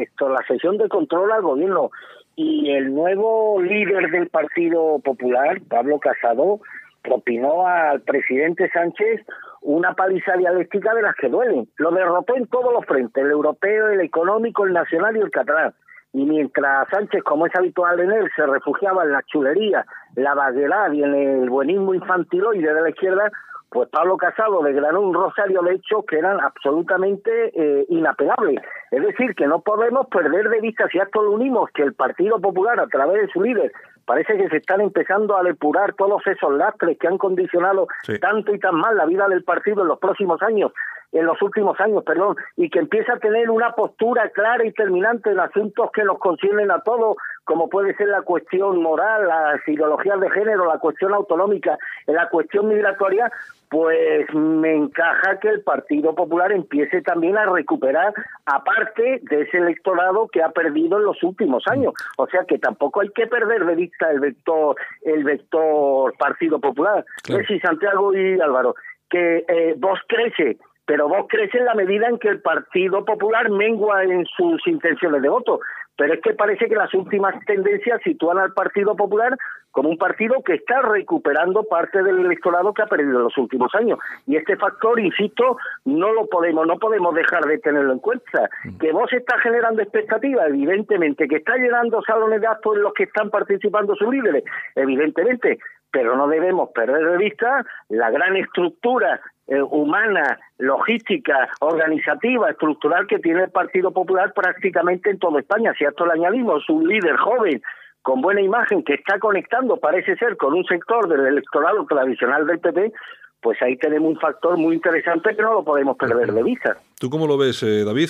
esto, 0.00 0.28
la 0.28 0.44
sesión 0.46 0.78
de 0.78 0.88
control 0.88 1.32
al 1.32 1.42
gobierno 1.42 1.90
y 2.36 2.70
el 2.70 2.94
nuevo 2.94 3.60
líder 3.60 4.10
del 4.10 4.28
Partido 4.28 5.00
Popular, 5.00 5.60
Pablo 5.68 5.98
Casado, 5.98 6.60
propinó 7.02 7.66
al 7.66 8.00
presidente 8.02 8.70
Sánchez 8.70 9.24
una 9.64 9.94
paliza 9.94 10.36
dialéctica 10.36 10.94
de 10.94 11.02
las 11.02 11.14
que 11.16 11.28
duelen. 11.28 11.66
Lo 11.76 11.90
derrotó 11.90 12.36
en 12.36 12.46
todos 12.46 12.72
los 12.72 12.84
frentes, 12.84 13.24
el 13.24 13.30
europeo, 13.30 13.88
el 13.88 14.00
económico, 14.00 14.64
el 14.64 14.74
nacional 14.74 15.16
y 15.16 15.20
el 15.20 15.30
catalán. 15.30 15.74
Y 16.12 16.26
mientras 16.26 16.86
Sánchez, 16.90 17.24
como 17.24 17.46
es 17.46 17.56
habitual 17.56 17.98
en 17.98 18.12
él, 18.12 18.30
se 18.36 18.46
refugiaba 18.46 19.02
en 19.04 19.12
la 19.12 19.22
chulería, 19.22 19.84
la 20.14 20.34
vaguedad 20.34 20.92
y 20.92 21.02
en 21.02 21.14
el 21.14 21.50
buenismo 21.50 21.94
infantiloide 21.94 22.72
de 22.72 22.82
la 22.82 22.90
izquierda, 22.90 23.32
pues 23.74 23.88
Pablo 23.88 24.16
Casado 24.16 24.62
desgranó 24.62 25.00
un 25.00 25.12
rosario 25.12 25.60
de 25.62 25.74
hechos 25.74 26.04
que 26.06 26.16
eran 26.16 26.40
absolutamente 26.40 27.50
eh, 27.56 27.84
inapegables. 27.88 28.62
Es 28.92 29.02
decir, 29.02 29.34
que 29.34 29.48
no 29.48 29.62
podemos 29.62 30.06
perder 30.06 30.48
de 30.48 30.60
vista, 30.60 30.86
si 30.92 31.00
a 31.00 31.02
esto 31.02 31.24
lo 31.24 31.32
unimos, 31.32 31.70
que 31.74 31.82
el 31.82 31.92
Partido 31.92 32.40
Popular, 32.40 32.78
a 32.78 32.86
través 32.86 33.22
de 33.22 33.32
su 33.32 33.42
líder, 33.42 33.72
parece 34.04 34.36
que 34.36 34.48
se 34.48 34.58
están 34.58 34.80
empezando 34.80 35.36
a 35.36 35.42
depurar 35.42 35.94
todos 35.94 36.24
esos 36.24 36.54
lastres 36.54 36.96
que 37.00 37.08
han 37.08 37.18
condicionado 37.18 37.88
tanto 38.20 38.54
y 38.54 38.60
tan 38.60 38.76
mal 38.76 38.96
la 38.96 39.06
vida 39.06 39.26
del 39.26 39.42
partido 39.42 39.82
en 39.82 39.88
los 39.88 39.98
próximos 39.98 40.40
años, 40.42 40.70
en 41.10 41.26
los 41.26 41.40
últimos 41.42 41.80
años, 41.80 42.02
perdón, 42.04 42.36
y 42.56 42.68
que 42.68 42.80
empieza 42.80 43.14
a 43.14 43.18
tener 43.18 43.48
una 43.48 43.72
postura 43.72 44.28
clara 44.30 44.64
y 44.64 44.72
terminante 44.72 45.30
en 45.30 45.40
asuntos 45.40 45.90
que 45.92 46.04
nos 46.04 46.18
conciernen 46.18 46.70
a 46.70 46.80
todos, 46.80 47.16
como 47.44 47.68
puede 47.68 47.94
ser 47.96 48.08
la 48.08 48.22
cuestión 48.22 48.82
moral, 48.82 49.28
las 49.28 49.68
ideologías 49.68 50.20
de 50.20 50.30
género, 50.30 50.66
la 50.66 50.78
cuestión 50.78 51.14
autonómica, 51.14 51.78
la 52.06 52.28
cuestión 52.28 52.68
migratoria, 52.68 53.30
pues 53.70 54.32
me 54.34 54.74
encaja 54.74 55.38
que 55.40 55.48
el 55.48 55.62
Partido 55.62 56.14
Popular 56.14 56.52
empiece 56.52 57.02
también 57.02 57.36
a 57.36 57.46
recuperar 57.46 58.14
aparte 58.46 59.20
de 59.22 59.42
ese 59.42 59.58
electorado 59.58 60.28
que 60.28 60.42
ha 60.42 60.50
perdido 60.50 60.98
en 60.98 61.04
los 61.04 61.22
últimos 61.22 61.64
años. 61.68 61.92
O 62.16 62.26
sea 62.26 62.44
que 62.46 62.58
tampoco 62.58 63.00
hay 63.00 63.10
que 63.10 63.26
perder 63.26 63.64
de 63.64 63.74
vista 63.74 64.10
el 64.10 64.20
vector, 64.20 64.76
el 65.02 65.24
vector 65.24 66.14
Partido 66.18 66.60
Popular. 66.60 67.04
Es 67.28 67.46
si 67.46 67.58
Santiago 67.60 68.14
y 68.14 68.40
Álvaro, 68.40 68.74
que 69.08 69.44
eh, 69.48 69.74
vos 69.78 69.98
crece 70.08 70.58
pero 70.86 71.08
vos 71.08 71.26
crece 71.28 71.58
en 71.58 71.64
la 71.64 71.74
medida 71.74 72.08
en 72.08 72.18
que 72.18 72.28
el 72.28 72.42
Partido 72.42 73.04
Popular 73.04 73.50
mengua 73.50 74.04
en 74.04 74.26
sus 74.26 74.66
intenciones 74.66 75.22
de 75.22 75.28
voto. 75.28 75.60
Pero 75.96 76.14
es 76.14 76.20
que 76.20 76.34
parece 76.34 76.68
que 76.68 76.74
las 76.74 76.92
últimas 76.94 77.34
tendencias 77.46 78.00
sitúan 78.02 78.38
al 78.38 78.52
Partido 78.52 78.96
Popular 78.96 79.36
como 79.74 79.88
un 79.88 79.98
partido 79.98 80.40
que 80.44 80.54
está 80.54 80.82
recuperando 80.82 81.64
parte 81.64 82.00
del 82.02 82.20
electorado 82.20 82.72
que 82.72 82.82
ha 82.82 82.86
perdido 82.86 83.18
en 83.18 83.24
los 83.24 83.36
últimos 83.36 83.74
años. 83.74 83.98
Y 84.24 84.36
este 84.36 84.56
factor, 84.56 85.00
insisto, 85.00 85.56
no 85.84 86.12
lo 86.12 86.26
podemos, 86.28 86.64
no 86.64 86.78
podemos 86.78 87.12
dejar 87.12 87.44
de 87.44 87.58
tenerlo 87.58 87.92
en 87.92 87.98
cuenta. 87.98 88.48
Mm. 88.64 88.78
Que 88.78 88.92
vos 88.92 89.12
está 89.12 89.36
generando 89.40 89.82
expectativas, 89.82 90.48
evidentemente, 90.48 91.26
que 91.26 91.36
está 91.36 91.56
llenando 91.56 92.02
salones 92.02 92.40
de 92.40 92.46
actos 92.46 92.76
en 92.76 92.82
los 92.82 92.94
que 92.94 93.02
están 93.02 93.30
participando 93.30 93.96
sus 93.96 94.08
líderes, 94.14 94.44
evidentemente, 94.76 95.58
pero 95.90 96.16
no 96.16 96.28
debemos 96.28 96.70
perder 96.70 97.04
de 97.04 97.16
vista 97.16 97.66
la 97.88 98.10
gran 98.10 98.36
estructura 98.36 99.20
eh, 99.46 99.60
humana, 99.60 100.38
logística, 100.58 101.48
organizativa, 101.60 102.50
estructural 102.50 103.06
que 103.06 103.18
tiene 103.18 103.44
el 103.44 103.50
Partido 103.50 103.92
Popular 103.92 104.32
prácticamente 104.34 105.10
en 105.10 105.18
toda 105.18 105.40
España. 105.40 105.74
Si 105.78 105.84
a 105.84 105.90
esto 105.90 106.06
le 106.06 106.14
añadimos 106.14 106.68
un 106.70 106.88
líder 106.88 107.16
joven 107.16 107.62
con 108.00 108.20
buena 108.20 108.40
imagen 108.40 108.82
que 108.82 108.94
está 108.94 109.18
conectando, 109.18 109.78
parece 109.78 110.16
ser, 110.16 110.36
con 110.36 110.54
un 110.54 110.64
sector 110.64 111.08
del 111.08 111.26
electorado 111.26 111.84
tradicional 111.86 112.46
del 112.46 112.58
PP, 112.58 112.92
pues 113.40 113.60
ahí 113.60 113.76
tenemos 113.76 114.08
un 114.08 114.18
factor 114.18 114.56
muy 114.56 114.74
interesante 114.74 115.36
que 115.36 115.42
no 115.42 115.54
lo 115.54 115.64
podemos 115.64 115.96
perder 115.98 116.32
de 116.32 116.42
vista. 116.42 116.78
¿Tú 116.98 117.10
cómo 117.10 117.26
lo 117.26 117.36
ves, 117.36 117.62
eh, 117.62 117.84
David? 117.84 118.08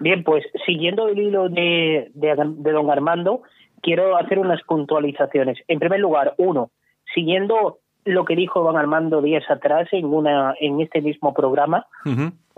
Bien, 0.00 0.24
pues 0.24 0.44
siguiendo 0.66 1.08
el 1.08 1.18
hilo 1.18 1.48
de, 1.48 2.10
de, 2.14 2.34
de 2.36 2.72
don 2.72 2.90
Armando, 2.90 3.42
quiero 3.82 4.16
hacer 4.16 4.38
unas 4.38 4.62
puntualizaciones. 4.62 5.58
En 5.68 5.78
primer 5.78 6.00
lugar, 6.00 6.34
uno, 6.38 6.70
siguiendo 7.14 7.78
lo 8.04 8.24
que 8.24 8.36
dijo 8.36 8.62
Don 8.62 8.76
Armando 8.76 9.20
días 9.20 9.44
atrás 9.50 9.88
en 9.92 10.06
una 10.06 10.54
en 10.60 10.80
este 10.80 11.00
mismo 11.00 11.34
programa, 11.34 11.86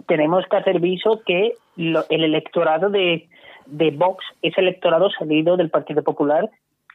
tenemos 0.06 0.44
que 0.46 0.56
hacer 0.56 0.80
viso 0.80 1.22
que 1.26 1.54
el 1.76 2.24
electorado 2.24 2.90
de, 2.90 3.28
de 3.66 3.90
Vox 3.90 4.24
es 4.42 4.56
electorado 4.58 5.10
salido 5.10 5.56
del 5.56 5.70
Partido 5.70 6.02
Popular 6.02 6.48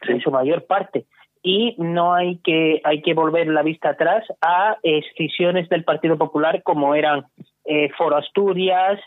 en 0.08 0.20
su 0.20 0.30
mayor 0.30 0.66
parte. 0.66 1.04
Y 1.42 1.76
no 1.78 2.12
hay 2.12 2.38
que 2.38 2.80
hay 2.82 3.02
que 3.02 3.14
volver 3.14 3.46
la 3.46 3.62
vista 3.62 3.90
atrás 3.90 4.24
a 4.40 4.78
escisiones 4.82 5.68
del 5.68 5.84
Partido 5.84 6.18
Popular 6.18 6.62
como 6.64 6.94
eran 6.94 7.26
eh, 7.64 7.90
Foro 7.96 8.16
Asturias, 8.16 9.00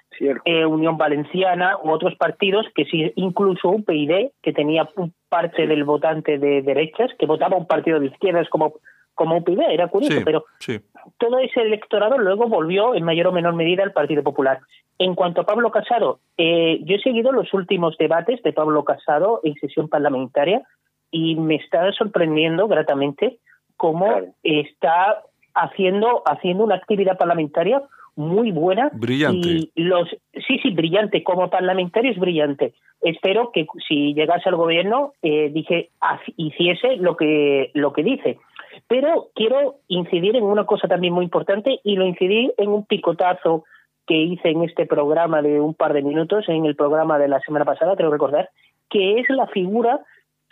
eh, 0.45 0.65
Unión 0.65 0.97
Valenciana 0.97 1.77
u 1.83 1.91
otros 1.91 2.15
partidos 2.15 2.65
que 2.75 2.85
sí, 2.85 3.11
incluso 3.15 3.69
UPyD 3.69 4.31
que 4.41 4.53
tenía 4.53 4.87
parte 5.29 5.65
del 5.65 5.83
votante 5.83 6.37
de 6.37 6.61
derechas 6.61 7.09
que 7.17 7.25
votaba 7.25 7.57
un 7.57 7.67
partido 7.67 7.99
de 7.99 8.07
izquierdas 8.07 8.47
como 8.49 8.73
como 9.19 9.35
UPyD, 9.35 9.59
era 9.69 9.89
curioso, 9.89 10.21
pero 10.23 10.45
todo 11.17 11.39
ese 11.39 11.59
electorado 11.59 12.17
luego 12.17 12.47
volvió 12.47 12.95
en 12.95 13.03
mayor 13.03 13.27
o 13.27 13.31
menor 13.33 13.53
medida 13.53 13.83
al 13.83 13.91
Partido 13.91 14.23
Popular. 14.23 14.61
En 14.97 15.13
cuanto 15.13 15.41
a 15.41 15.45
Pablo 15.45 15.71
Casado, 15.71 16.19
eh, 16.37 16.79
yo 16.85 16.95
he 16.95 17.01
seguido 17.01 17.33
los 17.33 17.53
últimos 17.53 17.97
debates 17.97 18.41
de 18.43 18.53
Pablo 18.53 18.85
Casado 18.85 19.41
en 19.43 19.55
sesión 19.55 19.89
parlamentaria 19.89 20.61
y 21.11 21.35
me 21.35 21.55
está 21.55 21.91
sorprendiendo 21.91 22.69
gratamente 22.69 23.39
cómo 23.75 24.07
está 24.41 25.21
haciendo 25.53 26.23
haciendo 26.25 26.63
una 26.63 26.75
actividad 26.75 27.17
parlamentaria 27.17 27.81
muy 28.15 28.51
buena 28.51 28.89
brillante. 28.93 29.47
y 29.49 29.71
los 29.75 30.07
sí 30.47 30.59
sí 30.63 30.69
brillante 30.71 31.23
como 31.23 31.49
parlamentario 31.49 32.11
es 32.11 32.17
brillante. 32.17 32.73
Espero 33.01 33.51
que 33.51 33.65
si 33.85 34.13
llegase 34.13 34.47
al 34.47 34.55
gobierno 34.55 35.11
eh, 35.21 35.49
dije 35.53 35.89
hiciese 36.37 36.95
lo 36.97 37.17
que 37.17 37.71
lo 37.73 37.91
que 37.91 38.03
dice 38.03 38.37
pero 38.87 39.29
quiero 39.35 39.77
incidir 39.87 40.35
en 40.35 40.43
una 40.43 40.65
cosa 40.65 40.87
también 40.87 41.13
muy 41.13 41.25
importante 41.25 41.79
y 41.83 41.95
lo 41.95 42.05
incidí 42.05 42.51
en 42.57 42.69
un 42.69 42.85
picotazo 42.85 43.63
que 44.07 44.15
hice 44.15 44.49
en 44.49 44.63
este 44.63 44.85
programa 44.85 45.41
de 45.41 45.59
un 45.61 45.73
par 45.73 45.93
de 45.93 46.01
minutos, 46.01 46.49
en 46.49 46.65
el 46.65 46.75
programa 46.75 47.19
de 47.19 47.27
la 47.27 47.39
semana 47.41 47.65
pasada, 47.65 47.95
creo 47.95 48.09
recordar, 48.09 48.49
que 48.89 49.19
es 49.19 49.29
la 49.29 49.47
figura 49.47 50.01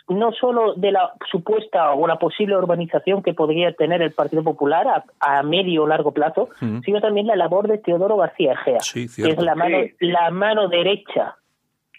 no 0.08 0.32
solo 0.32 0.74
de 0.74 0.90
la 0.92 1.12
supuesta 1.30 1.92
o 1.92 2.06
la 2.06 2.18
posible 2.18 2.56
urbanización 2.56 3.22
que 3.22 3.34
podría 3.34 3.72
tener 3.72 4.00
el 4.00 4.12
Partido 4.12 4.42
Popular 4.42 5.04
a, 5.20 5.42
medio 5.42 5.82
o 5.82 5.86
largo 5.86 6.12
plazo, 6.12 6.48
sino 6.84 7.00
también 7.00 7.26
la 7.26 7.36
labor 7.36 7.68
de 7.68 7.78
Teodoro 7.78 8.16
García 8.16 8.52
Egea, 8.52 8.78
que 8.94 9.30
es 9.30 9.42
la 9.42 9.54
mano, 9.54 9.78
la 10.00 10.30
mano 10.30 10.68
derecha 10.68 11.36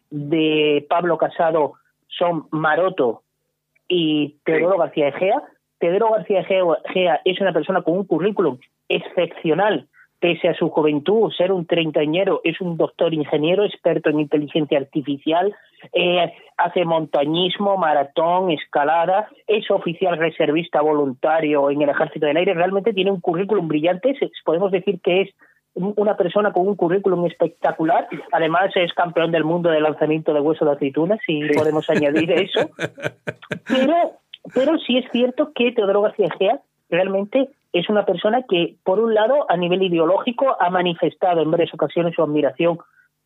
de 0.10 0.86
Pablo 0.90 1.18
Casado, 1.18 1.74
son 2.08 2.48
Maroto 2.50 3.22
y 3.88 4.38
Teodoro 4.44 4.80
García 4.80 5.10
Egea, 5.10 5.44
Pedro 5.80 6.12
García 6.12 6.44
Gea 6.44 7.22
es 7.26 7.42
una 7.42 7.54
persona 7.54 7.82
con 7.82 7.98
un 7.98 8.06
currículum 8.06 8.58
excepcional 8.88 9.88
pese 10.20 10.50
a 10.50 10.54
su 10.54 10.70
juventud, 10.70 11.32
ser 11.32 11.52
un 11.52 11.66
treintañero, 11.66 12.42
es 12.44 12.60
un 12.62 12.78
doctor 12.78 13.14
ingeniero 13.14 13.64
experto 13.64 14.10
en 14.10 14.20
inteligencia 14.20 14.78
artificial, 14.78 15.56
eh, 15.94 16.34
hace 16.58 16.84
montañismo, 16.84 17.78
maratón, 17.78 18.52
escalada, 18.52 19.30
es 19.48 19.72
oficial 19.72 20.18
reservista 20.18 20.82
voluntario 20.82 21.70
en 21.70 21.82
el 21.82 21.90
Ejército 21.90 22.26
del 22.26 22.38
Aire, 22.38 22.54
realmente 22.54 22.94
tiene 22.94 23.12
un 23.12 23.22
currículum 23.22 23.68
brillante, 23.68 24.14
podemos 24.44 24.72
decir 24.72 25.00
que 25.02 25.22
es 25.22 25.30
una 25.76 26.18
persona 26.18 26.52
con 26.52 26.68
un 26.68 26.76
currículum 26.76 27.26
espectacular, 27.26 28.10
además 28.34 28.72
es 28.76 28.92
campeón 28.94 29.32
del 29.32 29.46
mundo 29.46 29.70
de 29.70 29.80
lanzamiento 29.80 30.34
de 30.34 30.42
hueso 30.42 30.66
de 30.66 30.72
aceituna, 30.72 31.18
si 31.26 31.40
podemos 31.56 31.90
añadir 31.90 32.32
eso, 32.32 32.70
pero, 33.68 34.09
pero 34.60 34.78
sí 34.80 34.98
es 34.98 35.10
cierto 35.14 35.54
que 35.56 35.72
Teodoro 35.72 36.02
García 36.02 36.28
Gea 36.38 36.60
realmente 36.90 37.48
es 37.72 37.90
una 37.90 38.06
persona 38.06 38.44
que, 38.44 38.76
por 38.84 39.00
un 39.00 39.14
lado, 39.14 39.50
a 39.50 39.56
nivel 39.56 39.82
ideológico, 39.84 40.58
ha 40.60 40.70
manifestado 40.70 41.42
en 41.42 41.50
varias 41.50 41.74
ocasiones 41.74 42.14
su 42.14 42.22
admiración 42.22 42.78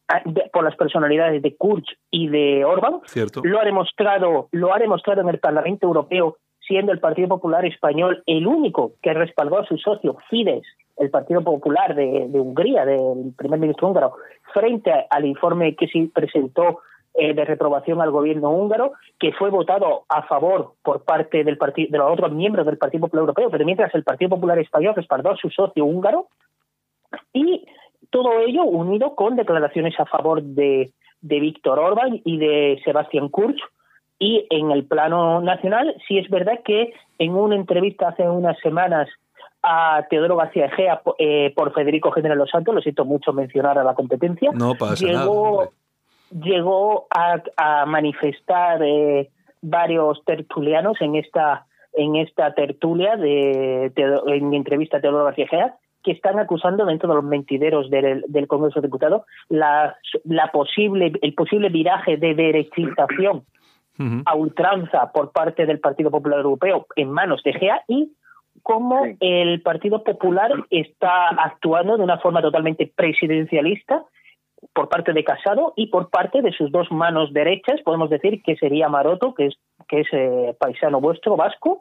ah, 0.09 0.21
por 0.51 0.63
las 0.63 0.75
personalidades 0.75 1.41
de 1.41 1.55
Kurz 1.55 1.86
y 2.11 2.27
de 2.27 2.63
Orban. 2.63 2.99
Lo 3.41 3.59
ha 3.59 3.65
demostrado, 3.65 4.47
lo 4.51 4.75
ha 4.75 4.77
demostrado 4.77 5.21
en 5.21 5.29
el 5.29 5.39
Parlamento 5.39 5.88
Europeo, 5.88 6.38
siendo 6.67 6.91
el 6.91 6.99
Partido 6.99 7.29
Popular 7.29 7.65
Español 7.65 8.21
el 8.27 8.45
único 8.45 8.91
que 9.01 9.15
respaldó 9.15 9.57
a 9.57 9.65
su 9.65 9.79
socio 9.79 10.17
Fidesz, 10.29 10.67
el 10.97 11.09
Partido 11.09 11.43
Popular 11.43 11.95
de, 11.95 12.27
de 12.29 12.39
Hungría, 12.39 12.86
del 12.86 13.34
primer 13.36 13.59
ministro 13.59 13.88
húngaro, 13.88 14.13
frente 14.53 14.91
al 15.09 15.25
informe 15.25 15.75
que 15.75 15.88
se 15.88 16.11
presentó 16.13 16.81
eh, 17.16 17.34
de 17.34 17.45
reprobación 17.45 18.01
al 18.01 18.11
gobierno 18.11 18.49
húngaro, 18.49 18.93
que 19.20 19.34
fue 19.34 19.49
votado 19.49 20.03
a 20.09 20.24
favor 20.24 20.74
por 20.82 21.03
parte 21.03 21.43
del 21.43 21.57
partido, 21.57 21.89
de 21.91 21.97
los 21.99 22.11
otros 22.11 22.32
miembros 22.32 22.66
del 22.66 22.78
Partido 22.78 23.01
Popular 23.01 23.22
Europeo, 23.22 23.49
pero 23.51 23.66
mientras 23.66 23.93
el 23.93 24.03
Partido 24.03 24.30
Popular 24.30 24.57
Español 24.57 24.95
respaldó 24.95 25.30
a 25.32 25.38
su 25.38 25.49
socio 25.49 25.86
húngaro, 25.86 26.28
y 27.32 27.66
todo 28.09 28.39
ello 28.39 28.64
unido 28.64 29.16
con 29.16 29.36
declaraciones 29.36 29.99
a 29.99 30.05
favor 30.05 30.41
de, 30.41 30.91
de 31.22 31.39
Víctor 31.39 31.78
Orban 31.78 32.20
y 32.24 32.38
de 32.38 32.82
Sebastián 32.84 33.30
Kurz, 33.30 33.57
y 34.18 34.47
en 34.49 34.72
el 34.72 34.86
plano 34.86 35.41
nacional, 35.41 35.95
sí 36.07 36.18
es 36.18 36.30
verdad 36.30 36.61
que 36.64 36.93
en 37.20 37.36
una 37.36 37.55
entrevista 37.55 38.09
hace 38.09 38.28
unas 38.28 38.57
semanas 38.59 39.09
a 39.61 40.05
Teodoro 40.09 40.38
García 40.38 40.66
Egea 40.66 41.01
eh, 41.18 41.53
por 41.55 41.74
Federico 41.74 42.11
General 42.11 42.38
Los 42.38 42.49
Santos, 42.49 42.74
lo 42.74 42.82
siento 42.82 43.05
mucho 43.05 43.34
mencionar 43.34 43.78
a 43.78 43.84
la 43.84 43.93
competencia, 43.93 44.51
no 44.53 44.76
pasa 44.76 45.05
nada, 45.07 45.70
llegó 46.41 47.07
a, 47.09 47.86
manifestar 47.86 48.81
eh, 48.84 49.29
varios 49.61 50.23
tertulianos 50.25 50.97
en 51.01 51.15
esta 51.15 51.65
en 51.95 52.15
esta 52.15 52.55
tertulia 52.55 53.15
de, 53.17 53.91
en 53.95 54.53
entrevista 54.53 54.97
a 54.97 55.01
Teodoro 55.01 55.25
García 55.25 55.75
que 56.03 56.11
están 56.11 56.39
acusando 56.39 56.86
dentro 56.86 57.07
de 57.07 57.15
los 57.15 57.23
mentideros 57.23 57.89
del, 57.91 58.47
Congreso 58.47 58.81
de 58.81 58.88
Diputados 58.88 59.21
la, 59.47 59.95
la 60.23 60.51
posible 60.51 61.13
el 61.21 61.34
posible 61.36 61.69
viraje 61.69 62.17
de 62.17 62.34
derechización 62.34 63.43
a 64.25 64.36
ultranza 64.36 65.11
por 65.13 65.31
parte 65.31 65.67
del 65.67 65.79
Partido 65.79 66.09
Popular 66.09 66.39
Europeo 66.39 66.88
en 66.95 67.11
manos 67.11 67.43
de 67.43 67.53
GEA 67.53 67.84
y 67.88 68.11
cómo 68.63 69.05
el 69.19 69.61
Partido 69.61 70.03
Popular 70.03 70.51
está 70.71 71.27
actuando 71.29 71.97
de 71.97 72.03
una 72.03 72.17
forma 72.17 72.41
totalmente 72.41 72.91
presidencialista 72.95 74.03
por 74.74 74.89
parte 74.89 75.14
de 75.14 75.24
Casado 75.24 75.74
y 75.76 75.88
por 75.88 76.09
parte 76.09 76.41
de 76.41 76.51
sus 76.51 76.72
dos 76.72 76.91
manos 76.91 77.34
derechas, 77.34 77.82
podemos 77.82 78.09
decir 78.09 78.41
que 78.43 78.55
sería 78.55 78.89
Maroto, 78.89 79.34
que 79.34 79.47
es, 79.47 79.55
que 79.88 80.01
es 80.01 80.07
eh, 80.11 80.55
paisano 80.59 81.01
vuestro, 81.01 81.36
vasco, 81.36 81.78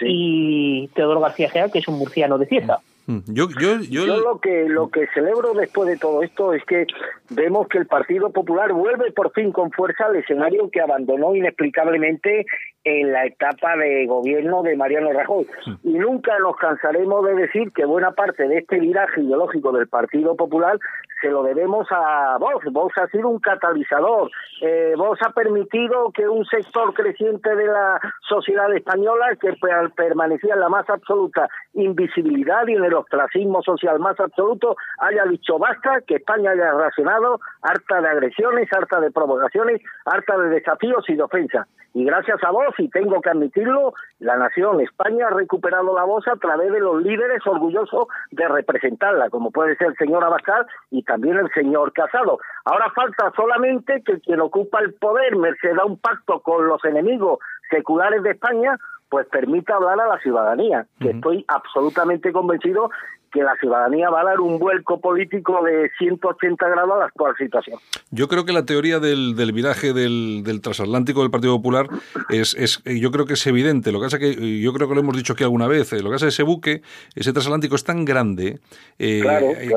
y 0.00 0.88
Teodoro 0.94 1.20
García 1.20 1.50
Gea, 1.50 1.70
que 1.70 1.78
es 1.78 1.88
un 1.88 1.98
murciano 1.98 2.38
de 2.38 2.46
Cieza. 2.46 2.78
Mm. 3.06 3.18
Yo, 3.28 3.46
yo, 3.60 3.80
yo... 3.82 4.16
lo 4.16 4.40
que 4.40 4.68
lo 4.68 4.88
que 4.88 5.06
celebro 5.14 5.54
después 5.54 5.88
de 5.88 5.96
todo 5.96 6.22
esto 6.22 6.52
es 6.52 6.64
que 6.64 6.86
vemos 7.30 7.68
que 7.68 7.78
el 7.78 7.86
Partido 7.86 8.30
Popular 8.30 8.72
vuelve 8.72 9.12
por 9.12 9.32
fin 9.32 9.52
con 9.52 9.70
fuerza 9.70 10.06
al 10.06 10.16
escenario 10.16 10.70
que 10.70 10.80
abandonó 10.80 11.34
inexplicablemente 11.34 12.46
en 12.82 13.12
la 13.12 13.26
etapa 13.26 13.76
de 13.76 14.06
gobierno 14.06 14.62
de 14.64 14.76
Mariano 14.76 15.12
Rajoy. 15.12 15.46
Mm. 15.66 15.88
Y 15.88 15.92
nunca 15.92 16.36
nos 16.40 16.56
cansaremos 16.56 17.24
de 17.24 17.34
decir 17.34 17.70
que 17.72 17.84
buena 17.84 18.10
parte 18.10 18.48
de 18.48 18.58
este 18.58 18.80
viraje 18.80 19.20
ideológico 19.20 19.70
del 19.72 19.86
Partido 19.86 20.34
Popular 20.34 20.76
se 21.20 21.28
lo 21.28 21.42
debemos 21.42 21.86
a 21.90 22.36
Vox. 22.38 22.66
Vox 22.72 22.96
ha 22.98 23.08
sido 23.08 23.28
un 23.28 23.38
catalizador. 23.38 24.30
Eh, 24.60 24.94
Vox 24.96 25.20
ha 25.22 25.30
permitido 25.30 26.10
que 26.12 26.28
un 26.28 26.44
sector 26.44 26.92
creciente 26.94 27.54
de 27.54 27.66
la 27.66 28.00
sociedad 28.28 28.72
española, 28.74 29.36
que 29.40 29.54
permanecía 29.96 30.54
en 30.54 30.60
la 30.60 30.68
más 30.68 30.88
absoluta 30.88 31.48
invisibilidad 31.74 32.66
y 32.66 32.74
en 32.74 32.84
el 32.84 32.94
ostracismo 32.94 33.62
social 33.62 33.98
más 33.98 34.18
absoluto, 34.20 34.76
haya 34.98 35.24
dicho 35.24 35.58
basta, 35.58 36.00
que 36.06 36.16
España 36.16 36.50
haya 36.50 36.72
reaccionado, 36.72 37.40
harta 37.62 38.00
de 38.00 38.08
agresiones, 38.08 38.68
harta 38.72 39.00
de 39.00 39.10
provocaciones, 39.10 39.80
harta 40.04 40.38
de 40.38 40.48
desafíos 40.50 41.04
y 41.08 41.14
de 41.16 41.22
ofensas. 41.22 41.66
Y 41.96 42.04
gracias 42.04 42.44
a 42.44 42.50
vos, 42.50 42.74
y 42.76 42.90
tengo 42.90 43.22
que 43.22 43.30
admitirlo, 43.30 43.94
la 44.18 44.36
nación 44.36 44.82
España 44.82 45.28
ha 45.28 45.34
recuperado 45.34 45.94
la 45.94 46.04
voz 46.04 46.28
a 46.28 46.36
través 46.36 46.70
de 46.70 46.80
los 46.80 47.02
líderes 47.02 47.40
orgullosos 47.46 48.08
de 48.32 48.46
representarla, 48.46 49.30
como 49.30 49.50
puede 49.50 49.76
ser 49.76 49.88
el 49.88 49.96
señor 49.96 50.22
Abascal 50.22 50.66
y 50.90 51.02
también 51.06 51.36
el 51.36 51.50
señor 51.52 51.92
Casado. 51.92 52.38
Ahora 52.64 52.90
falta 52.94 53.32
solamente 53.34 54.02
que 54.04 54.20
quien 54.20 54.40
ocupa 54.40 54.80
el 54.80 54.94
poder, 54.94 55.36
merced 55.36 55.78
a 55.78 55.84
un 55.84 55.98
pacto 55.98 56.40
con 56.40 56.66
los 56.66 56.84
enemigos 56.84 57.38
seculares 57.70 58.22
de 58.22 58.32
España, 58.32 58.76
pues 59.08 59.26
permita 59.28 59.76
hablar 59.76 60.00
a 60.00 60.08
la 60.08 60.18
ciudadanía, 60.18 60.86
que 61.00 61.10
estoy 61.10 61.44
absolutamente 61.48 62.32
convencido 62.32 62.90
que 63.32 63.42
la 63.42 63.56
ciudadanía 63.56 64.10
va 64.10 64.20
a 64.20 64.24
dar 64.24 64.40
un 64.40 64.58
vuelco 64.58 65.00
político 65.00 65.62
de 65.62 65.90
180 65.98 66.68
grados 66.68 66.92
a 66.94 66.98
la 66.98 67.04
actual 67.06 67.34
situación. 67.36 67.78
Yo 68.10 68.28
creo 68.28 68.44
que 68.44 68.52
la 68.52 68.64
teoría 68.64 69.00
del, 69.00 69.34
viraje 69.52 69.92
del, 69.92 70.42
transatlántico 70.62 71.22
del 71.22 71.30
Partido 71.30 71.56
Popular 71.56 71.88
es, 72.30 72.54
es, 72.54 72.82
yo 72.84 73.10
creo 73.10 73.26
que 73.26 73.34
es 73.34 73.46
evidente. 73.46 73.92
Lo 73.92 74.00
que 74.00 74.06
pasa 74.06 74.18
que 74.18 74.60
yo 74.60 74.72
creo 74.72 74.88
que 74.88 74.94
lo 74.94 75.00
hemos 75.00 75.16
dicho 75.16 75.32
aquí 75.32 75.44
alguna 75.44 75.66
vez. 75.66 75.92
Eh, 75.92 76.02
lo 76.02 76.10
que 76.10 76.14
pasa 76.14 76.28
es 76.28 76.34
ese 76.34 76.42
buque, 76.42 76.82
ese 77.14 77.32
transatlántico 77.32 77.76
es 77.76 77.84
tan 77.84 78.04
grande 78.04 78.60
eh, 78.98 79.22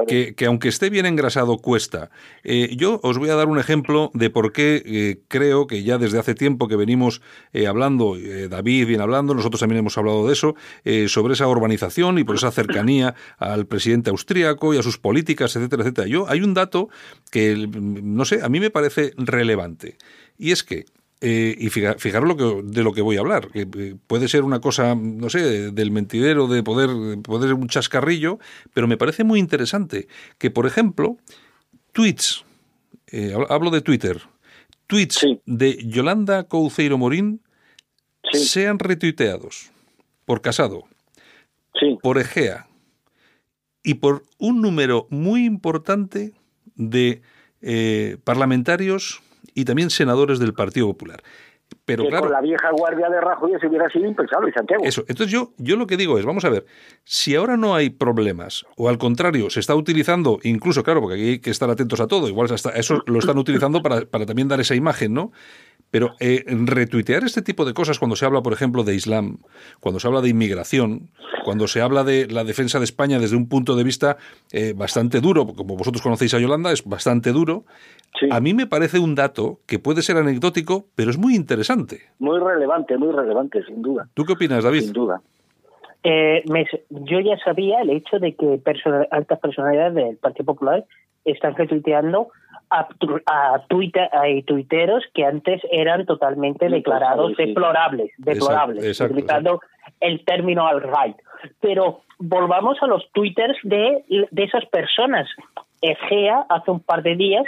Que, 0.07 0.35
que, 0.35 0.45
aunque 0.45 0.69
esté 0.69 0.89
bien 0.89 1.05
engrasado 1.05 1.57
cuesta. 1.57 2.09
Eh, 2.43 2.75
yo 2.75 2.99
os 3.03 3.17
voy 3.17 3.29
a 3.29 3.35
dar 3.35 3.47
un 3.47 3.59
ejemplo 3.59 4.11
de 4.13 4.29
por 4.29 4.51
qué 4.51 5.19
creo 5.27 5.67
que 5.67 5.83
ya 5.83 5.97
desde 5.97 6.19
hace 6.19 6.35
tiempo 6.35 6.67
que 6.67 6.75
venimos 6.75 7.21
hablando, 7.67 8.15
David 8.49 8.87
viene 8.87 9.03
hablando, 9.03 9.33
nosotros 9.33 9.59
también 9.59 9.79
hemos 9.79 9.97
hablado 9.97 10.27
de 10.27 10.33
eso, 10.33 10.55
sobre 11.07 11.33
esa 11.33 11.47
urbanización 11.47 12.17
y 12.17 12.23
por 12.23 12.35
esa 12.35 12.51
cercanía 12.51 13.15
al 13.39 13.65
presidente 13.65 14.09
austríaco 14.09 14.73
y 14.73 14.77
a 14.77 14.83
sus 14.83 14.97
políticas, 14.97 15.55
etcétera, 15.55 15.83
etcétera. 15.83 16.07
Yo 16.07 16.29
hay 16.29 16.41
un 16.41 16.53
dato 16.53 16.89
que, 17.31 17.67
no 17.67 18.25
sé, 18.25 18.41
a 18.43 18.49
mí 18.49 18.59
me 18.59 18.69
parece 18.69 19.13
relevante. 19.17 19.97
Y 20.37 20.51
es 20.51 20.63
que 20.63 20.85
eh, 21.21 21.53
y 21.57 21.69
fijaros 21.69 22.29
lo 22.29 22.37
que, 22.37 22.61
de 22.63 22.81
lo 22.81 22.93
que 22.93 23.01
voy 23.01 23.17
a 23.17 23.19
hablar, 23.19 23.49
que 23.49 23.67
eh, 23.77 23.95
puede 24.07 24.29
ser 24.29 24.43
una 24.43 24.61
cosa, 24.61 24.95
no 24.95 25.29
sé, 25.29 25.71
del 25.71 25.91
mentidero, 25.91 26.47
de 26.47 26.63
poder, 26.63 27.21
poder 27.21 27.53
un 27.55 27.67
chascarrillo, 27.67 28.39
pero 28.73 28.87
me 28.87 28.95
parece 28.95 29.25
muy 29.25 29.39
interesante 29.39 30.07
que, 30.37 30.49
por 30.49 30.65
ejemplo, 30.65 31.17
tweets, 31.91 32.45
eh, 33.11 33.33
hablo 33.49 33.69
de 33.69 33.81
Twitter, 33.81 34.21
tweets 34.87 35.25
de 35.45 35.85
Yolanda 35.85 36.45
Couceiro 36.45 36.97
Morín 36.97 37.41
sean 38.31 38.79
retuiteados 38.79 39.71
por 40.23 40.41
Casado, 40.41 40.85
por 42.01 42.17
Egea, 42.17 42.68
y 43.83 43.95
por 43.95 44.23
un 44.37 44.61
número 44.61 45.07
muy 45.09 45.45
importante 45.45 46.33
de 46.75 47.21
eh, 47.61 48.17
parlamentarios 48.23 49.21
y 49.53 49.65
también 49.65 49.89
senadores 49.89 50.39
del 50.39 50.53
Partido 50.53 50.87
Popular. 50.87 51.21
Pero 51.85 52.05
claro, 52.05 52.25
con 52.25 52.33
la 52.33 52.41
vieja 52.41 52.69
guardia 52.71 53.09
de 53.09 53.21
Rajoy 53.21 53.53
eso 53.53 53.67
hubiera 53.67 53.89
sido 53.89 54.05
impensable, 54.07 54.51
Santiago. 54.53 54.83
Eso. 54.83 55.01
Entonces 55.07 55.31
yo, 55.31 55.53
yo 55.57 55.75
lo 55.75 55.87
que 55.87 55.97
digo 55.97 56.17
es, 56.17 56.25
vamos 56.25 56.45
a 56.45 56.49
ver, 56.49 56.65
si 57.03 57.35
ahora 57.35 57.57
no 57.57 57.75
hay 57.75 57.89
problemas, 57.89 58.65
o 58.75 58.89
al 58.89 58.97
contrario, 58.97 59.49
se 59.49 59.59
está 59.59 59.75
utilizando, 59.75 60.39
incluso, 60.43 60.83
claro, 60.83 61.01
porque 61.01 61.15
aquí 61.15 61.29
hay 61.29 61.39
que 61.39 61.49
estar 61.49 61.69
atentos 61.69 61.99
a 61.99 62.07
todo, 62.07 62.27
igual 62.27 62.51
hasta 62.51 62.69
eso 62.71 63.03
lo 63.05 63.19
están 63.19 63.37
utilizando 63.37 63.81
para, 63.81 64.01
para 64.01 64.25
también 64.25 64.47
dar 64.47 64.59
esa 64.59 64.75
imagen, 64.75 65.13
¿no? 65.13 65.31
Pero 65.91 66.15
eh, 66.19 66.43
retuitear 66.47 67.23
este 67.23 67.41
tipo 67.41 67.65
de 67.65 67.73
cosas 67.73 67.97
cuando 67.99 68.15
se 68.15 68.25
habla, 68.25 68.41
por 68.41 68.53
ejemplo, 68.53 68.83
de 68.83 68.95
Islam, 68.95 69.37
cuando 69.79 69.99
se 69.99 70.07
habla 70.07 70.21
de 70.21 70.29
inmigración, 70.29 71.09
cuando 71.43 71.67
se 71.67 71.81
habla 71.81 72.03
de 72.03 72.27
la 72.27 72.43
defensa 72.43 72.77
de 72.79 72.85
España 72.85 73.19
desde 73.19 73.35
un 73.35 73.49
punto 73.49 73.75
de 73.75 73.83
vista 73.83 74.17
eh, 74.51 74.73
bastante 74.75 75.19
duro, 75.19 75.47
como 75.47 75.75
vosotros 75.75 76.01
conocéis 76.01 76.33
a 76.33 76.39
Yolanda, 76.39 76.71
es 76.71 76.85
bastante 76.85 77.31
duro, 77.31 77.65
a 78.31 78.39
mí 78.39 78.53
me 78.53 78.67
parece 78.67 78.99
un 78.99 79.15
dato 79.15 79.59
que 79.65 79.79
puede 79.79 80.01
ser 80.01 80.17
anecdótico, 80.17 80.85
pero 80.95 81.09
es 81.09 81.17
muy 81.17 81.35
interesante. 81.35 82.01
Muy 82.19 82.39
relevante, 82.39 82.97
muy 82.97 83.11
relevante, 83.11 83.63
sin 83.63 83.81
duda. 83.81 84.07
¿Tú 84.13 84.25
qué 84.25 84.33
opinas, 84.33 84.63
David? 84.63 84.81
Sin 84.81 84.93
duda. 84.93 85.21
Eh, 86.03 86.43
yo 86.89 87.19
ya 87.19 87.37
sabía 87.43 87.81
el 87.81 87.89
hecho 87.89 88.19
de 88.19 88.33
que 88.35 88.61
altas 89.11 89.39
personalidades 89.39 89.95
del 89.95 90.17
Partido 90.17 90.45
Popular 90.45 90.85
están 91.25 91.55
retuiteando 91.55 92.29
a, 92.69 92.87
a, 93.25 93.65
Twitter, 93.67 94.09
a 94.11 94.23
tuiteros 94.45 95.03
que 95.13 95.25
antes 95.25 95.61
eran 95.71 96.05
totalmente 96.05 96.69
declarados 96.69 97.35
deplorables, 97.37 98.11
deplorables, 98.17 99.01
utilizando 99.01 99.61
el 99.99 100.23
término 100.25 100.67
al 100.67 100.81
right. 100.81 101.17
Pero 101.59 102.01
volvamos 102.19 102.77
a 102.81 102.87
los 102.87 103.09
twitters 103.11 103.57
de, 103.63 104.03
de 104.29 104.43
esas 104.43 104.65
personas. 104.65 105.27
Egea 105.81 106.45
hace 106.49 106.71
un 106.71 106.81
par 106.81 107.03
de 107.03 107.15
días 107.15 107.45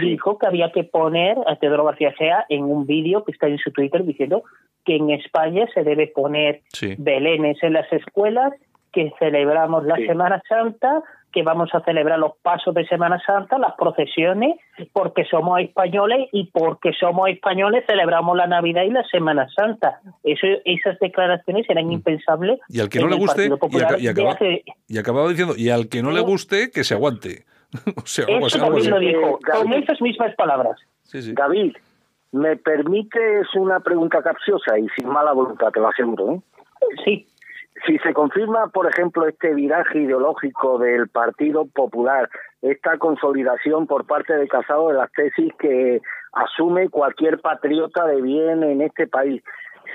dijo 0.00 0.38
que 0.38 0.46
había 0.46 0.72
que 0.72 0.84
poner 0.84 1.36
a 1.46 1.56
Pedro 1.56 1.84
García 1.84 2.10
Egea 2.10 2.46
en 2.48 2.64
un 2.64 2.86
vídeo 2.86 3.24
que 3.24 3.32
está 3.32 3.48
en 3.48 3.58
su 3.58 3.70
Twitter 3.72 4.04
diciendo 4.04 4.42
que 4.84 4.96
en 4.96 5.10
España 5.10 5.66
se 5.74 5.84
debe 5.84 6.06
poner 6.08 6.62
Sí. 6.68 6.94
belenes 6.98 7.62
en 7.62 7.74
las 7.74 7.92
escuelas, 7.92 8.52
que 8.92 9.12
celebramos 9.18 9.84
la. 9.84 9.96
Semana 9.96 10.42
Santa, 10.48 11.02
que 11.32 11.42
vamos 11.42 11.70
a 11.74 11.80
celebrar 11.80 12.18
los 12.18 12.32
pasos 12.42 12.74
de 12.74 12.86
Semana 12.86 13.20
Santa, 13.24 13.58
las 13.58 13.74
procesiones, 13.74 14.56
porque 14.92 15.24
somos 15.24 15.60
españoles 15.60 16.28
y 16.32 16.50
porque 16.52 16.92
somos 16.98 17.28
españoles 17.28 17.84
celebramos 17.86 18.36
la 18.36 18.46
Navidad 18.46 18.82
y 18.84 18.90
la 18.90 19.02
Semana 19.04 19.48
Santa. 19.56 20.00
Eso, 20.22 20.46
esas 20.64 20.98
declaraciones 21.00 21.64
eran 21.68 21.90
impensables. 21.90 22.58
Mm. 22.68 22.76
Y 22.76 22.80
al 22.80 22.88
que 22.88 23.00
no 23.00 23.08
le 23.08 23.16
guste, 23.16 23.48
y, 23.98 24.06
acaba- 24.08 24.32
hace- 24.32 24.64
y 24.88 24.98
acababa 24.98 25.28
diciendo, 25.28 25.54
y 25.56 25.70
al 25.70 25.88
que 25.88 26.02
no 26.02 26.10
le 26.10 26.20
guste, 26.20 26.70
que 26.70 26.84
se 26.84 26.94
aguante. 26.94 27.44
o 27.96 28.04
sea, 28.06 28.26
Eso 28.28 28.58
también 28.58 28.82
así. 28.82 28.90
lo 28.90 28.98
dijo, 28.98 29.38
Eh, 29.38 29.50
con 29.60 29.72
esas 29.72 30.00
mismas 30.02 30.34
palabras. 30.36 30.78
Sí, 31.04 31.22
sí. 31.22 31.32
David, 31.32 31.74
¿me 32.32 32.56
permites 32.56 33.46
una 33.54 33.80
pregunta 33.80 34.22
capciosa 34.22 34.78
y 34.78 34.86
sin 34.96 35.08
mala 35.08 35.32
voluntad, 35.32 35.70
te 35.72 35.80
lo 35.80 35.88
aseguro? 35.88 36.32
¿eh? 36.34 36.40
Sí, 37.04 37.26
Si 37.86 37.98
se 37.98 38.12
confirma, 38.12 38.68
por 38.68 38.86
ejemplo, 38.86 39.26
este 39.26 39.54
viraje 39.54 40.00
ideológico 40.00 40.78
del 40.78 41.08
Partido 41.08 41.66
Popular, 41.66 42.28
esta 42.60 42.98
consolidación 42.98 43.86
por 43.86 44.06
parte 44.06 44.34
de 44.34 44.46
Casado 44.46 44.88
de 44.88 44.94
las 44.94 45.10
tesis 45.12 45.52
que 45.58 46.00
asume 46.32 46.90
cualquier 46.90 47.40
patriota 47.40 48.06
de 48.06 48.20
bien 48.20 48.62
en 48.62 48.82
este 48.82 49.06
país, 49.06 49.42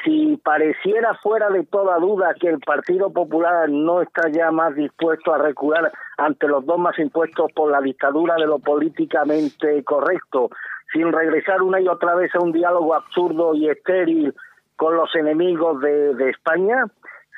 si 0.04 0.38
pareciera 0.44 1.16
fuera 1.16 1.50
de 1.50 1.64
toda 1.64 1.98
duda 1.98 2.34
que 2.40 2.50
el 2.50 2.60
Partido 2.60 3.12
Popular 3.12 3.70
no 3.70 4.02
está 4.02 4.30
ya 4.30 4.52
más 4.52 4.76
dispuesto 4.76 5.34
a 5.34 5.38
recular 5.38 5.92
ante 6.18 6.48
los 6.48 6.66
dogmas 6.66 6.98
impuestos 7.00 7.52
por 7.54 7.72
la 7.72 7.82
dictadura 7.82 8.36
de 8.36 8.48
lo 8.48 8.60
políticamente 8.60 9.84
correcto, 9.84 10.50
sin 10.92 11.12
regresar 11.12 11.62
una 11.62 11.80
y 11.80 11.88
otra 11.88 12.16
vez 12.16 12.34
a 12.36 12.40
un 12.40 12.52
diálogo 12.52 12.96
absurdo 12.96 13.54
y 13.56 13.70
estéril 13.70 14.34
con 14.76 14.96
los 14.96 15.14
enemigos 15.16 15.82
de, 15.82 16.14
de 16.16 16.30
España, 16.30 16.86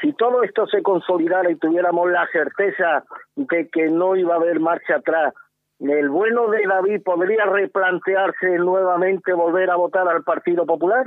si 0.01 0.13
todo 0.13 0.43
esto 0.43 0.65
se 0.67 0.81
consolidara 0.81 1.49
y 1.51 1.55
tuviéramos 1.55 2.09
la 2.09 2.27
certeza 2.31 3.03
de 3.35 3.69
que 3.69 3.85
no 3.89 4.15
iba 4.15 4.33
a 4.35 4.37
haber 4.37 4.59
marcha 4.59 4.95
atrás, 4.95 5.33
el 5.79 6.09
bueno 6.09 6.47
de 6.49 6.65
David 6.67 7.01
podría 7.03 7.45
replantearse 7.45 8.57
nuevamente 8.57 9.33
volver 9.33 9.69
a 9.69 9.75
votar 9.75 10.07
al 10.07 10.23
Partido 10.23 10.65
Popular. 10.65 11.05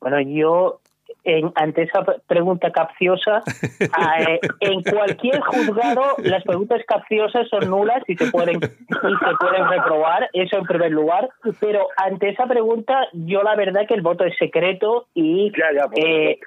Bueno, 0.00 0.20
yo, 0.20 0.80
en, 1.24 1.50
ante 1.54 1.82
esa 1.84 2.02
pre- 2.04 2.16
pregunta 2.26 2.70
capciosa, 2.72 3.42
eh, 3.80 4.38
en 4.60 4.82
cualquier 4.82 5.40
juzgado 5.40 6.02
las 6.18 6.44
preguntas 6.44 6.82
capciosas 6.86 7.48
son 7.48 7.70
nulas 7.70 8.02
y 8.06 8.16
se 8.16 8.30
pueden 8.30 8.56
y 8.56 8.58
se 8.60 9.36
pueden 9.40 9.68
reprobar, 9.68 10.28
eso 10.34 10.58
en 10.58 10.64
primer 10.64 10.90
lugar. 10.92 11.30
Pero 11.60 11.88
ante 11.96 12.28
esa 12.30 12.46
pregunta, 12.46 13.08
yo 13.12 13.42
la 13.42 13.56
verdad 13.56 13.86
que 13.88 13.94
el 13.94 14.02
voto 14.02 14.24
es 14.24 14.36
secreto 14.36 15.06
y 15.14 15.50
Ya, 15.58 15.72
ya, 15.74 15.88
por 15.88 15.98
eh. 15.98 16.38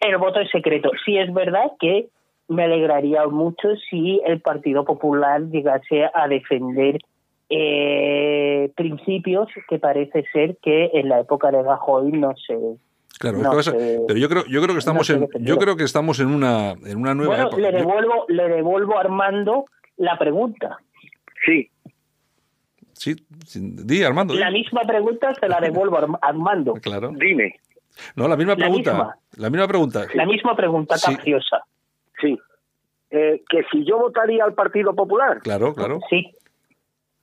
El 0.00 0.16
voto 0.18 0.40
es 0.40 0.50
secreto. 0.50 0.90
Sí 1.04 1.16
es 1.18 1.32
verdad 1.32 1.72
que 1.80 2.08
me 2.48 2.64
alegraría 2.64 3.26
mucho 3.26 3.68
si 3.90 4.20
el 4.24 4.40
Partido 4.40 4.84
Popular 4.84 5.42
llegase 5.42 6.06
a 6.14 6.28
defender 6.28 6.98
eh, 7.50 8.70
principios 8.76 9.48
que 9.68 9.78
parece 9.78 10.24
ser 10.32 10.56
que 10.62 10.90
en 10.94 11.08
la 11.08 11.20
época 11.20 11.50
de 11.50 11.62
Rajoy 11.62 12.12
no 12.12 12.34
se 12.36 12.56
Claro, 13.18 13.38
no 13.38 13.50
pasa- 13.50 13.72
pero 14.06 14.16
yo 14.18 14.28
creo, 14.28 14.44
yo 14.46 14.62
creo 14.62 14.74
que 14.74 14.78
estamos 14.78 15.10
en, 15.10 15.26
yo 15.40 15.56
creo 15.58 15.76
que 15.76 15.82
estamos 15.82 16.20
en 16.20 16.28
una, 16.28 16.72
en 16.86 16.98
una 16.98 17.14
nueva 17.14 17.34
Bueno, 17.34 17.48
época. 17.48 17.62
le 17.62 17.72
Yo- 17.72 17.78
devuelvo, 17.78 18.24
le 18.28 18.48
devuelvo 18.48 18.96
a 18.96 19.00
Armando 19.00 19.64
la 19.96 20.16
pregunta. 20.18 20.78
Sí, 21.44 21.68
sí, 22.92 23.16
sí, 23.44 23.58
di 23.62 24.04
Armando. 24.04 24.34
di. 24.34 24.40
La 24.40 24.50
misma 24.52 24.82
pregunta 24.82 25.34
se 25.34 25.48
la 25.48 25.58
devuelvo 25.60 25.96
a 25.96 26.02
Arm- 26.02 26.18
Armando. 26.22 26.74
Claro. 26.74 27.10
dime. 27.16 27.56
No, 28.16 28.28
la 28.28 28.36
misma 28.36 28.52
La 28.52 28.56
pregunta. 28.56 28.92
misma. 28.92 29.16
La 29.36 29.50
misma 29.50 29.68
pregunta. 29.68 30.06
La 30.14 30.26
misma 30.26 30.56
pregunta 30.56 30.96
Sí. 30.98 31.14
capciosa. 31.14 31.62
Sí. 32.20 32.38
Eh, 33.10 33.42
que 33.48 33.62
si 33.72 33.84
yo 33.84 33.98
votaría 33.98 34.44
al 34.44 34.54
Partido 34.54 34.94
Popular, 34.94 35.38
Claro, 35.40 35.74
claro. 35.74 35.98
Sí, 36.10 36.30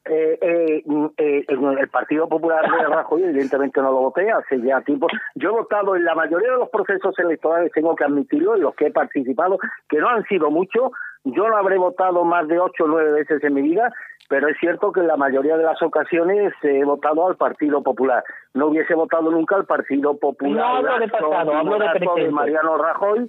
eh, 0.05 0.37
eh, 0.39 0.83
mm, 0.85 1.05
eh, 1.17 1.45
en 1.47 1.77
el 1.79 1.89
Partido 1.89 2.29
Popular 2.29 2.63
de 2.69 2.83
Rajoy, 2.95 3.23
evidentemente 3.23 3.81
no 3.81 3.91
lo 3.91 3.99
voté 4.01 4.31
hace 4.31 4.61
ya 4.61 4.81
tiempo. 4.81 5.07
Yo 5.33 5.49
he 5.49 5.53
votado 5.53 5.95
en 5.95 6.05
la 6.05 6.13
mayoría 6.13 6.51
de 6.51 6.57
los 6.57 6.69
procesos 6.69 7.17
electorales, 7.17 7.71
tengo 7.71 7.95
que 7.95 8.03
admitirlo, 8.03 8.55
en 8.55 8.61
los 8.61 8.75
que 8.75 8.87
he 8.87 8.91
participado, 8.91 9.57
que 9.89 9.97
no 9.97 10.09
han 10.09 10.23
sido 10.25 10.51
muchos. 10.51 10.91
Yo 11.23 11.49
no 11.49 11.57
habré 11.57 11.77
votado 11.77 12.23
más 12.23 12.47
de 12.47 12.59
ocho 12.59 12.83
o 12.83 12.87
nueve 12.87 13.11
veces 13.13 13.43
en 13.43 13.55
mi 13.55 13.63
vida, 13.63 13.91
pero 14.29 14.47
es 14.47 14.57
cierto 14.59 14.91
que 14.91 14.99
en 14.99 15.07
la 15.07 15.17
mayoría 15.17 15.57
de 15.57 15.63
las 15.63 15.81
ocasiones 15.81 16.53
he 16.61 16.83
votado 16.83 17.27
al 17.27 17.35
Partido 17.35 17.81
Popular. 17.81 18.23
No 18.53 18.67
hubiese 18.67 18.93
votado 18.93 19.31
nunca 19.31 19.55
al 19.55 19.65
Partido 19.65 20.15
Popular. 20.17 20.55
No 20.55 20.75
hablo 20.77 20.99
de 20.99 21.07
pasado, 21.07 21.55
hablo 21.55 21.79
de 21.79 21.89
presente. 21.89 22.29
Mariano 22.29 22.77
Rajoy 22.77 23.27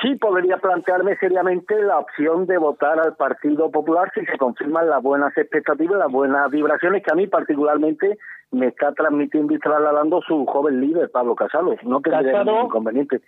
sí 0.00 0.14
podría 0.16 0.56
plantearme 0.58 1.16
seriamente 1.16 1.80
la 1.82 1.98
opción 1.98 2.46
de 2.46 2.56
votar 2.58 2.98
al 3.00 3.14
Partido 3.16 3.70
Popular 3.70 4.10
si 4.14 4.24
se 4.26 4.38
confirman 4.38 4.88
las 4.88 5.02
buenas 5.02 5.36
expectativas, 5.36 5.98
las 5.98 6.10
buenas 6.10 6.50
vibraciones 6.50 7.02
que 7.02 7.12
a 7.12 7.16
mí 7.16 7.26
particularmente 7.26 8.18
me 8.50 8.66
está 8.68 8.92
transmitiendo 8.92 9.54
y 9.54 9.58
trasladando 9.58 10.20
su 10.22 10.46
joven 10.46 10.80
líder, 10.80 11.10
Pablo 11.10 11.34
Casado. 11.34 11.74
No 11.82 12.00
tendría 12.00 12.32
Casado- 12.32 12.50
ningún 12.52 12.66
inconveniente. 12.66 13.20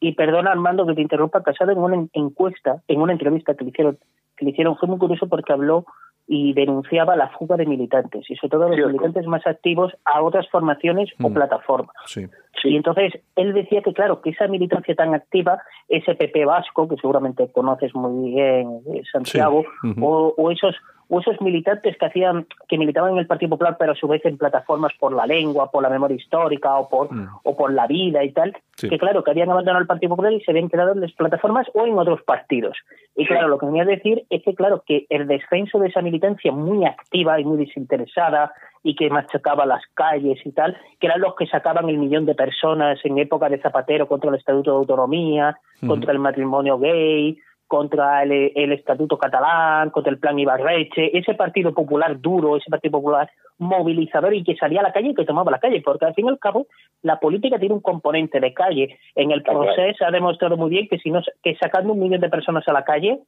y 0.00 0.12
perdona 0.14 0.50
Armando 0.50 0.84
que 0.86 0.94
te 0.94 1.00
interrumpa, 1.02 1.42
Casado 1.42 1.70
en 1.72 1.78
una 1.78 1.94
en- 1.94 2.10
encuesta, 2.12 2.82
en 2.88 3.00
una 3.00 3.12
entrevista 3.12 3.54
que 3.54 3.64
le 3.64 3.70
hicieron, 3.70 3.98
que 4.36 4.44
le 4.44 4.50
hicieron 4.50 4.76
fue 4.76 4.88
muy 4.88 4.98
curioso 4.98 5.28
porque 5.28 5.52
habló 5.52 5.84
y 6.26 6.52
denunciaba 6.54 7.14
la 7.16 7.28
fuga 7.30 7.56
de 7.56 7.66
militantes 7.66 8.28
y 8.30 8.36
sobre 8.36 8.50
todo 8.50 8.66
los 8.68 8.74
Cierto. 8.74 8.88
militantes 8.92 9.26
más 9.26 9.46
activos 9.46 9.92
a 10.04 10.22
otras 10.22 10.48
formaciones 10.50 11.10
o 11.22 11.28
Mm. 11.28 11.34
plataformas. 11.34 11.94
Sí. 12.06 12.26
Y 12.68 12.76
entonces 12.76 13.12
él 13.36 13.52
decía 13.54 13.82
que, 13.82 13.92
claro, 13.92 14.20
que 14.20 14.30
esa 14.30 14.46
militancia 14.48 14.94
tan 14.94 15.14
activa, 15.14 15.62
ese 15.88 16.14
PP 16.14 16.44
vasco, 16.44 16.88
que 16.88 16.96
seguramente 16.96 17.50
conoces 17.52 17.94
muy 17.94 18.30
bien, 18.32 18.80
eh, 18.94 19.02
Santiago, 19.10 19.64
Sí. 19.82 19.94
O, 20.00 20.34
o 20.36 20.50
esos 20.50 20.74
o 21.14 21.20
esos 21.20 21.38
militantes 21.42 21.98
que 21.98 22.06
hacían 22.06 22.46
que 22.68 22.78
militaban 22.78 23.12
en 23.12 23.18
el 23.18 23.26
Partido 23.26 23.50
Popular 23.50 23.76
pero 23.78 23.92
a 23.92 23.94
su 23.94 24.08
vez 24.08 24.24
en 24.24 24.38
plataformas 24.38 24.92
por 24.98 25.12
la 25.12 25.26
lengua, 25.26 25.70
por 25.70 25.82
la 25.82 25.90
memoria 25.90 26.16
histórica 26.16 26.74
o 26.78 26.88
por 26.88 27.12
Mm. 27.12 27.28
o 27.42 27.54
por 27.54 27.70
la 27.74 27.86
vida 27.86 28.24
y 28.24 28.32
tal, 28.32 28.56
Sí. 28.76 28.88
que 28.88 28.98
claro, 28.98 29.22
que 29.22 29.30
habían 29.30 29.50
abandonado 29.50 29.82
el 29.82 29.86
Partido 29.86 30.10
Popular 30.10 30.32
y 30.32 30.40
se 30.40 30.52
habían 30.52 30.70
quedado 30.70 30.92
en 30.92 31.02
las 31.02 31.12
plataformas 31.12 31.66
o 31.74 31.84
en 31.84 31.98
otros 31.98 32.22
partidos. 32.22 32.78
Y 33.14 33.26
claro, 33.26 33.48
lo 33.48 33.58
que 33.58 33.66
venía 33.66 33.82
a 33.82 33.86
decir 33.86 34.24
es 34.30 34.42
que 34.42 34.54
claro, 34.54 34.84
que 34.86 35.04
el 35.10 35.26
descenso 35.26 35.78
de 35.80 35.88
esa 35.88 36.00
militancia 36.00 36.50
muy 36.50 36.86
activa 36.86 37.38
y 37.38 37.44
muy 37.44 37.58
desinteresada 37.58 38.52
y 38.82 38.94
que 38.94 39.10
machacaba 39.10 39.64
las 39.66 39.82
calles 39.94 40.38
y 40.44 40.52
tal, 40.52 40.76
que 40.98 41.06
eran 41.06 41.20
los 41.20 41.34
que 41.36 41.46
sacaban 41.46 41.88
el 41.88 41.98
millón 41.98 42.26
de 42.26 42.34
personas 42.34 42.98
en 43.04 43.18
época 43.18 43.48
de 43.48 43.60
Zapatero 43.60 44.08
contra 44.08 44.30
el 44.30 44.36
Estatuto 44.36 44.72
de 44.72 44.76
Autonomía, 44.78 45.56
contra 45.86 46.12
el 46.12 46.18
matrimonio 46.18 46.78
gay, 46.78 47.38
contra 47.68 48.22
el, 48.22 48.52
el 48.54 48.72
Estatuto 48.72 49.16
catalán, 49.16 49.90
contra 49.90 50.12
el 50.12 50.18
Plan 50.18 50.38
Ibarreche, 50.38 51.16
ese 51.16 51.34
Partido 51.34 51.72
Popular 51.72 52.20
duro, 52.20 52.56
ese 52.56 52.70
Partido 52.70 52.92
Popular 52.92 53.30
movilizador 53.58 54.34
y 54.34 54.42
que 54.42 54.56
salía 54.56 54.80
a 54.80 54.82
la 54.82 54.92
calle 54.92 55.10
y 55.10 55.14
que 55.14 55.24
tomaba 55.24 55.50
la 55.50 55.60
calle, 55.60 55.80
porque 55.80 56.04
al 56.04 56.14
fin 56.14 56.26
y 56.26 56.28
al 56.28 56.38
cabo 56.38 56.66
la 57.02 57.18
política 57.18 57.58
tiene 57.58 57.74
un 57.74 57.80
componente 57.80 58.40
de 58.40 58.52
calle. 58.52 58.98
En 59.14 59.30
el 59.30 59.42
proceso 59.42 60.04
ha 60.04 60.10
demostrado 60.10 60.56
muy 60.56 60.70
bien 60.70 60.88
que 60.88 60.98
si 60.98 61.10
no 61.10 61.22
que 61.42 61.56
sacando 61.56 61.92
un 61.92 62.00
millón 62.00 62.20
de 62.20 62.28
personas 62.28 62.66
a 62.66 62.72
la 62.72 62.84
calle 62.84 63.20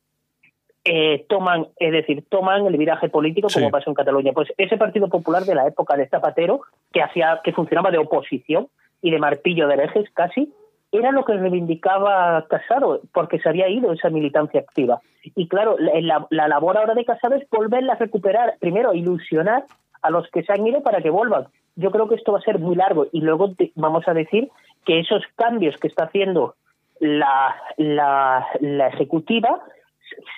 eh, 0.84 1.24
toman, 1.28 1.68
es 1.78 1.92
decir, 1.92 2.24
toman 2.28 2.66
el 2.66 2.76
viraje 2.76 3.08
político 3.08 3.48
como 3.52 3.66
Sí. 3.66 3.72
pasó 3.72 3.90
en 3.90 3.94
Cataluña. 3.94 4.32
Pues 4.32 4.52
ese 4.58 4.76
Partido 4.76 5.08
Popular 5.08 5.44
de 5.44 5.54
la 5.54 5.66
época 5.66 5.96
de 5.96 6.08
Zapatero, 6.08 6.60
que 6.92 7.02
hacía, 7.02 7.40
que 7.42 7.52
funcionaba 7.52 7.90
de 7.90 7.98
oposición 7.98 8.68
y 9.00 9.10
de 9.10 9.18
martillo 9.18 9.66
de 9.66 9.74
herejes 9.74 10.10
casi, 10.10 10.52
era 10.92 11.10
lo 11.10 11.24
que 11.24 11.32
reivindicaba 11.34 12.46
Casado, 12.48 13.00
porque 13.12 13.38
se 13.40 13.48
había 13.48 13.68
ido 13.68 13.92
esa 13.92 14.10
militancia 14.10 14.60
activa. 14.60 15.00
Y 15.34 15.48
claro, 15.48 15.76
la, 15.78 16.00
la- 16.00 16.26
la 16.30 16.48
labor 16.48 16.76
ahora 16.76 16.94
de 16.94 17.04
Casado 17.04 17.34
es 17.34 17.48
volverla 17.50 17.94
a 17.94 17.96
recuperar, 17.96 18.54
primero 18.60 18.94
ilusionar 18.94 19.64
a 20.02 20.10
los 20.10 20.28
que 20.30 20.42
se 20.42 20.52
han 20.52 20.66
ido 20.66 20.82
para 20.82 21.00
que 21.00 21.10
vuelvan. 21.10 21.46
Yo 21.76 21.90
creo 21.90 22.08
que 22.08 22.14
esto 22.14 22.32
va 22.32 22.38
a 22.38 22.42
ser 22.42 22.58
muy 22.60 22.76
largo 22.76 23.06
y 23.10 23.20
luego 23.22 23.52
te- 23.54 23.72
vamos 23.74 24.06
a 24.06 24.14
decir 24.14 24.50
que 24.84 25.00
esos 25.00 25.22
cambios 25.34 25.76
que 25.78 25.88
está 25.88 26.04
haciendo 26.04 26.54
la, 27.00 27.56
la, 27.76 28.46
la 28.60 28.86
ejecutiva 28.88 29.60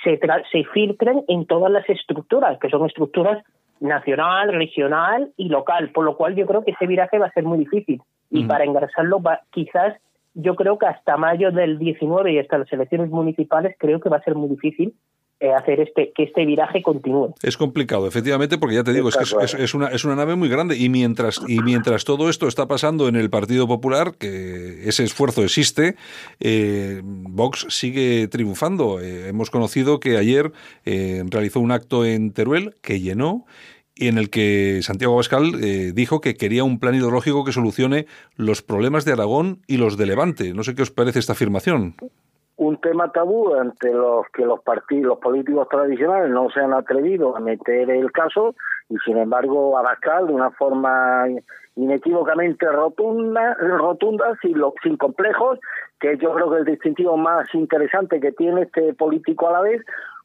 se, 0.04 0.18
tra- 0.20 0.42
se 0.50 0.64
filtren 0.64 1.24
en 1.28 1.46
todas 1.46 1.70
las 1.70 1.88
estructuras, 1.88 2.58
que 2.58 2.68
son 2.68 2.86
estructuras 2.86 3.42
nacional, 3.80 4.52
regional 4.52 5.32
y 5.36 5.48
local, 5.48 5.90
por 5.90 6.04
lo 6.04 6.16
cual 6.16 6.34
yo 6.34 6.46
creo 6.46 6.64
que 6.64 6.72
ese 6.72 6.86
viraje 6.86 7.18
va 7.18 7.26
a 7.26 7.32
ser 7.32 7.44
muy 7.44 7.58
difícil. 7.58 8.00
Y 8.30 8.40
Ujú. 8.40 8.48
para 8.48 8.64
engrasarlo, 8.64 9.20
va, 9.20 9.40
quizás 9.50 9.94
yo 10.34 10.54
creo 10.54 10.78
que 10.78 10.86
hasta 10.86 11.16
mayo 11.16 11.50
del 11.50 11.78
19 11.78 12.32
y 12.32 12.38
hasta 12.38 12.58
las 12.58 12.72
elecciones 12.72 13.10
municipales 13.10 13.74
creo 13.78 14.00
que 14.00 14.08
va 14.08 14.18
a 14.18 14.22
ser 14.22 14.34
muy 14.34 14.48
difícil 14.48 14.94
hacer 15.57 15.80
este 15.80 16.12
que 16.14 16.24
este 16.24 16.47
viraje 16.47 16.82
continúe. 16.82 17.34
Es 17.43 17.57
complicado, 17.57 18.07
efectivamente, 18.07 18.59
porque 18.59 18.76
ya 18.76 18.84
te 18.84 18.93
digo, 18.93 19.09
es, 19.09 19.16
que 19.16 19.62
es, 19.62 19.74
una, 19.74 19.89
es 19.89 20.05
una 20.05 20.16
nave 20.16 20.34
muy 20.34 20.49
grande 20.49 20.76
y 20.76 20.89
mientras, 20.89 21.41
y 21.47 21.61
mientras 21.61 22.05
todo 22.05 22.30
esto 22.30 22.49
está 22.49 22.66
pasando 22.66 23.09
en 23.09 23.16
el 23.16 23.28
Partido 23.28 23.66
Popular, 23.68 24.14
que 24.18 24.89
ese 24.89 25.05
esfuerzo 25.05 25.43
existe, 25.43 25.97
eh, 26.41 27.01
Vox 27.05 27.66
sigue 27.68 28.28
triunfando. 28.28 29.01
Eh, 29.01 29.28
hemos 29.28 29.51
conocido 29.51 30.01
que 30.01 30.16
ayer 30.16 30.53
realizó 30.84 31.61
un 31.61 31.72
acto 31.72 32.05
en 32.05 32.32
Teruel 32.32 32.74
que 32.80 33.01
llenó 33.01 33.45
y 33.95 34.09
en 34.09 34.18
el 34.18 34.30
que 34.30 34.80
Santiago 34.82 35.14
Abascal 35.14 35.53
dijo 35.95 36.20
que 36.20 36.34
quería 36.34 36.64
un 36.64 36.78
plan 36.78 36.95
ideológico 36.95 37.45
que 37.45 37.53
solucione 37.53 38.07
los 38.37 38.62
problemas 38.62 39.05
de 39.05 39.12
Aragón 39.12 39.62
y 39.66 39.78
los 39.78 39.97
de 39.97 40.07
Levante. 40.07 40.55
No 40.55 40.64
sé 40.64 40.74
qué 40.74 40.82
os 40.82 40.91
parece 40.91 41.18
esta 41.18 41.32
afirmación 41.32 41.97
un 42.57 42.80
tema 42.80 43.12
tabú 43.12 43.54
ante 43.54 43.92
los 43.92 44.26
que 44.32 44.44
los 44.44 44.61
partidos, 44.62 45.04
los 45.07 45.18
políticos 45.18 45.68
tradicionales 45.68 46.30
no 46.30 46.48
se 46.50 46.61
han 46.61 46.72
atrevido 46.72 47.36
a 47.36 47.40
meter 47.40 47.90
el 47.90 48.11
caso 48.12 48.54
y 48.88 48.96
sin 49.04 49.18
embargo 49.18 49.76
Abascal 49.76 50.28
de 50.28 50.32
una 50.32 50.50
forma 50.50 51.26
inequívocamente 51.74 52.66
rotunda, 52.66 53.54
rotunda 53.54 54.34
sin, 54.40 54.57
sin 54.82 54.96
complejos, 54.96 55.59
que 56.00 56.16
yo 56.16 56.32
creo 56.32 56.50
que 56.50 56.59
el 56.59 56.64
distintivo 56.64 57.18
más 57.18 57.54
interesante 57.54 58.20
que 58.20 58.32
tiene 58.32 58.62
este 58.62 58.94
político 58.94 59.48
a 59.48 59.52
la 59.52 59.61
vez, 59.61 59.82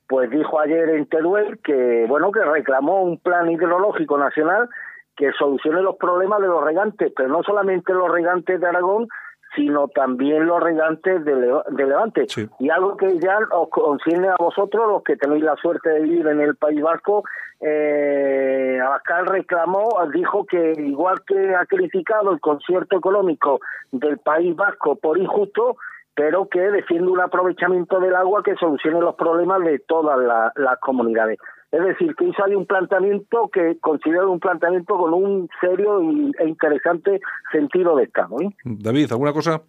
pues 0.08 0.30
dijo 0.30 0.60
ayer 0.60 0.90
en 0.90 1.08
Teruel 1.08 1.60
que 1.62 2.06
bueno 2.08 2.32
que 2.32 2.44
reclamó 2.44 3.04
un 3.04 3.18
plan 3.18 3.52
ideológico 3.52 4.18
nacional 4.18 4.70
que 5.18 5.34
solucione 5.34 5.82
los 5.82 5.98
problemas 5.98 6.42
de 6.42 6.48
los 6.48 6.64
regantes, 6.64 7.12
pero 7.16 7.28
no 7.28 7.44
solamente 7.44 7.94
los 7.94 8.10
regantes 8.10 8.60
de 8.60 8.68
Aragón, 8.68 9.08
sino 9.56 9.88
también 9.90 10.46
los 10.46 10.62
regantes 10.62 11.24
de, 11.26 11.36
Levante. 11.76 12.28
Y 12.60 12.70
algo 12.70 12.96
que 12.96 13.20
ya 13.20 13.38
os 13.52 13.70
concierne 13.70 14.30
a 14.30 14.36
vosotros, 14.38 14.88
los 14.88 15.04
que 15.04 15.18
tenéis 15.18 15.44
la 15.44 15.56
suerte 15.58 15.90
de 15.90 16.02
vivir 16.02 16.28
en 16.28 16.42
el 16.42 16.56
País 16.56 16.82
Vasco, 16.82 17.24
eh, 17.60 18.80
Abascal 18.84 19.28
reclamó, 19.28 19.90
dijo 20.14 20.46
que 20.46 20.74
igual 20.78 21.22
que 21.28 21.56
ha 21.56 21.66
criticado 21.66 22.32
el 22.32 22.40
concierto 22.40 22.98
económico 22.98 23.60
del 23.92 24.18
País 24.18 24.56
Vasco 24.56 24.96
por 24.96 25.18
injusto, 25.18 25.78
pero 26.16 26.48
que 26.48 26.60
defiende 26.60 27.10
un 27.10 27.22
aprovechamiento 27.22 28.00
del 28.00 28.16
agua 28.16 28.44
que 28.44 28.56
solucione 28.56 29.00
los 29.00 29.16
problemas 29.16 29.64
de 29.64 29.80
todas 29.80 30.18
las 30.56 30.80
comunidades. 30.80 31.40
Es 31.72 31.84
decir, 31.84 32.16
que 32.16 32.26
hizo 32.26 32.44
ahí 32.44 32.54
un 32.54 32.66
planteamiento 32.66 33.50
que 33.50 33.78
considero 33.80 34.30
un 34.30 34.42
planteamiento 34.42 34.98
con 34.98 35.14
un 35.14 35.50
serio 35.62 36.02
e 36.38 36.48
interesante 36.48 37.22
sentido 37.52 37.96
de 37.96 38.04
Estado. 38.04 38.42
¿eh? 38.42 38.50
David, 38.66 39.12
¿alguna 39.12 39.32
cosa? 39.32 39.62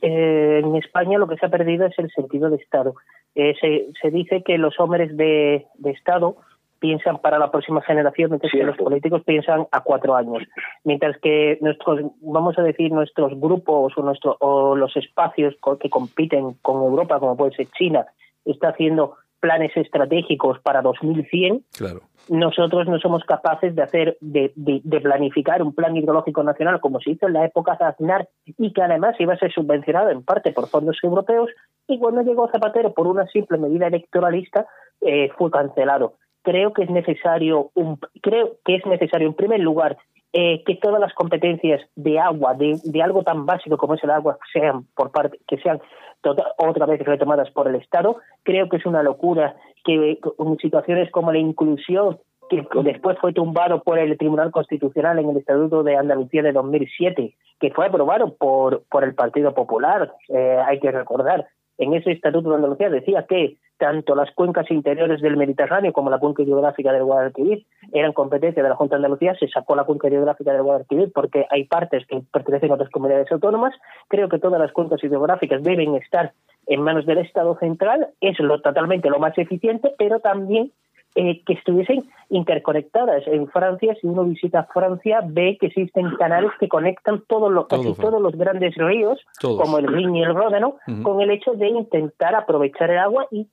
Eh, 0.00 0.60
en 0.62 0.76
España 0.76 1.18
lo 1.18 1.26
que 1.26 1.36
se 1.36 1.46
ha 1.46 1.50
perdido 1.50 1.86
es 1.86 1.98
el 1.98 2.10
sentido 2.10 2.48
de 2.48 2.56
Estado. 2.56 2.94
Eh, 3.34 3.54
se, 3.60 4.10
dice 4.10 4.42
que 4.44 4.56
los 4.56 4.78
hombres 4.78 5.16
de, 5.16 5.66
Estado 5.84 6.36
piensan 6.78 7.18
para 7.18 7.40
la 7.40 7.50
próxima 7.50 7.82
generación, 7.82 8.30
mientras 8.30 8.52
que 8.52 8.62
los 8.62 8.76
políticos 8.76 9.22
piensan 9.24 9.66
a 9.72 9.80
cuatro 9.80 10.14
años. 10.14 10.44
Mientras 10.84 11.18
que 11.18 11.58
nuestros, 11.60 12.02
vamos 12.20 12.56
a 12.56 12.62
decir, 12.62 12.92
nuestros 12.92 13.38
grupos 13.40 13.92
o, 13.96 14.02
nuestro, 14.02 14.36
o 14.38 14.76
los 14.76 14.96
espacios 14.96 15.56
que 15.80 15.90
compiten 15.90 16.54
con 16.62 16.76
Europa, 16.76 17.18
como 17.18 17.36
puede 17.36 17.56
ser 17.56 17.66
China, 17.76 18.06
está 18.44 18.68
haciendo 18.68 19.16
planes 19.40 19.76
estratégicos 19.76 20.58
para 20.60 20.82
2100, 20.82 21.64
claro. 21.76 22.00
nosotros 22.28 22.86
no 22.88 22.98
somos 22.98 23.24
capaces 23.24 23.74
de 23.74 23.82
hacer, 23.82 24.18
de, 24.20 24.52
de, 24.54 25.00
planificar 25.00 25.62
un 25.62 25.74
plan 25.74 25.96
hidrológico 25.96 26.42
nacional 26.42 26.80
como 26.80 27.00
se 27.00 27.12
hizo 27.12 27.26
en 27.26 27.34
la 27.34 27.44
época 27.44 27.76
de 27.78 27.86
Aznar 27.86 28.28
y 28.46 28.72
que 28.72 28.82
además 28.82 29.16
iba 29.18 29.34
a 29.34 29.38
ser 29.38 29.52
subvencionado 29.52 30.10
en 30.10 30.22
parte 30.22 30.52
por 30.52 30.68
fondos 30.68 30.98
europeos 31.02 31.50
y 31.86 31.98
cuando 31.98 32.22
llegó 32.22 32.50
Zapatero 32.50 32.92
por 32.92 33.06
una 33.06 33.26
simple 33.28 33.58
medida 33.58 33.86
electoralista 33.86 34.66
eh, 35.00 35.30
fue 35.36 35.50
cancelado. 35.50 36.14
Creo 36.42 36.72
que 36.72 36.82
es 36.82 36.90
necesario, 36.90 37.70
un, 37.74 37.98
creo 38.22 38.56
que 38.64 38.76
es 38.76 38.86
necesario 38.86 39.28
en 39.28 39.34
primer 39.34 39.60
lugar 39.60 39.96
eh, 40.32 40.62
que 40.64 40.76
todas 40.76 41.00
las 41.00 41.14
competencias 41.14 41.80
de 41.96 42.18
agua, 42.18 42.54
de, 42.54 42.78
de, 42.84 43.02
algo 43.02 43.22
tan 43.22 43.46
básico 43.46 43.78
como 43.78 43.94
es 43.94 44.04
el 44.04 44.10
agua, 44.10 44.38
sean 44.52 44.84
por 44.94 45.10
parte, 45.10 45.40
que 45.48 45.56
sean 45.56 45.80
tota, 46.20 46.54
otra 46.58 46.86
vez 46.86 47.00
retomadas 47.00 47.50
por 47.50 47.68
el 47.68 47.76
Estado. 47.76 48.16
Creo 48.42 48.68
que 48.68 48.76
es 48.76 48.86
una 48.86 49.02
locura 49.02 49.56
que 49.84 50.18
situaciones 50.60 51.10
como 51.10 51.32
la 51.32 51.38
inclusión, 51.38 52.18
que 52.50 52.66
después 52.82 53.18
fue 53.20 53.32
tumbado 53.32 53.82
por 53.82 53.98
el 53.98 54.16
Tribunal 54.16 54.50
Constitucional 54.50 55.18
en 55.18 55.30
el 55.30 55.36
Estatuto 55.36 55.82
de 55.82 55.96
Andalucía 55.96 56.42
de 56.42 56.52
2007, 56.52 57.34
que 57.60 57.70
fue 57.70 57.86
aprobado 57.86 58.34
por, 58.34 58.84
por 58.90 59.04
el 59.04 59.14
Partido 59.14 59.54
Popular, 59.54 60.12
eh, 60.28 60.58
hay 60.66 60.80
que 60.80 60.90
recordar, 60.90 61.48
en 61.78 61.94
ese 61.94 62.12
Estatuto 62.12 62.50
de 62.50 62.56
Andalucía 62.56 62.90
decía 62.90 63.24
que 63.28 63.56
tanto 63.78 64.16
las 64.16 64.30
cuencas 64.32 64.68
interiores 64.70 65.20
del 65.20 65.36
Mediterráneo 65.36 65.92
como 65.92 66.10
la 66.10 66.18
cuenca 66.18 66.42
hidrográfica 66.42 66.92
del 66.92 67.04
Guadalquivir 67.04 67.64
eran 67.92 68.12
competencia 68.12 68.62
de 68.62 68.68
la 68.68 68.74
Junta 68.74 68.96
de 68.96 68.98
Andalucía, 68.98 69.36
se 69.38 69.48
sacó 69.48 69.76
la 69.76 69.84
cuenca 69.84 70.08
hidrográfica 70.08 70.52
del 70.52 70.62
Guadalquivir 70.62 71.12
porque 71.12 71.46
hay 71.50 71.64
partes 71.64 72.04
que 72.06 72.20
pertenecen 72.32 72.72
a 72.72 72.74
otras 72.74 72.90
comunidades 72.90 73.30
autónomas. 73.30 73.72
Creo 74.08 74.28
que 74.28 74.40
todas 74.40 74.60
las 74.60 74.72
cuencas 74.72 75.02
hidrográficas 75.02 75.62
deben 75.62 75.94
estar 75.94 76.32
en 76.66 76.82
manos 76.82 77.06
del 77.06 77.18
Estado 77.18 77.56
central, 77.58 78.08
es 78.20 78.38
lo 78.40 78.60
totalmente 78.60 79.08
lo 79.08 79.18
más 79.18 79.38
eficiente, 79.38 79.94
pero 79.96 80.20
también 80.20 80.72
eh, 81.14 81.42
que 81.44 81.54
estuviesen 81.54 82.04
interconectadas. 82.30 83.26
En 83.26 83.48
Francia, 83.48 83.96
si 84.00 84.06
uno 84.06 84.24
visita 84.24 84.68
Francia, 84.72 85.20
ve 85.24 85.56
que 85.60 85.66
existen 85.66 86.14
canales 86.16 86.50
que 86.60 86.68
conectan 86.68 87.22
todos 87.26 87.50
los, 87.50 87.66
casi 87.66 87.94
todos 87.94 88.20
los 88.20 88.36
grandes 88.36 88.74
ríos, 88.76 89.18
como 89.40 89.78
el 89.78 89.88
Rin 89.88 90.14
y 90.14 90.22
el 90.22 90.34
Ródano, 90.34 90.76
con 91.02 91.20
el 91.20 91.30
hecho 91.30 91.52
de 91.52 91.68
intentar 91.68 92.34
aprovechar 92.34 92.90
el 92.90 92.98
agua 92.98 93.26
y 93.30 93.48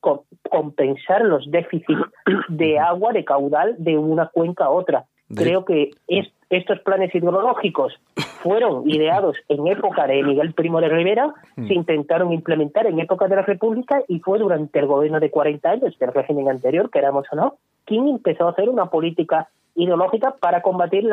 compensar 0.49 1.21
los 1.21 1.49
déficits 1.49 2.01
de 2.49 2.77
agua 2.79 3.13
de 3.13 3.23
caudal 3.23 3.75
de 3.77 3.97
una 3.97 4.27
cuenca 4.27 4.65
a 4.65 4.69
otra. 4.69 5.05
Creo 5.33 5.65
que 5.65 5.91
estos 6.49 6.79
planes 6.79 7.13
hidrológicos 7.13 7.99
fueron 8.41 8.87
ideados 8.89 9.37
en 9.49 9.67
época 9.67 10.05
de 10.07 10.21
Miguel 10.23 10.53
Primo 10.53 10.79
de 10.79 10.89
Rivera, 10.89 11.33
se 11.55 11.73
intentaron 11.73 12.31
implementar 12.31 12.85
en 12.85 12.99
época 12.99 13.27
de 13.27 13.37
la 13.37 13.41
República 13.41 14.03
y 14.07 14.19
fue 14.19 14.39
durante 14.39 14.79
el 14.79 14.85
gobierno 14.85 15.19
de 15.19 15.31
40 15.31 15.69
años 15.69 15.97
del 15.97 16.13
régimen 16.13 16.49
anterior, 16.49 16.89
queramos 16.91 17.25
o 17.31 17.35
no, 17.35 17.55
quien 17.85 18.07
empezó 18.07 18.47
a 18.47 18.51
hacer 18.51 18.69
una 18.69 18.87
política 18.87 19.49
ideológica 19.75 20.35
para 20.39 20.61
combatir 20.61 21.09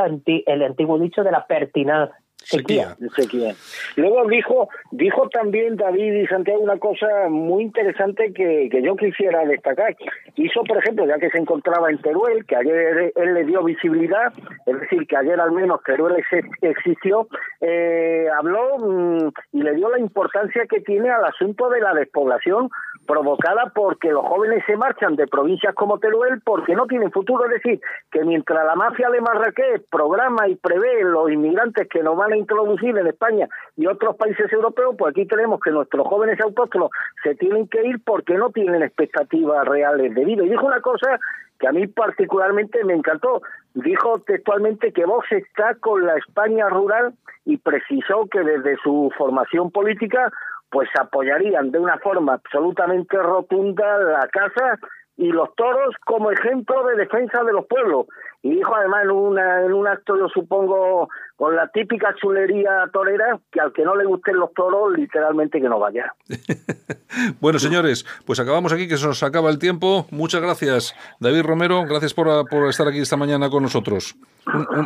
el 0.47 0.63
antiguo 0.63 0.99
dicho 0.99 1.25
de 1.25 1.33
la 1.33 1.47
pertinacia 1.47 2.15
Sequía. 2.45 2.97
Sequía. 3.17 3.55
Luego 3.97 4.29
dijo, 4.29 4.69
dijo 4.91 5.29
también 5.29 5.77
David 5.77 6.15
y 6.15 6.27
Santiago 6.27 6.61
una 6.61 6.79
cosa 6.79 7.07
muy 7.29 7.65
interesante 7.65 8.33
que, 8.33 8.69
que 8.71 8.83
yo 8.83 8.97
quisiera 8.97 9.45
destacar. 9.45 9.97
Hizo, 10.37 10.63
por 10.65 10.79
ejemplo, 10.79 11.07
ya 11.07 11.19
que 11.19 11.31
se 11.31 11.39
encontraba 11.39 11.91
en 11.91 12.01
Teruel, 12.01 12.45
que 12.47 12.57
ayer 12.57 13.13
él 13.15 13.35
le 13.35 13.45
dio 13.45 13.63
visibilidad, 13.63 14.33
es 14.67 14.81
decir, 14.81 15.07
que 15.07 15.17
ayer 15.17 15.41
al 15.41 15.53
menos 15.53 15.83
Teruel 15.85 16.23
existió, 16.63 17.29
eh, 17.61 18.27
habló 18.37 18.79
mm, 18.79 19.29
y 19.53 19.63
le 19.63 19.75
dio 19.75 19.89
la 19.91 19.99
importancia 19.99 20.67
que 20.69 20.81
tiene 20.81 21.11
al 21.11 21.25
asunto 21.25 21.69
de 21.71 21.81
la 21.81 21.95
despoblación 21.95 22.69
provocada 23.07 23.73
porque 23.75 24.11
los 24.11 24.25
jóvenes 24.25 24.63
se 24.67 24.77
marchan 24.77 25.17
de 25.17 25.27
provincias 25.27 25.75
como 25.75 25.99
Teruel 25.99 26.41
porque 26.45 26.75
no 26.75 26.87
tienen 26.87 27.11
futuro. 27.11 27.45
Es 27.47 27.63
decir, 27.63 27.81
que 28.11 28.25
mientras 28.25 28.65
la 28.65 28.75
mafia 28.75 29.11
de 29.11 29.21
Marrakech 29.21 29.89
programa 29.91 30.49
y 30.49 30.57
prevé 30.57 31.03
los 31.03 31.31
inmigrantes 31.31 31.89
que 31.89 32.03
nos 32.03 32.17
van 32.17 32.32
a 32.33 32.37
introducir 32.37 32.97
en 32.97 33.07
España 33.07 33.49
y 33.77 33.87
otros 33.87 34.17
países 34.17 34.53
europeos, 34.53 34.95
pues 34.99 35.13
aquí 35.13 35.27
tenemos 35.27 35.61
que 35.61 35.71
nuestros 35.71 36.07
jóvenes 36.07 36.41
autóctonos 36.41 36.91
se 37.23 37.35
tienen 37.35 37.69
que 37.69 37.87
ir 37.87 38.03
porque 38.05 38.35
no 38.35 38.51
tienen 38.51 38.83
expectativas 38.83 39.67
reales 39.67 40.15
de 40.15 40.25
vida. 40.25 40.45
Y 40.45 40.49
dijo 40.49 40.67
una 40.67 40.81
cosa 40.81 41.19
que 41.59 41.69
a 41.69 41.73
mí 41.73 41.87
particularmente 41.87 42.85
me 42.85 42.95
encantó. 42.95 43.43
Dijo 43.75 44.19
textualmente 44.27 44.93
que 44.93 45.07
Vox 45.07 45.31
está 45.33 45.77
con 45.77 46.05
la 46.05 46.17
España 46.17 46.69
rural 46.69 47.15
y 47.45 47.57
precisó 47.57 48.27
que 48.31 48.41
desde 48.41 48.77
su 48.83 49.11
formación 49.17 49.71
política 49.71 50.31
pues 50.71 50.89
apoyarían 50.99 51.71
de 51.71 51.79
una 51.79 51.99
forma 51.99 52.35
absolutamente 52.35 53.17
rotunda 53.19 53.99
la 53.99 54.27
casa 54.29 54.79
y 55.17 55.31
los 55.31 55.55
toros 55.55 55.95
como 56.05 56.31
ejemplo 56.31 56.85
de 56.87 56.97
defensa 56.97 57.45
de 57.45 57.53
los 57.53 57.67
pueblos. 57.67 58.07
Y 58.43 58.51
dijo 58.51 58.75
además 58.75 59.05
en, 59.05 59.11
una, 59.11 59.65
en 59.65 59.73
un 59.73 59.87
acto, 59.87 60.17
yo 60.19 60.29
supongo, 60.29 61.09
con 61.37 61.55
la 61.55 61.69
típica 61.69 62.13
chulería 62.21 62.89
torera, 62.93 63.39
que 63.53 63.61
al 63.61 63.73
que 63.73 63.85
no 63.85 63.95
le 63.95 64.05
gusten 64.05 64.37
los 64.37 64.53
toros, 64.53 64.97
literalmente 64.97 65.61
que 65.61 65.69
no 65.69 65.79
vaya. 65.79 66.13
bueno, 67.41 67.61
señores, 67.61 68.05
pues 68.27 68.41
acabamos 68.41 68.73
aquí, 68.73 68.89
que 68.89 68.97
se 68.97 69.07
nos 69.07 69.23
acaba 69.23 69.49
el 69.51 69.59
tiempo. 69.59 70.07
Muchas 70.11 70.41
gracias, 70.41 70.95
David 71.21 71.43
Romero. 71.43 71.85
Gracias 71.85 72.15
por, 72.15 72.27
por 72.49 72.69
estar 72.69 72.89
aquí 72.89 72.99
esta 72.99 73.17
mañana 73.17 73.49
con 73.49 73.63
nosotros. 73.63 74.17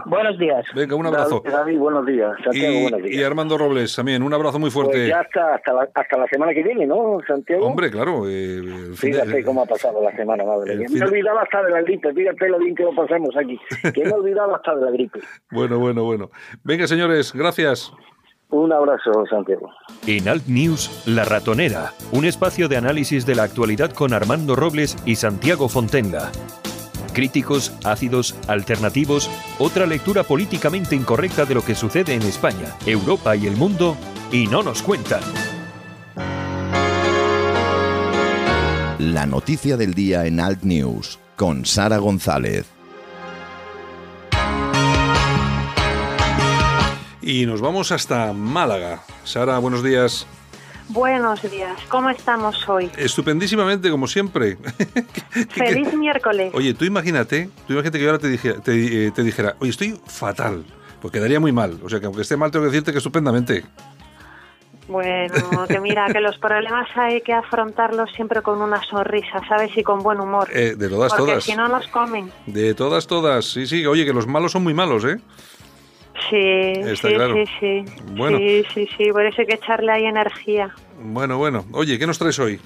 Buenos 0.05 0.39
días. 0.39 0.67
Venga, 0.75 0.97
un 0.97 1.07
abrazo. 1.07 1.43
David, 1.45 1.79
buenos 1.79 2.05
días. 2.05 2.33
Santiago, 2.45 2.75
y, 2.75 2.83
buenos 2.83 3.03
días. 3.03 3.17
y, 3.17 3.23
Armando 3.23 3.57
Robles 3.57 3.97
también, 3.97 4.23
un 4.23 4.35
abrazo 4.35 4.59
muy 4.59 4.71
fuerte. 4.71 4.93
Pues 4.93 5.09
ya 5.09 5.21
hasta, 5.21 5.55
hasta, 5.55 5.73
la, 5.73 5.89
hasta 5.95 6.19
la 6.19 6.27
semana 6.27 6.53
que 6.53 6.63
viene, 6.63 6.87
¿no, 6.87 7.19
Santiago? 7.27 7.67
Hombre, 7.67 7.91
claro. 7.91 8.25
Eh, 8.29 8.61
Fíjate 8.95 9.43
cómo 9.45 9.63
ha 9.63 9.67
pasado 9.67 10.03
la 10.03 10.15
semana, 10.15 10.45
madre 10.45 10.77
mía. 10.77 10.87
Me 10.91 10.99
he 10.99 11.03
olvidado 11.05 11.39
hasta 11.39 11.63
de 11.63 11.71
la 11.71 11.83
gripe, 11.83 12.13
fíjate 12.13 12.49
lo 12.49 12.59
bien 12.59 12.75
que 12.75 12.83
lo 12.83 12.95
pasamos 12.95 13.35
aquí. 13.37 13.46
Que 13.95 14.05
me 14.05 14.11
he 14.11 14.13
olvidado 14.13 14.55
hasta 14.55 14.75
de 14.75 14.85
la 14.85 14.91
gripe. 14.91 15.21
Bueno, 15.51 15.79
bueno, 15.79 16.05
bueno. 16.05 16.31
Venga, 16.65 16.87
señores, 16.87 17.33
gracias. 17.33 17.93
Un 18.49 18.73
abrazo, 18.73 19.25
Santiago. 19.29 19.71
En 20.07 20.29
Alt 20.29 20.47
News, 20.47 21.03
La 21.07 21.25
Ratonera, 21.25 21.93
un 22.13 22.25
espacio 22.25 22.69
de 22.69 22.77
análisis 22.77 23.27
de 23.27 23.35
la 23.35 23.43
actualidad 23.43 23.91
con 23.91 24.13
Armando 24.13 24.55
Robles 24.55 24.97
y 25.05 25.17
Santiago 25.17 25.69
Fontenga. 25.69 26.31
Críticos, 27.13 27.77
ácidos, 27.85 28.39
alternativos, 28.47 29.31
otra 29.59 29.87
lectura 29.87 30.23
políticamente 30.23 30.95
incorrecta 30.95 31.45
de 31.45 31.55
lo 31.55 31.63
que 31.63 31.75
sucede 31.75 32.15
en 32.15 32.23
España, 32.23 32.77
Europa 32.85 33.35
y 33.35 33.47
el 33.47 33.57
mundo, 33.57 33.97
y 34.31 34.47
no 34.47 34.63
nos 34.63 34.83
cuentan. 34.83 35.23
La 38.99 39.27
noticia 39.27 39.77
del 39.77 39.95
día 39.95 40.27
en 40.27 40.41
Alt 40.41 40.63
News, 40.63 41.19
con 41.37 41.65
Sara 41.65 41.99
González. 41.99 42.76
Y 47.27 47.45
nos 47.45 47.61
vamos 47.61 47.91
hasta 47.91 48.33
Málaga. 48.33 49.01
Sara, 49.25 49.59
buenos 49.59 49.83
días. 49.83 50.29
Buenos 50.91 51.43
días, 51.43 51.77
¿cómo 51.89 52.09
estamos 52.09 52.69
hoy? 52.69 52.89
Estupendísimamente, 52.97 53.91
como 53.91 54.07
siempre. 54.07 54.57
Feliz 55.51 55.93
miércoles. 55.95 56.53
Oye, 56.55 56.73
tú 56.73 56.85
imagínate, 56.85 57.51
tú 57.67 57.73
imagínate 57.73 57.99
que 57.99 58.05
yo 58.05 58.11
ahora 58.11 58.21
te, 58.21 58.29
dijera, 58.29 58.61
te, 58.61 59.07
eh, 59.07 59.11
te 59.11 59.25
dijera, 59.25 59.57
oye, 59.59 59.71
estoy 59.71 60.01
fatal, 60.07 60.65
pues 61.03 61.11
quedaría 61.11 61.41
muy 61.41 61.51
mal. 61.51 61.81
O 61.83 61.89
sea, 61.89 61.99
que 61.99 62.07
aunque 62.07 62.23
esté 62.23 62.37
mal, 62.37 62.53
tengo 62.53 62.65
que 62.65 62.71
decirte 62.71 62.93
que 62.93 62.99
estupendamente. 62.99 63.65
Bueno, 64.87 65.35
que 65.69 65.81
mira, 65.81 66.07
que 66.13 66.21
los 66.21 66.39
problemas 66.39 66.89
hay 66.95 67.23
que 67.23 67.33
afrontarlos 67.33 68.09
siempre 68.15 68.41
con 68.43 68.63
una 68.63 68.81
sonrisa, 68.85 69.41
¿sabes? 69.49 69.77
Y 69.77 69.83
con 69.83 69.99
buen 69.99 70.21
humor. 70.21 70.49
Eh, 70.53 70.77
de 70.77 70.89
todas, 70.89 71.13
Porque 71.13 71.33
todas. 71.33 71.45
si 71.45 71.57
no 71.57 71.67
nos 71.67 71.89
comen. 71.89 72.31
De 72.47 72.73
todas, 72.75 73.09
todas. 73.09 73.47
Sí, 73.47 73.67
sí, 73.67 73.85
oye, 73.85 74.05
que 74.05 74.13
los 74.13 74.29
malos 74.29 74.53
son 74.53 74.63
muy 74.63 74.75
malos, 74.75 75.05
¿eh? 75.05 75.19
Sí, 76.31 76.37
Está 76.37 77.09
sí, 77.09 77.15
claro. 77.15 77.35
sí, 77.35 77.45
sí. 77.61 77.85
Bueno. 78.13 78.39
Sí, 78.39 78.65
sí, 78.75 78.89
sí, 78.97 79.13
por 79.13 79.25
eso 79.27 79.41
hay 79.43 79.47
que 79.47 79.55
echarle 79.55 79.93
ahí 79.93 80.05
energía. 80.07 80.75
Bueno, 81.01 81.39
bueno. 81.39 81.65
Oye, 81.73 81.99
¿qué 81.99 82.07
nos 82.07 82.19
traes 82.19 82.39
hoy? 82.39 82.59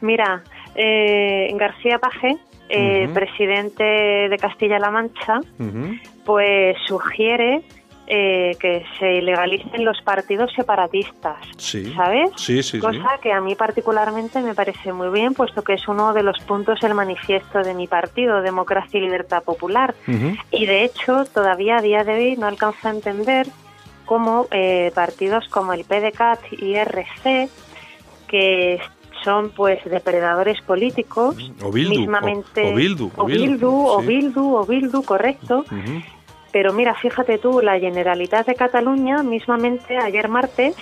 Mira, 0.00 0.42
eh, 0.74 1.50
García 1.54 1.98
Paje, 1.98 2.36
eh, 2.68 3.04
Ujú. 3.04 3.14
presidente 3.14 3.84
de 3.84 4.36
Castilla-La 4.40 4.90
Mancha, 4.90 5.38
Ujú. 5.58 5.94
pues 6.24 6.76
sugiere 6.86 7.62
eh, 8.06 8.56
que 8.60 8.84
se 8.98 9.22
legalicen 9.22 9.84
los 9.84 10.00
partidos 10.02 10.52
separatistas. 10.54 11.36
Sí. 11.56 11.92
¿Sabes? 11.94 12.30
Sí, 12.36 12.62
sí, 12.62 12.72
sí. 12.72 12.80
Cosa 12.80 13.18
que 13.22 13.32
a 13.32 13.40
mí 13.40 13.54
particularmente 13.54 14.40
me 14.42 14.54
parece 14.54 14.92
muy 14.92 15.08
bien, 15.08 15.32
puesto 15.32 15.62
que 15.62 15.72
es 15.74 15.88
uno 15.88 16.12
de 16.12 16.22
los 16.22 16.38
puntos 16.40 16.80
del 16.80 16.94
manifiesto 16.94 17.60
de 17.62 17.72
mi 17.74 17.86
partido, 17.86 18.42
Democracia 18.42 18.98
y 18.98 19.02
Libertad 19.02 19.42
Popular. 19.42 19.94
Y 20.50 20.66
de 20.66 20.84
hecho, 20.84 21.24
todavía 21.24 21.78
a 21.78 21.82
día 21.82 22.04
de 22.04 22.12
hoy 22.14 22.36
no 22.36 22.46
alcanzo 22.46 22.88
a 22.88 22.90
entender 22.90 23.46
cómo 24.04 24.48
eh, 24.50 24.92
partidos 24.94 25.48
como 25.48 25.72
el 25.72 25.84
PDCAT 25.84 26.40
y 26.58 26.74
RC, 26.74 27.48
que 28.28 28.80
son 29.22 29.48
pues 29.50 29.82
depredadores 29.84 30.60
políticos, 30.60 31.36
O 31.62 31.70
Bildu, 31.72 32.00
mismamente 32.00 32.64
o- 32.66 32.68
o 32.68 32.74
Bildu, 32.74 33.10
o 33.16 33.22
o 33.22 33.26
Bildu, 33.26 33.86
o. 33.86 34.02
Bildu, 34.02 34.54
o 34.56 34.66
Bildu, 34.66 35.02
correcto. 35.02 35.64
Pero 36.54 36.72
mira, 36.72 36.94
fíjate 36.94 37.38
tú, 37.38 37.60
la 37.60 37.80
Generalitat 37.80 38.46
de 38.46 38.54
Cataluña, 38.54 39.24
mismamente 39.24 39.98
ayer 39.98 40.28
martes, 40.28 40.76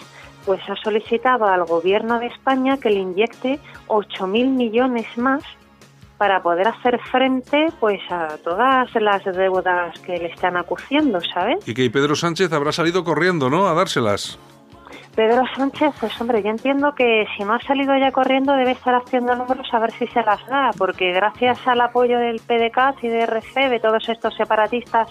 pues 0.45 0.61
ha 0.69 0.77
solicitado 0.77 1.47
al 1.47 1.65
gobierno 1.65 2.19
de 2.19 2.27
España 2.27 2.77
que 2.77 2.91
le 2.91 3.01
inyecte 3.01 3.59
8.000 3.87 4.51
millones 4.51 5.07
más 5.17 5.43
para 6.19 6.43
poder 6.43 6.69
hacer 6.69 7.01
frente 7.11 7.69
pues 7.81 8.01
a 8.11 8.37
todas 8.45 8.95
las 8.97 9.25
deudas 9.25 9.99
que 10.01 10.19
le 10.19 10.27
están 10.27 10.59
acuciendo, 10.59 11.23
¿sabes? 11.23 11.67
Y 11.67 11.73
que 11.73 11.89
Pedro 11.89 12.17
Sánchez 12.17 12.53
habrá 12.53 12.73
salido 12.73 13.03
corriendo, 13.03 13.49
¿no? 13.49 13.67
A 13.67 13.73
dárselas. 13.73 14.39
Pedro 15.15 15.43
Sánchez, 15.55 15.95
pues 16.01 16.19
hombre, 16.21 16.43
yo 16.43 16.49
entiendo 16.51 16.95
que 16.95 17.27
si 17.37 17.45
no 17.45 17.55
ha 17.55 17.61
salido 17.61 17.95
ya 17.99 18.11
corriendo 18.13 18.55
debe 18.55 18.71
estar 18.73 18.95
haciendo 18.95 19.35
números 19.37 19.69
a 19.73 19.79
ver 19.79 19.91
si 19.93 20.07
se 20.07 20.23
las 20.23 20.45
da, 20.47 20.71
porque 20.79 21.13
gracias 21.13 21.59
al 21.69 21.81
apoyo 21.83 22.19
del 22.19 22.41
PDCAT 22.41 23.05
y 23.05 23.09
de 23.09 23.21
RC, 23.21 23.69
de 23.69 23.79
todos 23.81 24.09
estos 24.09 24.35
separatistas 24.35 25.09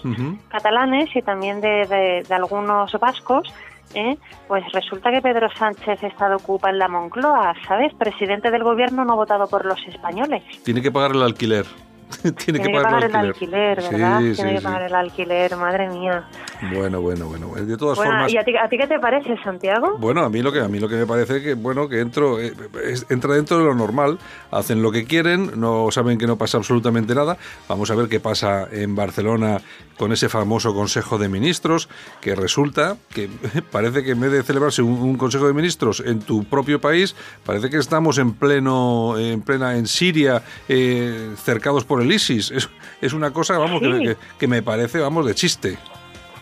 catalanes 0.48 1.14
y 1.14 1.22
también 1.22 1.60
de, 1.60 1.86
de- 1.86 2.24
de 2.28 2.34
algunos 2.34 2.92
vascos, 2.98 3.46
¿eh? 3.94 4.16
pues 4.48 4.64
resulta 4.72 5.10
que 5.12 5.22
Pedro 5.22 5.48
Sánchez 5.56 6.02
está 6.02 6.28
de 6.28 6.34
ocupa 6.34 6.70
en 6.70 6.78
la 6.78 6.88
Moncloa, 6.88 7.54
¿sabes? 7.68 7.94
Presidente 7.94 8.50
del 8.50 8.64
gobierno 8.64 9.04
no 9.04 9.14
votado 9.16 9.46
por 9.46 9.64
los 9.64 9.78
españoles. 9.86 10.42
Tiene 10.64 10.82
que 10.82 10.90
pagar 10.90 11.12
el 11.12 11.22
alquiler. 11.22 11.64
Tiene, 12.44 12.60
que 12.60 12.70
pagar 12.70 13.04
el 13.04 13.14
alquiler, 13.16 13.76
¿verdad? 13.82 14.18
Sí, 14.20 14.32
Tiene 14.34 14.34
sí, 14.34 14.42
que 14.42 14.58
sí. 14.58 14.64
pagar 14.64 14.82
el 14.82 14.94
alquiler, 14.94 15.56
madre 15.56 15.88
mía. 15.88 16.24
Bueno, 16.72 17.00
bueno, 17.00 17.26
bueno. 17.26 17.48
bueno. 17.48 17.66
De 17.66 17.76
todas 17.76 17.96
Bueno, 17.96 18.12
formas... 18.12 18.32
¿y 18.32 18.36
a 18.38 18.44
ti, 18.44 18.52
a 18.56 18.68
ti 18.68 18.76
qué 18.78 18.86
te 18.86 18.98
parece, 18.98 19.36
Santiago? 19.42 19.96
Bueno, 19.98 20.22
a 20.22 20.28
mí 20.28 20.42
lo 20.42 20.52
que 20.52 20.60
a 20.60 20.68
mí 20.68 20.78
lo 20.78 20.88
que 20.88 20.96
me 20.96 21.06
parece 21.06 21.42
que 21.42 21.54
bueno 21.54 21.88
que 21.88 22.00
entro 22.00 22.38
eh, 22.40 22.52
es- 22.84 23.06
entra 23.10 23.34
dentro 23.34 23.58
de 23.58 23.64
lo 23.64 23.74
normal, 23.74 24.18
hacen 24.50 24.82
lo 24.82 24.92
que 24.92 25.04
quieren, 25.04 25.52
no 25.60 25.88
saben 25.90 26.18
que 26.18 26.26
no 26.26 26.36
pasa 26.36 26.58
absolutamente 26.58 27.14
nada. 27.14 27.36
Vamos 27.68 27.90
a 27.90 27.94
ver 27.94 28.08
qué 28.08 28.20
pasa 28.20 28.68
en 28.70 28.94
Barcelona 28.94 29.60
con 29.98 30.12
ese 30.12 30.28
famoso 30.28 30.74
Consejo 30.74 31.18
de 31.18 31.28
Ministros, 31.28 31.88
que 32.20 32.34
resulta 32.34 32.96
que 33.14 33.28
parece 33.72 34.02
que 34.04 34.12
en 34.12 34.20
vez 34.20 34.32
de 34.32 34.42
celebrarse 34.42 34.82
un, 34.82 34.92
un 35.00 35.16
Consejo 35.16 35.46
de 35.46 35.54
Ministros 35.54 36.00
en 36.04 36.20
tu 36.20 36.44
propio 36.44 36.80
país, 36.80 37.14
parece 37.44 37.70
que 37.70 37.76
estamos 37.78 38.18
en 38.18 38.34
pleno 38.34 39.18
en 39.18 39.42
plena 39.42 39.76
en 39.76 39.86
Siria, 39.86 40.42
eh, 40.68 41.30
cercados 41.42 41.84
por 41.84 42.01
el 42.02 42.12
ISIS. 42.12 42.50
Es, 42.50 42.68
es 43.00 43.12
una 43.12 43.32
cosa, 43.32 43.58
vamos, 43.58 43.80
que- 43.80 43.92
Sí. 43.92 44.04
que, 44.04 44.16
que 44.38 44.46
me 44.48 44.62
parece, 44.62 45.00
vamos, 45.00 45.26
de 45.26 45.34
chiste. 45.34 45.78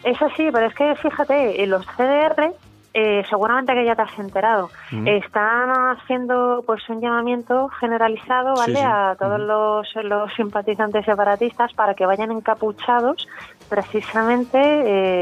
Eso 0.02 0.26
sí, 0.36 0.48
pero 0.52 0.66
es 0.66 0.74
que 0.74 0.94
fíjate, 0.96 1.66
los 1.66 1.84
CDR, 1.96 2.52
eh, 2.94 3.22
seguramente 3.30 3.72
que 3.74 3.84
ya 3.84 3.94
te 3.94 4.02
has 4.02 4.18
enterado, 4.18 4.70
Mm. 4.90 5.06
están 5.06 5.70
haciendo 5.96 6.64
pues 6.66 6.88
un 6.88 7.00
llamamiento 7.00 7.68
generalizado, 7.78 8.54
¿vale? 8.56 8.74
sí. 8.76 8.82
A 8.84 9.14
todos 9.18 9.38
los, 9.38 9.86
los 10.04 10.32
simpatizantes 10.34 11.04
separatistas 11.04 11.72
para 11.74 11.94
que 11.94 12.04
vayan 12.06 12.32
encapuchados 12.32 13.28
precisamente 13.68 14.58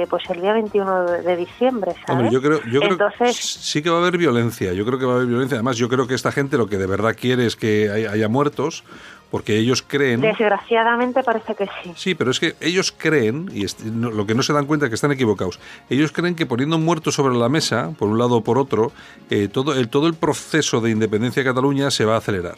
eh, 0.03 0.07
pues 0.09 0.23
el 0.31 0.41
día 0.41 0.53
21 0.55 1.03
de, 1.05 1.37
diciembre, 1.37 1.93
¿sabes? 1.93 2.09
Hombre, 2.09 2.31
yo 2.31 2.41
creo, 2.41 2.61
yo 2.73 2.81
creo 2.81 2.93
Entonces, 2.93 3.37
sí 3.37 3.83
que 3.83 3.91
va 3.91 3.97
a 3.97 4.01
haber 4.01 4.17
violencia. 4.19 4.73
Yo 4.73 4.85
creo 4.87 4.99
que 4.99 5.05
va 5.05 5.13
a 5.13 5.17
haber 5.17 5.29
violencia. 5.29 5.57
Además, 5.57 5.77
yo 5.77 5.89
creo 5.89 6.07
que 6.07 6.15
esta 6.15 6.33
gente 6.33 6.57
lo 6.57 6.67
que 6.67 6.79
de 6.79 6.87
verdad 6.87 7.15
quiere 7.19 7.47
es 7.47 7.57
que 7.57 7.91
hay- 7.91 8.07
haya 8.07 8.29
muertos, 8.29 8.85
porque 9.31 9.57
ellos 9.57 9.83
creen. 9.87 10.21
desgraciadamente 10.21 11.23
parece 11.23 11.55
que 11.55 11.67
sí. 11.83 11.93
Sí, 11.97 12.15
pero 12.15 12.31
es 12.31 12.41
que 12.41 12.55
ellos 12.61 12.93
creen, 12.97 13.51
y 13.53 13.67
lo 13.85 14.27
que 14.27 14.35
no 14.35 14.43
se 14.43 14.53
dan 14.53 14.67
cuenta 14.67 14.87
es 14.87 14.91
que 14.91 14.95
están 14.95 15.13
equivocados, 15.13 15.59
ellos 15.91 16.13
creen 16.13 16.35
que 16.35 16.47
poniendo 16.47 16.79
muertos 16.79 17.15
sobre 17.15 17.37
la 17.37 17.49
mesa, 17.49 17.93
por 17.99 18.09
un 18.09 18.19
lado 18.19 18.37
o 18.37 18.45
por 18.45 18.59
otro, 18.59 18.93
eh, 19.31 19.49
todo, 19.49 19.75
el, 19.75 19.89
todo 19.89 20.07
el 20.07 20.15
proceso 20.15 20.81
de 20.81 20.91
independencia 20.91 21.43
de 21.43 21.49
Cataluña 21.49 21.91
se 21.91 22.05
va 22.05 22.15
a 22.15 22.19
acelerar. 22.19 22.57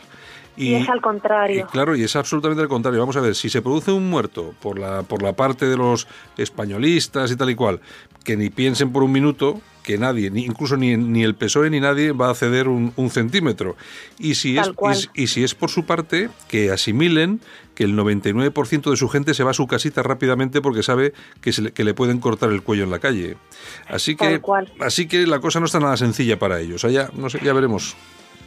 Y, 0.61 0.75
es 0.75 0.89
al 0.89 1.01
contrario. 1.01 1.67
Y 1.67 1.73
claro, 1.73 1.97
y 1.97 2.03
es 2.03 2.15
absolutamente 2.17 2.63
al 2.63 2.69
contrario. 2.69 3.01
Vamos 3.01 3.17
a 3.17 3.21
ver, 3.21 3.35
si 3.35 3.49
se 3.49 3.63
produce 3.63 3.93
un 3.93 4.11
muerto 4.11 4.55
por 4.61 4.79
la, 4.79 5.03
por 5.03 5.23
la 5.23 5.33
parte 5.33 5.67
de 5.67 5.77
los 5.77 6.07
españolistas 6.37 7.31
y 7.31 7.37
tal 7.37 7.51
y 7.51 7.55
cual, 7.55 7.81
que 8.25 8.37
ni 8.37 8.51
piensen 8.51 8.93
por 8.93 9.03
un 9.03 9.13
minuto 9.13 9.61
que 9.83 9.97
nadie, 9.97 10.31
ni, 10.31 10.45
incluso 10.45 10.77
ni, 10.77 10.97
ni 10.99 11.23
el 11.23 11.35
PSOE 11.35 11.71
ni 11.71 11.81
nadie 11.81 12.13
va 12.13 12.31
a 12.31 12.35
ceder 12.35 12.69
un, 12.69 12.93
un 12.97 13.09
centímetro. 13.09 13.77
Y 14.19 14.35
si, 14.35 14.55
Tal 14.55 14.75
es, 14.91 15.09
y, 15.15 15.23
y 15.23 15.27
si 15.29 15.43
es 15.43 15.55
por 15.55 15.71
su 15.71 15.87
parte, 15.87 16.29
que 16.49 16.71
asimilen 16.71 17.41
que 17.75 17.85
el 17.85 17.97
99% 17.97 18.91
de 18.91 18.97
su 18.99 19.09
gente 19.09 19.33
se 19.33 19.43
va 19.43 19.53
a 19.53 19.55
su 19.55 19.67
casita 19.67 20.03
rápidamente 20.03 20.61
porque 20.61 20.83
sabe 20.83 21.15
que, 21.41 21.55
se 21.55 21.63
le, 21.63 21.73
que 21.73 21.85
le 21.85 21.95
pueden 21.95 22.21
cortar 22.21 22.51
el 22.51 22.63
cuello 22.63 22.85
en 22.85 22.91
la 22.91 22.99
calle. 22.99 23.39
Así 23.89 24.17
que, 24.17 24.43
así 24.81 25.09
que 25.09 25.27
la 25.27 25.41
cosa 25.41 25.61
no 25.61 25.67
está 25.67 25.81
nada 25.81 25.97
sencilla 25.97 26.39
para 26.39 26.61
ellos. 26.61 26.85
Allá, 26.85 27.09
no 27.15 27.31
sé, 27.31 27.41
ya 27.43 27.55
veremos. 27.55 27.97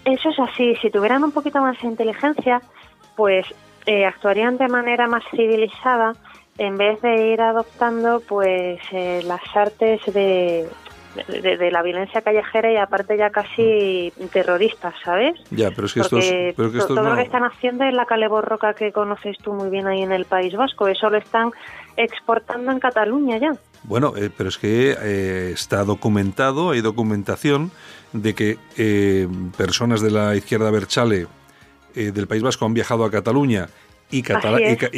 Eso 0.06 0.30
es 0.30 0.40
así. 0.40 0.76
Si 0.82 0.90
tuvieran 0.90 1.24
un 1.24 1.32
poquito 1.32 1.60
más 1.62 1.80
de 1.82 1.88
inteligencia, 1.88 2.62
pues 3.16 3.46
eh, 3.86 4.06
actuarían 4.06 4.58
de 4.58 4.68
manera 4.68 5.08
más 5.08 5.24
civilizada 5.32 6.14
en 6.58 6.78
vez 6.78 7.02
de 7.02 7.28
ir 7.34 7.42
adoptando 7.42 8.22
pues 8.28 8.80
eh, 8.92 9.22
las 9.26 9.42
artes 9.56 10.02
de, 10.14 10.68
de, 11.42 11.58
de 11.58 11.72
la 11.72 11.82
violencia 11.82 12.22
callejera 12.22 12.72
y 12.72 12.78
aparte 12.78 13.18
ya 13.18 13.30
casi 13.32 14.14
terroristas, 14.32 14.94
¿sabes? 15.04 15.34
Ya, 15.52 15.72
pero 15.72 15.88
es 15.88 15.94
que 15.94 16.02
estos, 16.02 16.24
pero 16.56 16.72
que 16.72 16.78
estos 16.78 16.88
todo 16.96 17.04
no- 17.04 17.10
lo 17.12 17.16
que 17.16 17.24
están 17.24 17.44
haciendo 17.44 17.86
es 17.86 17.94
la 17.94 18.06
caleborroca 18.06 18.74
que 18.76 18.92
conoces 18.92 19.38
tú 19.40 19.54
muy 19.54 19.70
bien 19.70 19.88
ahí 19.88 20.02
en 20.04 20.12
el 20.12 20.26
País 20.26 20.54
Vasco. 20.56 20.88
Eso 20.88 21.10
lo 21.10 21.18
están 21.18 21.52
exportando 21.98 22.72
en 22.72 22.80
Cataluña 22.80 23.38
ya. 23.38 23.52
Bueno, 23.84 24.14
eh, 24.16 24.30
pero 24.36 24.50
es 24.50 24.58
que 24.58 24.96
eh, 25.02 25.52
está 25.54 25.84
documentado, 25.84 26.72
hay 26.72 26.82
documentación 26.82 27.72
de 28.14 28.34
que 28.34 28.58
eh, 28.78 29.28
personas 29.58 30.02
de 30.02 30.12
la 30.12 30.36
izquierda 30.36 30.72
Berchale 30.72 31.28
eh, 31.96 32.12
del 32.12 32.28
País 32.28 32.42
Vasco 32.42 32.66
han 32.66 32.74
viajado 32.74 33.04
a 33.04 33.12
Cataluña 33.12 33.70
y, 34.12 34.22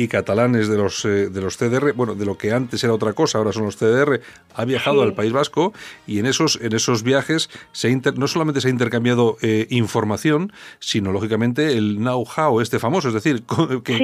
catalanes 0.08 0.68
de 0.68 0.78
los, 0.78 1.06
eh, 1.06 1.30
de 1.30 1.42
los 1.42 1.58
CDR, 1.58 1.94
bueno, 1.94 2.16
de 2.16 2.26
lo 2.26 2.38
que 2.38 2.52
antes 2.52 2.84
era 2.84 2.94
otra 2.94 3.14
cosa, 3.14 3.38
ahora 3.38 3.54
son 3.54 3.64
los 3.64 3.78
CDR, 3.78 4.22
ha 4.54 4.66
viajado 4.66 5.04
al 5.04 5.14
País 5.14 5.32
Vasco 5.32 5.74
y 6.06 6.20
en 6.20 6.26
esos, 6.26 6.60
en 6.62 6.74
esos 6.74 7.04
viajes 7.04 7.50
se 7.72 7.96
no 8.16 8.28
solamente 8.28 8.60
se 8.62 8.68
ha 8.68 8.72
intercambiado 8.72 9.38
eh, 9.42 9.68
información, 9.70 10.52
sino 10.80 11.12
lógicamente 11.12 11.78
el 11.78 11.98
know-how 11.98 12.60
este 12.60 12.80
famoso, 12.80 13.08
es 13.08 13.14
decir, 13.14 13.44
que, 13.84 13.98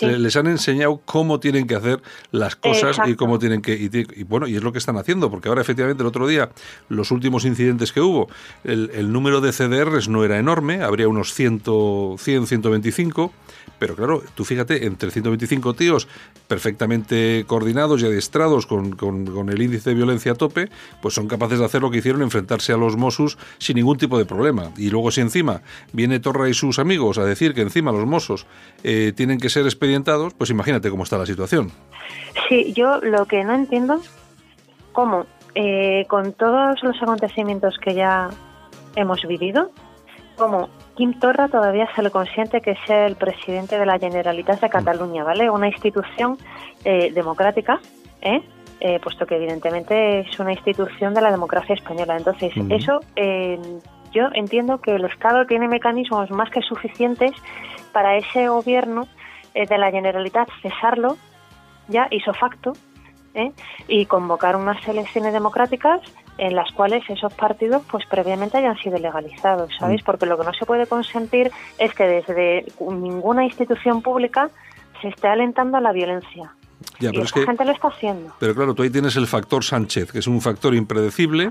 les, 0.00 0.36
han 0.36 0.46
enseñado 0.46 1.02
cómo 1.04 1.38
tienen 1.40 1.66
que 1.66 1.74
hacer 1.74 2.00
las 2.30 2.56
cosas 2.56 2.98
y 3.06 3.14
cómo 3.14 3.38
tienen 3.38 3.60
que... 3.60 3.74
Y, 3.74 4.22
bueno, 4.24 4.46
y 4.46 4.56
es 4.56 4.62
lo 4.62 4.72
que 4.72 4.78
están 4.78 4.96
haciendo, 4.96 5.30
porque 5.30 5.48
ahora 5.48 5.60
efectivamente 5.60 6.02
el 6.02 6.06
otro 6.06 6.26
día, 6.26 6.50
los 6.88 7.10
últimos 7.10 7.44
incidentes 7.44 7.92
que 7.92 8.00
hubo, 8.00 8.28
el, 8.64 8.90
el 8.94 9.12
número 9.12 9.40
de 9.40 9.52
CDRs 9.52 10.08
no 10.08 10.24
era 10.24 10.38
enorme, 10.38 10.82
habría 10.82 11.08
unos 11.08 11.34
100, 11.34 11.62
100 12.18 12.46
125, 12.46 13.32
pero 13.78 13.96
claro, 13.96 14.03
tú 14.34 14.44
fíjate, 14.44 14.86
entre 14.86 15.10
125 15.10 15.74
tíos 15.74 16.08
perfectamente 16.48 17.44
coordinados 17.46 18.02
y 18.02 18.06
adiestrados 18.06 18.66
con, 18.66 18.92
con, 18.96 19.48
el 19.48 19.62
índice 19.62 19.90
de 19.90 19.96
violencia 19.96 20.32
a 20.32 20.34
tope, 20.34 20.68
pues 21.02 21.14
son 21.14 21.28
capaces 21.28 21.58
de 21.58 21.64
hacer 21.64 21.82
lo 21.82 21.90
que 21.90 21.98
hicieron, 21.98 22.22
enfrentarse 22.22 22.72
a 22.72 22.76
los 22.76 22.96
Mossos 22.96 23.38
sin 23.58 23.76
ningún 23.76 23.98
tipo 23.98 24.18
de 24.18 24.24
problema. 24.24 24.70
Y 24.76 24.90
luego 24.90 25.10
si 25.10 25.20
encima 25.20 25.62
viene 25.92 26.20
Torra 26.20 26.48
y 26.48 26.54
sus 26.54 26.78
amigos 26.78 27.18
a 27.18 27.24
decir 27.24 27.54
que 27.54 27.62
encima 27.62 27.92
los 27.92 28.06
Mossos 28.06 28.46
eh, 28.82 29.12
tienen 29.16 29.38
que 29.38 29.48
ser 29.48 29.64
expedientados, 29.64 30.34
pues 30.34 30.50
imagínate 30.50 30.90
cómo 30.90 31.04
está 31.04 31.18
la 31.18 31.26
situación. 31.26 31.70
Sí, 32.48 32.72
yo 32.74 32.98
lo 33.00 33.26
que 33.26 33.44
no 33.44 33.54
entiendo, 33.54 34.00
cómo 34.92 35.26
eh, 35.54 36.04
con 36.08 36.32
todos 36.32 36.82
los 36.82 37.00
acontecimientos 37.00 37.76
que 37.78 37.94
ya 37.94 38.30
hemos 38.96 39.22
vivido, 39.22 39.70
cómo 40.36 40.68
Kim 40.96 41.18
Torra 41.18 41.48
todavía 41.48 41.88
se 41.94 42.02
le 42.02 42.10
consiente 42.10 42.60
que 42.60 42.76
sea 42.86 43.06
el 43.06 43.16
presidente 43.16 43.78
de 43.78 43.86
la 43.86 43.98
Generalitat 43.98 44.60
de 44.60 44.70
Cataluña, 44.70 45.24
¿vale? 45.24 45.50
Una 45.50 45.66
institución 45.68 46.38
eh, 46.84 47.10
democrática, 47.12 47.80
¿eh? 48.22 48.40
¿eh? 48.80 49.00
puesto 49.00 49.26
que 49.26 49.36
evidentemente 49.36 50.20
es 50.20 50.38
una 50.38 50.52
institución 50.52 51.12
de 51.12 51.20
la 51.20 51.32
democracia 51.32 51.74
española. 51.74 52.16
Entonces, 52.16 52.52
eso 52.70 53.00
eh, 53.16 53.58
yo 54.12 54.28
entiendo 54.34 54.80
que 54.80 54.94
el 54.94 55.04
Estado 55.04 55.46
tiene 55.46 55.66
mecanismos 55.66 56.30
más 56.30 56.48
que 56.50 56.62
suficientes 56.62 57.32
para 57.92 58.16
ese 58.16 58.48
gobierno 58.48 59.08
de 59.54 59.78
la 59.78 59.90
Generalitat 59.90 60.48
cesarlo 60.62 61.16
ya 61.86 62.08
hizo 62.10 62.32
facto 62.34 62.72
y 63.86 64.06
convocar 64.06 64.56
unas 64.56 64.86
elecciones 64.88 65.32
democráticas 65.32 66.00
en 66.38 66.54
las 66.56 66.70
cuales 66.72 67.08
esos 67.08 67.32
partidos 67.34 67.82
pues 67.90 68.04
previamente 68.06 68.58
hayan 68.58 68.76
sido 68.78 68.98
legalizados, 68.98 69.70
¿sabéis? 69.78 70.02
Mm. 70.02 70.04
Porque 70.04 70.26
lo 70.26 70.38
que 70.38 70.44
no 70.44 70.52
se 70.52 70.66
puede 70.66 70.86
consentir 70.86 71.50
es 71.78 71.94
que 71.94 72.04
desde 72.04 72.66
ninguna 72.80 73.44
institución 73.44 74.02
pública 74.02 74.50
se 75.00 75.08
esté 75.08 75.28
alentando 75.28 75.78
a 75.78 75.80
la 75.80 75.92
violencia. 75.92 76.52
Ya, 77.00 77.10
pero 77.10 77.26
gente 77.26 77.64
lo 77.64 77.72
está 77.72 77.88
haciendo. 77.88 78.34
Pero 78.38 78.54
claro, 78.54 78.74
tú 78.74 78.82
ahí 78.82 78.90
tienes 78.90 79.16
el 79.16 79.26
factor 79.26 79.64
Sánchez, 79.64 80.12
que 80.12 80.20
es 80.20 80.26
un 80.26 80.40
factor 80.40 80.74
impredecible 80.74 81.50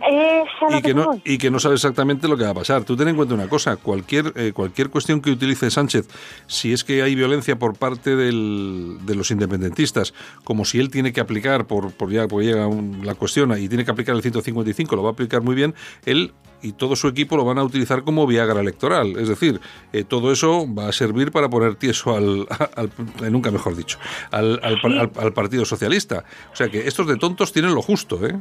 y 0.69 0.81
que, 0.81 0.93
no, 0.93 1.11
y 1.23 1.37
que 1.37 1.51
no 1.51 1.59
sabe 1.59 1.75
exactamente 1.75 2.27
lo 2.27 2.37
que 2.37 2.43
va 2.43 2.51
a 2.51 2.55
pasar. 2.55 2.83
Tú 2.83 2.95
ten 2.95 3.09
en 3.09 3.15
cuenta 3.15 3.33
una 3.33 3.47
cosa, 3.47 3.75
cualquier, 3.75 4.33
eh, 4.35 4.53
cualquier 4.53 4.89
cuestión 4.89 5.21
que 5.21 5.31
utilice 5.31 5.69
Sánchez, 5.69 6.07
si 6.47 6.73
es 6.73 6.83
que 6.83 7.01
hay 7.01 7.15
violencia 7.15 7.57
por 7.57 7.77
parte 7.77 8.15
del, 8.15 8.99
de 9.05 9.15
los 9.15 9.31
independentistas, 9.31 10.13
como 10.43 10.65
si 10.65 10.79
él 10.79 10.89
tiene 10.89 11.11
que 11.11 11.21
aplicar, 11.21 11.65
por, 11.65 11.91
por 11.91 12.11
ya 12.11 12.27
por 12.27 12.43
llega 12.43 12.67
la 13.03 13.15
cuestión 13.15 13.57
y 13.57 13.67
tiene 13.67 13.85
que 13.85 13.91
aplicar 13.91 14.15
el 14.15 14.21
155, 14.21 14.95
lo 14.95 15.03
va 15.03 15.09
a 15.09 15.13
aplicar 15.13 15.41
muy 15.41 15.55
bien, 15.55 15.75
él 16.05 16.33
y 16.63 16.71
todo 16.71 16.95
su 16.95 17.07
equipo 17.09 17.35
lo 17.37 17.43
van 17.43 17.59
a 17.59 17.63
utilizar 17.63 18.03
como 18.03 18.25
Viagra 18.25 18.61
electoral. 18.61 19.17
Es 19.19 19.27
decir, 19.27 19.59
eh, 19.91 20.03
todo 20.05 20.31
eso 20.31 20.65
va 20.73 20.87
a 20.87 20.91
servir 20.93 21.31
para 21.31 21.49
poner 21.49 21.75
tieso 21.75 22.15
al, 22.15 22.47
nunca 23.31 23.51
mejor 23.51 23.75
dicho, 23.75 23.99
al, 24.31 24.59
al, 24.63 25.32
Partido 25.33 25.65
Socialista. 25.65 26.23
O 26.51 26.55
sea 26.55 26.69
que 26.69 26.87
estos 26.87 27.07
de 27.07 27.17
tontos 27.17 27.51
tienen 27.51 27.73
lo 27.73 27.81
justo, 27.81 28.25
¿eh? 28.25 28.39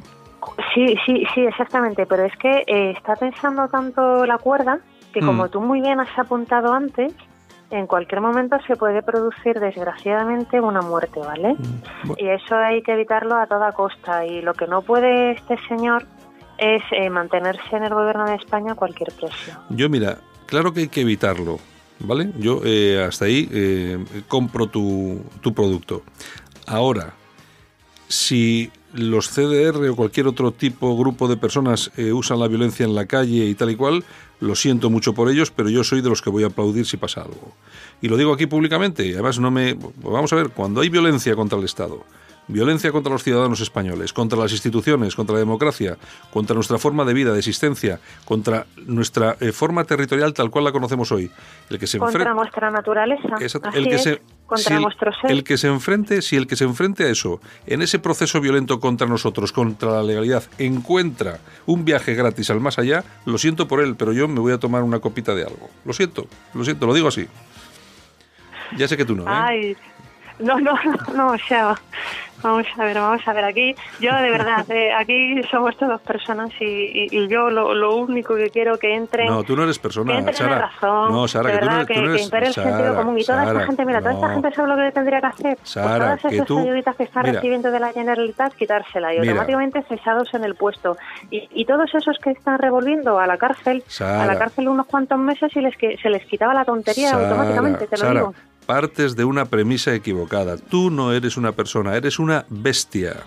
Sí, 0.75 0.97
sí, 1.07 1.25
sí, 1.35 1.41
exactamente. 1.43 2.07
Pero 2.07 2.25
es 2.25 2.37
que 2.37 2.65
eh, 2.67 2.91
está 2.97 3.17
pensando 3.17 3.69
tanto 3.69 4.27
la 4.27 4.39
cuerda 4.39 4.81
que, 5.13 5.21
como 5.21 5.45
mm. 5.45 5.51
tú 5.51 5.61
muy 5.61 5.81
bien 5.81 6.01
has 6.01 6.19
apuntado 6.19 6.73
antes, 6.73 7.13
en 7.71 7.87
cualquier 7.87 8.21
momento 8.21 8.57
se 8.67 8.77
puede 8.77 9.03
producir 9.03 9.59
desgraciadamente 9.59 10.61
una 10.61 10.83
muerte, 10.83 11.21
¿vale? 11.21 11.55
Mm. 11.55 12.13
Y 12.19 12.29
eso 12.29 12.57
hay 12.57 12.83
que 12.83 12.93
evitarlo 12.93 13.37
a 13.37 13.47
toda 13.47 13.73
costa. 13.73 14.27
Y 14.27 14.43
lo 14.43 14.55
que 14.55 14.67
no 14.67 14.83
puede 14.83 15.33
este 15.33 15.57
señor 15.69 16.05
es 16.59 16.83
eh, 16.93 17.11
mantenerse 17.11 17.77
en 17.77 17.85
el 17.85 17.95
gobierno 17.95 18.25
de 18.25 18.37
España 18.37 18.73
a 18.73 18.75
cualquier 18.75 19.13
precio. 19.13 19.55
Yo, 19.71 19.89
mira, 19.89 20.19
claro 20.47 20.73
que 20.73 20.81
hay 20.81 20.89
que 20.89 21.01
evitarlo, 21.01 21.59
¿vale? 21.99 22.31
Yo 22.39 22.61
eh, 22.65 23.03
hasta 23.03 23.25
ahí 23.25 23.49
eh, 23.53 24.05
compro 24.29 24.67
tu, 24.67 25.23
tu 25.41 25.55
producto. 25.55 26.03
Ahora, 26.67 27.15
si 28.09 28.71
los 28.93 29.29
CDR 29.29 29.89
o 29.89 29.97
cualquier 29.97 30.27
otro 30.27 30.53
tipo, 30.53 30.97
grupo 30.97 31.29
de 31.29 31.37
personas 31.37 31.91
usan 32.13 32.39
la 32.41 32.49
violencia 32.49 32.85
en 32.85 32.95
la 32.95 33.07
calle 33.07 33.47
y 33.47 33.55
tal 33.55 33.71
y 33.71 33.77
cual, 33.77 34.05
lo 34.41 34.55
siento 34.55 34.91
mucho 34.91 35.15
por 35.15 35.31
ellos, 35.31 35.51
pero 35.51 35.71
yo 35.71 35.83
soy 35.85 36.03
de 36.03 36.11
los 36.11 36.21
que 36.21 36.29
voy 36.29 36.43
a 36.43 36.49
aplaudir 36.49 36.85
si 36.85 36.97
pasa 36.97 37.23
algo. 37.23 37.53
Y 38.03 38.09
lo 38.09 38.17
digo 38.17 38.33
aquí 38.33 38.47
públicamente, 38.47 39.13
además 39.15 39.39
no 39.39 39.51
me... 39.51 39.77
Vamos 40.03 40.33
a 40.33 40.37
ver, 40.37 40.51
cuando 40.51 40.81
hay 40.81 40.89
violencia 40.89 41.35
contra 41.35 41.59
el 41.59 41.65
Estado, 41.65 42.05
Violencia 42.49 42.91
contra 42.91 43.13
los 43.13 43.23
ciudadanos 43.23 43.61
españoles, 43.61 44.13
contra 44.13 44.39
las 44.39 44.53
instituciones, 44.53 45.15
contra 45.15 45.35
la 45.35 45.41
democracia, 45.41 45.97
contra 46.33 46.55
nuestra 46.55 46.79
forma 46.79 47.05
de 47.05 47.15
vida, 47.15 47.33
de 47.33 47.39
existencia, 47.39 48.01
contra 48.25 48.67
nuestra 48.87 49.37
eh, 49.41 49.53
forma 49.53 49.85
territorial 49.85 50.35
tal 50.35 50.51
cual 50.51 50.65
la 50.65 50.73
conocemos 50.73 51.13
hoy. 51.13 51.31
El 51.71 51.79
que 51.79 51.87
se 51.87 51.99
contra 51.99 52.35
nuestra 52.35 52.71
naturaleza. 52.71 53.37
el 53.75 53.89
que 53.89 53.99
se, 53.99 54.23
contra 54.47 54.81
nuestro 54.81 55.13
ser. 55.21 55.31
El 55.31 55.45
que 55.45 55.57
se 55.57 55.69
enfrente, 55.69 56.21
si 56.21 56.37
el 56.37 56.47
que 56.47 56.57
se 56.57 56.65
enfrente 56.65 57.05
a 57.05 57.09
eso, 57.09 57.41
en 57.67 57.81
ese 57.81 57.99
proceso 57.99 58.41
violento 58.41 58.81
contra 58.81 59.07
nosotros, 59.07 59.53
contra 59.53 59.93
la 59.93 60.03
legalidad, 60.03 60.43
encuentra 60.59 61.39
un 61.67 61.85
viaje 61.85 62.15
gratis 62.15 62.51
al 62.51 62.61
más 62.61 62.79
allá, 62.79 63.05
lo 63.25 63.39
siento 63.39 63.69
por 63.69 63.81
él, 63.81 63.95
pero 63.97 64.13
yo 64.13 64.27
me 64.29 64.41
voy 64.41 64.53
a 64.53 64.59
tomar 64.59 64.83
una 64.83 64.99
copita 64.99 65.35
de 65.35 65.45
algo. 65.45 65.71
Lo 65.85 65.93
siento, 65.93 66.27
lo 66.55 66.65
siento, 66.65 66.87
lo 66.87 66.95
digo 66.95 67.09
así. 67.09 67.29
Ya 68.77 68.89
sé 68.89 68.97
que 68.97 69.05
tú 69.05 69.15
no. 69.15 69.23
¿eh? 69.23 69.27
Ay, 69.29 69.77
no, 70.39 70.61
no, 70.61 70.75
no, 71.15 71.33
o 71.33 71.39
sea, 71.39 71.75
Vamos 72.43 72.67
a 72.77 72.85
ver, 72.85 72.97
vamos 72.97 73.23
a 73.27 73.33
ver. 73.33 73.45
Aquí, 73.45 73.75
yo 74.01 74.15
de 74.15 74.31
verdad, 74.31 74.69
eh, 74.71 74.93
aquí 74.93 75.41
somos 75.51 75.77
todas 75.77 76.01
personas 76.01 76.51
y, 76.61 77.09
y, 77.11 77.29
yo 77.29 77.51
lo, 77.51 77.73
lo, 77.73 77.97
único 77.97 78.35
que 78.35 78.51
quiero 78.51 78.79
que 78.79 78.95
entre. 78.95 79.27
No, 79.27 79.45
tú 79.45 79.55
no 79.55 79.63
eres 79.63 79.79
persona, 79.79 80.25
que 80.25 80.33
Sara. 80.33 80.59
razón, 80.59 81.13
no, 81.13 81.29
Sara, 81.29 81.53
que 81.53 81.59
tú 81.59 81.67
no 81.67 81.87
que, 81.87 81.95
tú 81.95 82.01
no 82.01 82.15
eres, 82.15 82.33
el 82.33 82.65
sentido 82.65 82.97
común. 82.97 83.19
Y 83.19 83.25
toda 83.25 83.47
esta 83.47 83.67
gente, 83.67 83.85
mira, 83.85 84.01
toda 84.01 84.15
esta 84.15 84.29
gente 84.31 84.53
sabe 84.53 84.69
lo 84.69 84.77
que 84.77 84.93
tendría 84.93 85.21
que 85.21 85.27
hacer. 85.27 85.57
Pues 85.57 85.71
Sara, 85.71 86.17
todas 86.17 86.25
esas 86.25 86.51
ayuditas 86.51 86.97
que 86.97 87.05
está 87.05 87.23
recibiendo 87.23 87.71
de 87.71 87.81
la 87.81 87.93
Generalitat, 87.93 88.55
quitársela 88.55 89.15
y 89.15 89.19
automáticamente 89.19 89.83
cesados 89.83 90.35
en 90.35 90.45
el 90.45 90.57
puesto. 90.57 90.97
Y, 91.31 91.49
y, 91.53 91.65
todos 91.65 91.95
esos 91.95 92.19
que 92.19 92.31
están 92.31 92.59
revolviendo 92.59 93.21
a 93.21 93.27
la 93.27 93.39
cárcel, 93.39 93.85
a 94.01 94.27
la 94.27 94.37
cárcel 94.37 94.69
unos 94.69 94.87
cuantos 94.87 95.19
meses 95.19 95.55
y 95.55 95.61
les 95.61 95.77
que 95.77 95.97
se 95.99 96.11
les 96.11 96.27
quitaba 96.27 96.55
la 96.55 96.65
tontería 96.65 97.13
automáticamente, 97.13 97.87
te 97.87 97.99
lo 97.99 98.11
digo 98.11 98.35
partes 98.67 99.17
de 99.17 99.25
una 99.25 99.47
premisa 99.47 99.95
equivocada. 99.95 100.57
Tú 100.57 100.91
no 100.91 101.13
eres 101.13 101.37
una 101.37 101.53
persona, 101.53 101.97
eres 101.97 102.19
una 102.19 102.47
bestia. 102.49 103.25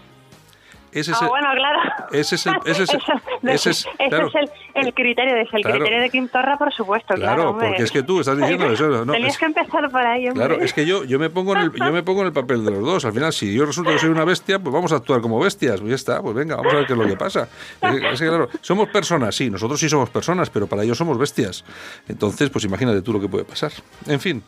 Ese 0.95 1.11
es 1.11 1.21
ah, 1.21 1.27
bueno, 1.27 1.49
claro. 1.53 1.79
Ese 2.13 2.35
es 2.35 2.45
el, 2.45 2.53
ese 2.65 2.83
es, 2.83 2.89
ese 3.43 3.69
es, 3.69 3.87
claro, 4.07 4.27
es 4.29 4.35
el, 4.35 4.49
el, 4.75 4.93
criterio, 4.93 5.35
es 5.35 5.53
el 5.53 5.61
criterio 5.61 5.99
de 5.99 6.09
Kim 6.09 6.29
Torra, 6.29 6.57
por 6.57 6.73
supuesto. 6.73 7.15
Claro, 7.15 7.35
claro 7.35 7.57
porque 7.59 7.83
es 7.83 7.91
que 7.91 8.01
tú 8.01 8.21
estás 8.21 8.37
diciendo 8.37 8.71
eso. 8.71 9.03
No, 9.03 9.11
Tenías 9.11 9.37
que 9.37 9.43
empezar 9.43 9.91
por 9.91 10.07
ahí. 10.07 10.29
Hombre. 10.29 10.45
Claro, 10.45 10.63
es 10.63 10.71
que 10.71 10.85
yo, 10.85 11.03
yo, 11.03 11.19
me 11.19 11.29
pongo 11.29 11.53
en 11.53 11.63
el, 11.63 11.71
yo 11.73 11.91
me 11.91 12.01
pongo 12.01 12.21
en 12.21 12.27
el 12.27 12.33
papel 12.33 12.63
de 12.63 12.71
los 12.71 12.81
dos. 12.81 13.03
Al 13.03 13.11
final, 13.11 13.33
si 13.33 13.53
yo 13.53 13.65
resulta 13.65 13.91
que 13.91 13.99
soy 13.99 14.09
una 14.09 14.23
bestia, 14.23 14.57
pues 14.57 14.73
vamos 14.73 14.93
a 14.93 14.95
actuar 14.95 15.19
como 15.19 15.37
bestias. 15.37 15.81
Pues 15.81 15.89
ya 15.89 15.95
está, 15.95 16.21
pues 16.21 16.33
venga, 16.33 16.55
vamos 16.55 16.71
a 16.71 16.77
ver 16.77 16.85
qué 16.87 16.93
es 16.93 16.99
lo 16.99 17.07
que 17.07 17.17
pasa. 17.17 17.49
Es 17.81 18.19
que, 18.19 18.27
claro, 18.27 18.47
somos 18.61 18.87
personas, 18.87 19.35
sí, 19.35 19.49
nosotros 19.49 19.77
sí 19.77 19.89
somos 19.89 20.09
personas, 20.09 20.49
pero 20.49 20.65
para 20.65 20.83
ellos 20.83 20.97
somos 20.97 21.17
bestias. 21.17 21.65
Entonces, 22.07 22.49
pues 22.49 22.63
imagínate 22.63 23.01
tú 23.01 23.11
lo 23.11 23.19
que 23.19 23.27
puede 23.27 23.43
pasar. 23.43 23.73
En 24.07 24.21
fin. 24.21 24.41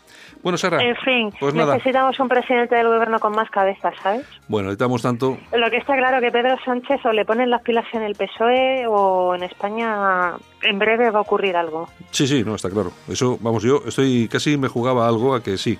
Bueno, 0.43 0.57
Sara. 0.57 0.81
En 0.81 0.95
fin, 0.97 1.31
pues 1.39 1.53
necesitamos 1.53 2.19
un 2.19 2.27
presidente 2.27 2.75
del 2.75 2.87
gobierno 2.87 3.19
con 3.19 3.33
más 3.33 3.49
cabezas, 3.49 3.93
¿sabes? 4.01 4.25
Bueno, 4.47 4.67
necesitamos 4.67 5.01
tanto. 5.01 5.37
Lo 5.53 5.69
que 5.69 5.77
está 5.77 5.95
claro 5.95 6.21
que 6.21 6.31
Pedro 6.31 6.55
Sánchez 6.63 7.05
o 7.05 7.11
le 7.11 7.25
ponen 7.25 7.49
las 7.49 7.61
pilas 7.61 7.85
en 7.93 8.03
el 8.03 8.15
PSOE 8.15 8.85
o 8.87 9.35
en 9.35 9.43
España 9.43 10.33
en 10.63 10.79
breve 10.79 11.09
va 11.11 11.19
a 11.19 11.21
ocurrir 11.21 11.55
algo. 11.55 11.87
Sí, 12.11 12.27
sí, 12.27 12.43
no, 12.43 12.55
está 12.55 12.69
claro. 12.69 12.91
Eso, 13.09 13.37
vamos, 13.41 13.63
yo 13.63 13.81
estoy 13.85 14.27
casi 14.27 14.57
me 14.57 14.67
jugaba 14.67 15.07
algo 15.07 15.35
a 15.35 15.43
que 15.43 15.57
sí, 15.57 15.77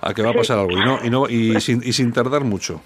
a 0.00 0.14
que 0.14 0.22
va 0.22 0.30
a 0.30 0.34
pasar 0.34 0.58
algo 0.58 0.72
y 0.72 0.84
no 0.84 0.98
y 1.02 1.10
no 1.10 1.28
y 1.28 1.60
sin, 1.60 1.82
y 1.82 1.92
sin 1.92 2.12
tardar 2.12 2.44
mucho. 2.44 2.80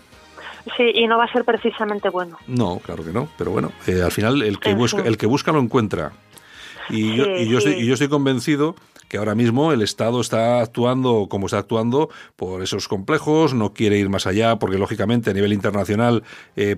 Sí, 0.77 0.91
y 0.95 1.07
no 1.07 1.17
va 1.17 1.25
a 1.25 1.33
ser 1.33 1.45
precisamente 1.45 2.09
bueno. 2.09 2.39
No, 2.49 2.79
claro 2.81 3.05
que 3.05 3.13
no, 3.13 3.29
pero 3.39 3.53
bueno, 3.53 3.71
eh, 3.87 4.03
al 4.03 4.11
final 4.11 4.43
el 4.43 4.59
que 4.59 4.75
busca 4.75 5.03
el 5.03 5.17
que 5.17 5.27
busca 5.27 5.53
lo 5.53 5.61
encuentra. 5.61 6.13
Y, 6.89 7.17
yo, 7.17 7.25
y, 7.37 7.49
yo 7.49 7.59
estoy, 7.59 7.75
y 7.75 7.87
yo 7.87 7.95
estoy 7.95 8.09
convencido 8.09 8.77
que 9.09 9.19
ahora 9.19 9.35
mismo 9.35 9.73
el 9.73 9.83
Estado 9.83 10.21
está 10.21 10.61
actuando 10.61 11.27
como 11.29 11.47
está 11.47 11.59
actuando 11.59 12.11
por 12.37 12.63
esos 12.63 12.89
complejos, 12.89 13.55
no 13.55 13.73
quiere 13.73 13.99
ir 13.99 14.09
más 14.09 14.27
allá 14.27 14.57
porque 14.57 14.79
lógicamente 14.79 15.31
a 15.31 15.35
nivel 15.35 15.53
internacional 15.53 16.23
eh, 16.57 16.77